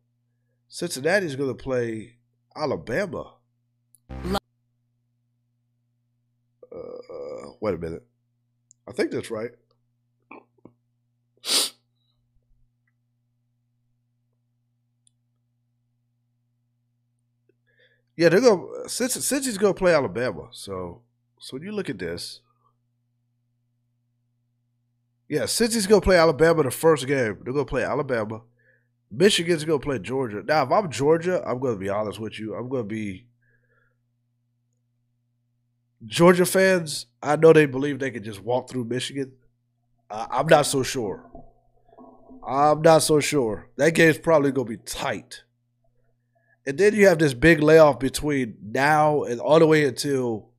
Cincinnati's 0.69 1.37
gonna 1.37 1.55
play 1.55 2.17
Alabama. 2.55 3.35
Uh, 6.73 7.53
wait 7.61 7.75
a 7.75 7.79
minute. 7.79 8.05
I 8.89 8.93
think 8.93 9.11
that's 9.11 9.31
right. 9.31 9.51
Yeah, 18.17 18.29
they're 18.29 18.41
gonna 18.41 18.67
he's 18.87 19.57
gonna 19.57 19.73
play 19.73 19.95
Alabama. 19.95 20.49
So 20.53 21.01
so 21.39 21.57
when 21.57 21.63
you 21.63 21.73
look 21.73 21.89
at 21.89 21.99
this, 21.99 22.41
yeah, 25.29 25.45
Cincy's 25.45 25.87
gonna 25.87 26.03
play 26.03 26.19
Alabama 26.19 26.63
the 26.65 26.71
first 26.71 27.07
game, 27.07 27.39
they're 27.43 27.55
gonna 27.55 27.65
play 27.65 27.83
Alabama. 27.83 28.43
Michigan's 29.11 29.65
gonna 29.65 29.79
play 29.79 29.99
Georgia. 29.99 30.43
Now, 30.45 30.65
if 30.65 30.71
I'm 30.71 30.91
Georgia, 30.91 31.43
I'm 31.47 31.61
gonna 31.61 31.79
be 31.79 31.89
honest 31.89 32.21
with 32.21 32.39
you. 32.39 32.55
I'm 32.55 32.69
gonna 32.69 32.85
be 32.85 33.27
Georgia 36.07 36.47
fans. 36.47 37.07
I 37.23 37.37
know 37.37 37.53
they 37.53 37.67
believe 37.67 37.99
they 37.99 38.11
can 38.11 38.23
just 38.25 38.41
walk 38.43 38.71
through 38.71 38.85
Michigan. 38.85 39.33
Uh, 40.11 40.27
I'm 40.31 40.47
not 40.47 40.67
so 40.67 40.83
sure. 40.83 41.31
I'm 42.47 42.83
not 42.83 43.03
so 43.03 43.21
sure. 43.21 43.69
That 43.77 43.95
game's 43.95 44.19
probably 44.19 44.53
gonna 44.53 44.69
be 44.69 44.77
tight. 44.79 45.43
and 46.67 46.79
then 46.79 46.95
you 46.95 47.07
have 47.09 47.19
this 47.19 47.35
big 47.35 47.63
layoff 47.63 47.99
between 47.99 48.57
now 48.63 49.23
and 49.23 49.41
all 49.41 49.59
the 49.59 49.67
way 49.67 49.85
until 49.85 50.51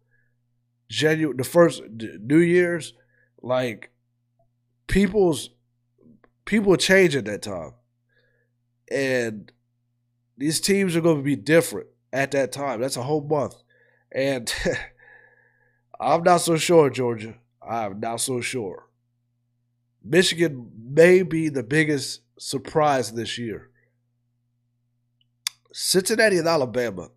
January, 0.90 1.36
the 1.38 1.44
first 1.44 1.82
New 1.90 2.40
Year's. 2.40 2.94
Like 3.42 3.92
people's 4.88 5.50
people 6.46 6.76
change 6.76 7.16
at 7.16 7.26
that 7.26 7.42
time, 7.42 7.74
and 8.92 9.52
these 10.38 10.60
teams 10.62 10.96
are 10.96 11.02
going 11.02 11.18
to 11.18 11.24
be 11.24 11.36
different 11.36 11.88
at 12.14 12.32
that 12.32 12.52
time. 12.52 12.82
That's 12.82 12.98
a 12.98 13.04
whole 13.04 13.22
month, 13.22 13.56
and 14.12 14.54
I'm 16.02 16.24
not 16.24 16.42
so 16.42 16.58
sure, 16.58 16.90
Georgia. 16.90 17.36
I'm 17.62 18.00
not 18.00 18.22
so 18.22 18.42
sure. 18.42 18.88
Michigan 20.04 20.72
may 20.92 21.22
be 21.22 21.50
the 21.50 21.62
biggest 21.62 22.22
surprise 22.40 23.12
this 23.12 23.38
year. 23.38 23.70
Cincinnati 25.72 26.40
and 26.40 26.48
Alabama. 26.48 27.10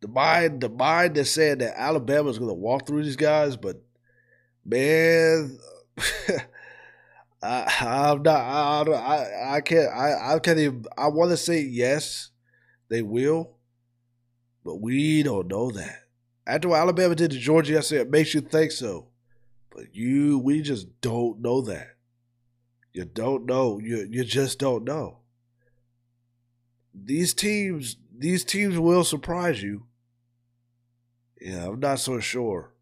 The 0.00 0.08
mind, 0.08 0.60
the 0.60 0.68
mind 0.68 1.14
that 1.14 1.26
said 1.26 1.60
that 1.60 1.78
Alabama 1.78 2.28
is 2.30 2.38
going 2.38 2.50
to 2.50 2.54
walk 2.54 2.86
through 2.86 3.04
these 3.04 3.16
guys, 3.16 3.56
but 3.56 3.80
man, 4.64 5.58
I, 7.42 7.72
I'm 7.80 8.22
not. 8.22 8.40
I, 8.40 8.82
I, 8.92 9.56
I 9.56 9.60
can't. 9.60 9.94
I, 9.94 10.34
I 10.34 10.38
can't 10.40 10.58
even. 10.58 10.86
I 10.98 11.08
want 11.08 11.30
to 11.30 11.36
say 11.36 11.60
yes, 11.60 12.30
they 12.88 13.02
will, 13.02 13.56
but 14.64 14.76
we 14.76 15.22
don't 15.22 15.48
know 15.48 15.70
that. 15.70 16.04
After 16.46 16.68
what 16.68 16.80
Alabama 16.80 17.14
did 17.14 17.30
to 17.30 17.38
Georgia 17.38 17.74
yesterday, 17.74 18.02
it 18.02 18.10
makes 18.10 18.34
you 18.34 18.40
think 18.40 18.72
so. 18.72 19.08
But 19.74 19.94
you, 19.94 20.38
we 20.38 20.62
just 20.62 21.00
don't 21.00 21.40
know 21.40 21.60
that. 21.62 21.96
You 22.92 23.04
don't 23.04 23.46
know. 23.46 23.78
You 23.78 24.06
you 24.10 24.24
just 24.24 24.58
don't 24.58 24.84
know. 24.84 25.18
These 26.92 27.34
teams, 27.34 27.96
these 28.16 28.44
teams 28.44 28.78
will 28.78 29.04
surprise 29.04 29.62
you. 29.62 29.86
Yeah, 31.40 31.68
I'm 31.68 31.78
not 31.78 32.00
so 32.00 32.18
sure. 32.18 32.74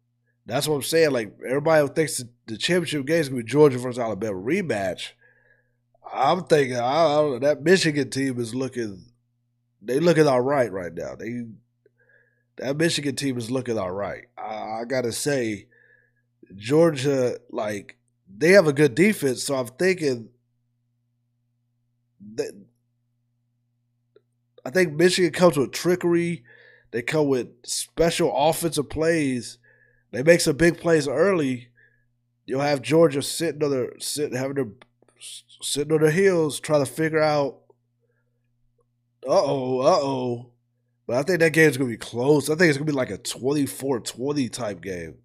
That's 0.45 0.67
what 0.67 0.77
I'm 0.77 0.81
saying. 0.81 1.11
Like 1.11 1.37
everybody 1.47 1.87
thinks 1.89 2.23
the 2.47 2.57
championship 2.57 3.05
game 3.05 3.21
is 3.21 3.29
gonna 3.29 3.43
be 3.43 3.47
Georgia 3.47 3.77
versus 3.77 3.99
Alabama 3.99 4.33
rematch. 4.33 5.11
I'm 6.11 6.43
thinking 6.45 6.77
I, 6.77 7.05
I 7.05 7.39
that 7.39 7.61
Michigan 7.61 8.09
team 8.09 8.39
is 8.39 8.55
looking 8.55 9.05
they 9.81 9.99
looking 9.99 10.27
all 10.27 10.41
right 10.41 10.71
right 10.71 10.93
now. 10.93 11.15
They 11.15 11.45
that 12.59 12.77
Michigan 12.77 13.15
team 13.15 13.37
is 13.37 13.49
looking 13.49 13.77
all 13.77 13.91
right. 13.91 14.25
I, 14.37 14.81
I 14.81 14.85
gotta 14.85 15.11
say, 15.11 15.67
Georgia, 16.55 17.37
like, 17.49 17.97
they 18.37 18.49
have 18.49 18.67
a 18.67 18.73
good 18.73 18.95
defense, 18.95 19.43
so 19.43 19.55
I'm 19.55 19.67
thinking 19.67 20.29
that 22.35 22.53
I 24.65 24.69
think 24.69 24.93
Michigan 24.93 25.31
comes 25.31 25.57
with 25.57 25.71
trickery. 25.71 26.43
They 26.91 27.01
come 27.01 27.27
with 27.27 27.47
special 27.63 28.31
offensive 28.35 28.89
plays. 28.89 29.57
They 30.11 30.21
make 30.23 30.41
some 30.41 30.57
big 30.57 30.79
plays 30.79 31.07
early. 31.07 31.69
You'll 32.45 32.61
have 32.61 32.81
Georgia 32.81 33.21
sitting 33.21 33.63
on 33.63 33.71
their 33.71 33.91
sitting 33.99 34.37
having 34.37 34.55
their 34.55 34.69
sitting 35.61 35.93
on 35.93 36.01
their 36.01 36.11
heels, 36.11 36.59
trying 36.59 36.83
to 36.83 36.91
figure 36.91 37.21
out. 37.21 37.59
Uh 39.25 39.31
oh, 39.43 39.79
uh 39.81 39.99
oh. 40.01 40.51
But 41.09 41.17
I 41.17 41.23
think 41.23 41.39
that 41.39 41.53
game's 41.53 41.75
gonna 41.75 41.89
be 41.89 41.97
close. 41.97 42.51
I 42.51 42.55
think 42.55 42.69
it's 42.69 42.77
gonna 42.77 42.85
be 42.85 42.91
like 42.91 43.09
a 43.09 43.17
24-20 43.17 44.53
type 44.53 44.79
game. 44.79 45.15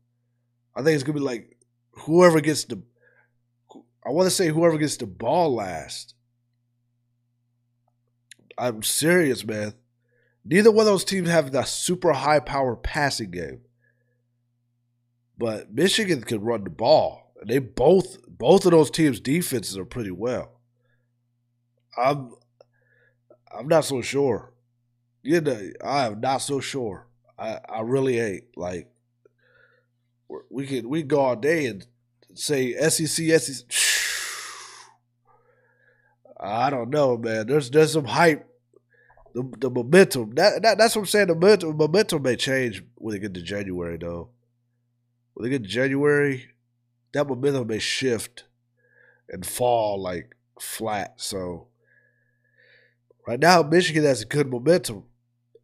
I 0.75 0.83
think 0.83 0.95
it's 0.95 1.03
gonna 1.03 1.19
be 1.19 1.25
like 1.25 1.59
whoever 1.91 2.41
gets 2.41 2.65
the. 2.65 2.83
I 4.03 4.09
want 4.09 4.25
to 4.25 4.31
say 4.31 4.49
whoever 4.49 4.79
gets 4.79 4.97
the 4.97 5.05
ball 5.05 5.55
last. 5.55 6.15
I'm 8.57 8.83
serious, 8.83 9.45
man. 9.45 9.75
Neither 10.43 10.73
one 10.73 10.87
of 10.87 10.93
those 10.93 11.05
teams 11.05 11.29
have 11.29 11.53
that 11.53 11.69
super 11.69 12.15
high 12.15 12.41
power 12.41 12.77
passing 12.77 13.31
game. 13.31 13.61
But 15.37 15.71
Michigan 15.71 16.23
can 16.23 16.41
run 16.41 16.65
the 16.65 16.71
ball. 16.71 17.31
They 17.47 17.59
both 17.59 18.17
both 18.27 18.65
of 18.65 18.71
those 18.71 18.91
teams' 18.91 19.21
defenses 19.21 19.77
are 19.77 19.85
pretty 19.85 20.13
well. 20.13 20.63
I'm 21.95 22.31
I'm 23.55 23.69
not 23.69 23.85
so 23.85 24.01
sure. 24.01 24.54
You 25.25 25.41
know, 25.41 25.71
I 25.83 26.07
am 26.07 26.21
not 26.21 26.39
so 26.39 26.61
sure. 26.61 27.07
I, 27.39 27.59
I 27.69 27.81
really 27.81 28.21
ain't. 28.21 28.45
Like 28.57 28.91
we 30.51 30.67
could 30.67 30.87
we 30.87 31.03
go 31.03 31.21
all 31.21 31.37
day 31.37 31.67
and 31.67 31.87
say 32.35 32.73
SEC 32.89 33.41
SEC. 33.41 33.67
I 36.41 36.69
don't 36.69 36.91
know, 36.91 37.17
man. 37.17 37.47
There's 37.47 37.71
there's 37.71 37.93
some 37.93 38.05
hype. 38.05 38.47
The, 39.35 39.43
the 39.59 39.71
momentum 39.71 40.35
that, 40.35 40.63
that 40.63 40.79
that's 40.79 40.95
what 40.95 41.03
I'm 41.03 41.07
saying. 41.07 41.27
The 41.27 41.35
momentum, 41.35 41.77
momentum 41.77 42.23
may 42.23 42.37
change 42.37 42.85
when 42.97 43.15
they 43.15 43.19
get 43.19 43.35
to 43.35 43.43
January, 43.43 43.97
though. 43.97 44.29
When 45.33 45.45
they 45.45 45.51
get 45.51 45.65
to 45.65 45.69
January, 45.69 46.51
that 47.15 47.27
momentum 47.27 47.67
may 47.67 47.81
shift 47.81 48.45
and 49.29 49.45
fall 49.45 50.01
like 50.01 50.37
flat. 50.61 51.15
So 51.17 51.69
right 53.27 53.41
now, 53.41 53.63
Michigan 53.63 54.05
has 54.05 54.23
a 54.23 54.27
good 54.27 54.51
momentum, 54.51 55.05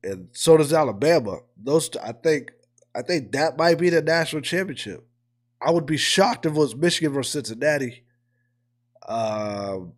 and 0.03 0.29
so 0.33 0.57
does 0.57 0.73
Alabama. 0.73 1.39
Those 1.57 1.91
I 1.97 2.13
think 2.13 2.53
I 2.95 3.03
think 3.03 3.33
that 3.33 3.57
might 3.57 3.79
be 3.79 3.91
the 3.91 4.03
national 4.03 4.43
championship. 4.43 5.07
I 5.61 5.71
would 5.71 5.87
be 5.87 5.97
shocked 5.97 6.47
if 6.47 6.53
it 6.53 6.59
was 6.59 6.75
Michigan 6.75 7.13
versus 7.13 7.33
Cincinnati. 7.33 8.05
Um, 9.07 9.93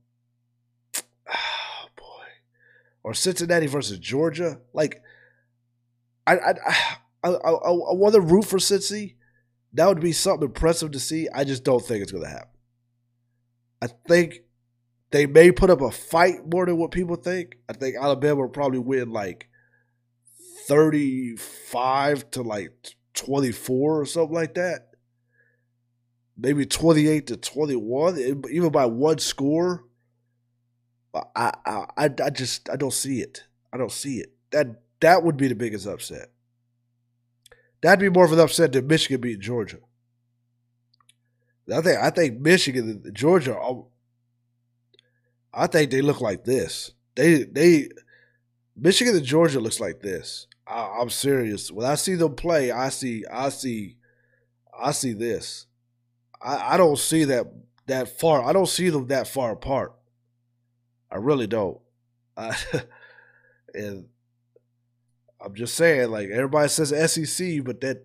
oh 1.29 1.87
boy, 1.97 2.27
or 3.03 3.15
Cincinnati 3.15 3.67
versus 3.67 3.99
Georgia. 3.99 4.61
Like, 4.73 5.03
I 6.27 6.37
I 6.37 6.55
I, 6.67 6.99
I, 7.25 7.29
I, 7.31 7.51
I 7.51 7.95
want 7.95 8.15
to 8.15 8.21
root 8.21 8.45
for 8.45 8.59
Cincy. 8.59 9.15
That 9.75 9.87
would 9.87 10.01
be 10.01 10.13
something 10.13 10.49
impressive 10.49 10.91
to 10.91 11.01
see. 11.01 11.29
I 11.33 11.45
just 11.45 11.65
don't 11.65 11.83
think 11.83 12.03
it's 12.03 12.13
going 12.13 12.25
to 12.25 12.31
happen. 12.31 12.49
I 13.81 13.87
think 14.07 14.41
they 15.11 15.27
may 15.27 15.51
put 15.51 15.71
up 15.71 15.81
a 15.81 15.91
fight 15.91 16.47
more 16.47 16.67
than 16.67 16.77
what 16.77 16.91
people 16.91 17.17
think. 17.17 17.57
I 17.69 17.73
think 17.73 17.97
Alabama 17.97 18.43
will 18.43 18.49
probably 18.49 18.81
win 18.81 19.11
like 19.11 19.49
35 20.67 22.31
to 22.33 22.43
like 22.43 22.71
24 23.15 24.01
or 24.01 24.07
something 24.07 24.35
like 24.35 24.55
that. 24.55 24.89
Maybe 26.37 26.67
28 26.67 27.27
to 27.29 27.37
21, 27.37 28.43
even 28.51 28.73
by 28.73 28.87
one 28.87 29.19
score. 29.19 29.85
I, 31.15 31.53
I, 31.67 31.87
I, 31.97 32.31
just, 32.31 32.71
I 32.71 32.77
don't 32.77 32.93
see 32.93 33.21
it. 33.21 33.45
I 33.73 33.77
don't 33.77 33.93
see 33.93 34.17
it. 34.19 34.33
That, 34.51 34.83
that 35.01 35.23
would 35.23 35.37
be 35.37 35.49
the 35.49 35.55
biggest 35.55 35.87
upset. 35.87 36.31
That'd 37.83 38.01
be 38.01 38.09
more 38.09 38.25
of 38.25 38.33
an 38.33 38.41
upset 38.41 38.73
than 38.73 38.87
Michigan 38.87 39.21
beating 39.21 39.43
Georgia. 39.43 39.79
I 41.73 41.81
think, 41.81 41.99
I 41.99 42.11
think 42.11 42.41
Michigan 42.41 43.03
and 43.05 43.15
Georgia, 43.15 43.59
I 45.53 45.67
think 45.67 45.91
they 45.91 46.01
look 46.01 46.21
like 46.21 46.45
this. 46.45 46.93
They, 47.15 47.45
they, 47.45 47.89
Michigan 48.75 49.17
and 49.17 49.25
Georgia 49.25 49.61
looks 49.61 49.81
like 49.81 50.01
this. 50.01 50.47
I, 50.67 50.99
I'm 51.01 51.11
serious. 51.11 51.71
When 51.71 51.87
I 51.87 51.95
see 51.97 52.15
them 52.15 52.35
play, 52.35 52.71
I 52.71 52.89
see, 52.89 53.25
I 53.31 53.49
see, 53.49 53.97
I 54.79 54.93
see 54.93 55.13
this. 55.13 55.67
I, 56.41 56.75
I 56.75 56.77
don't 56.77 56.99
see 56.99 57.25
that 57.25 57.47
that 57.87 58.19
far. 58.19 58.45
I 58.45 58.53
don't 58.53 58.69
see 58.69 58.91
them 58.91 59.09
that 59.09 59.29
far 59.29 59.53
apart. 59.53 59.95
I 61.11 61.17
really 61.17 61.47
don't. 61.47 61.79
I, 62.37 62.57
and 63.75 64.07
I'm 65.45 65.55
just 65.55 65.75
saying, 65.75 66.11
like 66.11 66.29
everybody 66.29 66.69
says 66.69 67.13
SEC, 67.13 67.65
but 67.65 67.81
that 67.81 68.05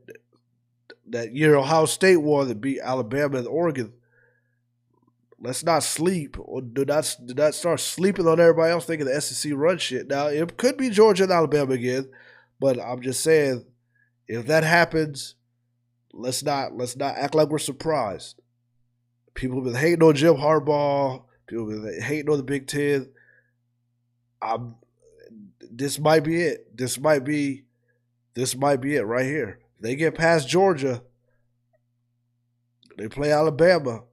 that 1.10 1.34
year 1.34 1.56
Ohio 1.56 1.86
State 1.86 2.18
won 2.18 2.48
that 2.48 2.62
beat 2.62 2.80
Alabama 2.82 3.38
and 3.38 3.48
Oregon. 3.48 3.94
Let's 5.40 5.64
not 5.64 5.84
sleep 5.84 6.36
or 6.40 6.62
do 6.62 6.84
not 6.84 7.16
do 7.24 7.36
not 7.36 7.54
start 7.54 7.80
sleeping 7.80 8.28
on 8.28 8.40
everybody 8.40 8.72
else 8.72 8.86
thinking 8.86 9.06
the 9.06 9.22
SEC 9.22 9.52
run 9.56 9.78
shit. 9.78 10.08
Now 10.08 10.28
it 10.28 10.58
could 10.58 10.78
be 10.78 10.90
Georgia 10.90 11.24
and 11.24 11.32
Alabama 11.32 11.74
again. 11.74 12.10
But 12.60 12.80
I'm 12.80 13.02
just 13.02 13.24
saying, 13.24 13.66
if 14.28 14.48
that 14.48 14.64
happens, 14.64 15.36
let's 16.14 16.44
not 16.44 16.76
let's 16.76 16.98
not 16.98 17.16
act 17.18 17.36
like 17.36 17.50
we're 17.50 17.60
surprised. 17.60 18.40
People 19.34 19.58
have 19.58 19.66
been 19.66 19.82
hating 19.82 20.04
on 20.04 20.16
Jim 20.16 20.36
Harbaugh. 20.36 21.24
People 21.46 21.70
have 21.70 21.84
been 21.84 22.02
hating 22.02 22.30
on 22.30 22.38
the 22.38 22.44
Big 22.44 22.68
Ten. 22.68 23.10
I'm. 24.42 24.76
This 25.70 26.00
might 26.00 26.24
be 26.24 26.42
it. 26.42 26.76
This 26.76 27.00
might 27.00 27.24
be. 27.24 27.66
This 28.34 28.56
might 28.56 28.82
be 28.82 28.96
it 28.96 29.04
right 29.04 29.26
here. 29.26 29.60
They 29.80 29.96
get 29.96 30.16
past 30.16 30.48
Georgia. 30.48 31.04
They 32.98 33.08
play 33.08 33.32
Alabama. 33.32 34.04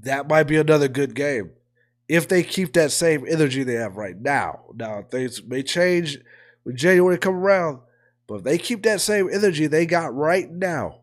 That 0.00 0.28
might 0.28 0.44
be 0.44 0.56
another 0.56 0.88
good 0.88 1.14
game 1.14 1.52
if 2.08 2.28
they 2.28 2.42
keep 2.42 2.74
that 2.74 2.92
same 2.92 3.24
energy 3.26 3.62
they 3.62 3.74
have 3.74 3.96
right 3.96 4.20
now. 4.20 4.64
Now 4.74 5.02
things 5.02 5.42
may 5.42 5.62
change 5.62 6.18
when 6.62 6.76
January 6.76 7.18
come 7.18 7.34
around. 7.34 7.80
But 8.26 8.36
if 8.36 8.44
they 8.44 8.58
keep 8.58 8.82
that 8.82 9.00
same 9.00 9.28
energy 9.32 9.66
they 9.66 9.86
got 9.86 10.14
right 10.14 10.50
now, 10.50 11.00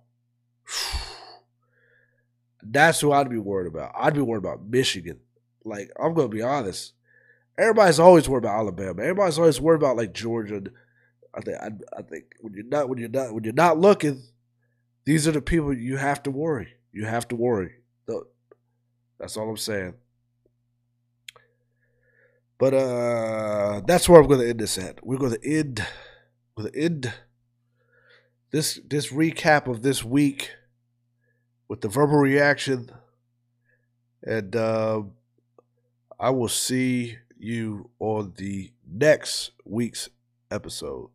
that's 2.64 3.00
who 3.02 3.12
I'd 3.12 3.30
be 3.30 3.38
worried 3.38 3.68
about. 3.68 3.94
I'd 3.98 4.14
be 4.14 4.22
worried 4.22 4.44
about 4.44 4.66
Michigan. 4.66 5.20
Like, 5.64 5.92
I'm 6.00 6.14
going 6.14 6.30
to 6.30 6.36
be 6.36 6.42
honest. 6.42 6.94
everybody's 7.58 8.00
always 8.00 8.28
worried 8.30 8.46
about 8.46 8.60
Alabama. 8.60 9.02
Everybody's 9.02 9.38
always 9.38 9.60
worried 9.62 9.82
about 9.82 9.98
like 9.98 10.14
Georgia. 10.14 10.62
I 11.34 11.42
think 11.42 11.58
I, 11.62 11.70
I 11.98 12.02
think 12.02 12.26
when 12.40 12.54
you're 12.54 12.66
not 12.66 12.90
when 12.90 12.98
you're 12.98 13.10
not 13.10 13.34
when 13.34 13.44
you're 13.44 13.54
not 13.54 13.78
looking, 13.78 14.24
these 15.06 15.28
are 15.28 15.32
the 15.32 15.42
people 15.42 15.74
you 15.74 15.98
have 15.98 16.24
to 16.24 16.32
worry. 16.32 16.74
You 16.92 17.06
have 17.06 17.28
to 17.28 17.36
worry. 17.36 17.76
That's 19.20 19.36
all 19.36 19.50
I'm 19.50 19.58
saying. 19.58 19.96
But 22.60 22.74
uh 22.74 23.82
that's 23.88 24.08
where 24.08 24.22
I'm 24.22 24.28
gonna 24.28 24.46
end 24.46 24.60
this 24.60 24.78
at. 24.78 25.04
We're 25.04 25.18
gonna 25.18 25.38
end 25.44 25.84
we're 26.56 26.70
end 26.76 27.14
this 28.52 28.80
this 28.88 29.12
recap 29.12 29.68
of 29.68 29.82
this 29.82 30.04
week 30.04 30.52
with 31.68 31.82
the 31.82 31.88
verbal 31.88 32.18
reaction. 32.18 32.92
And 34.24 34.56
uh, 34.56 35.04
I 36.20 36.32
will 36.32 36.50
see 36.50 37.18
you 37.38 37.92
on 38.00 38.34
the 38.36 38.72
next 38.86 39.52
week's 39.64 40.10
episode. 40.52 41.10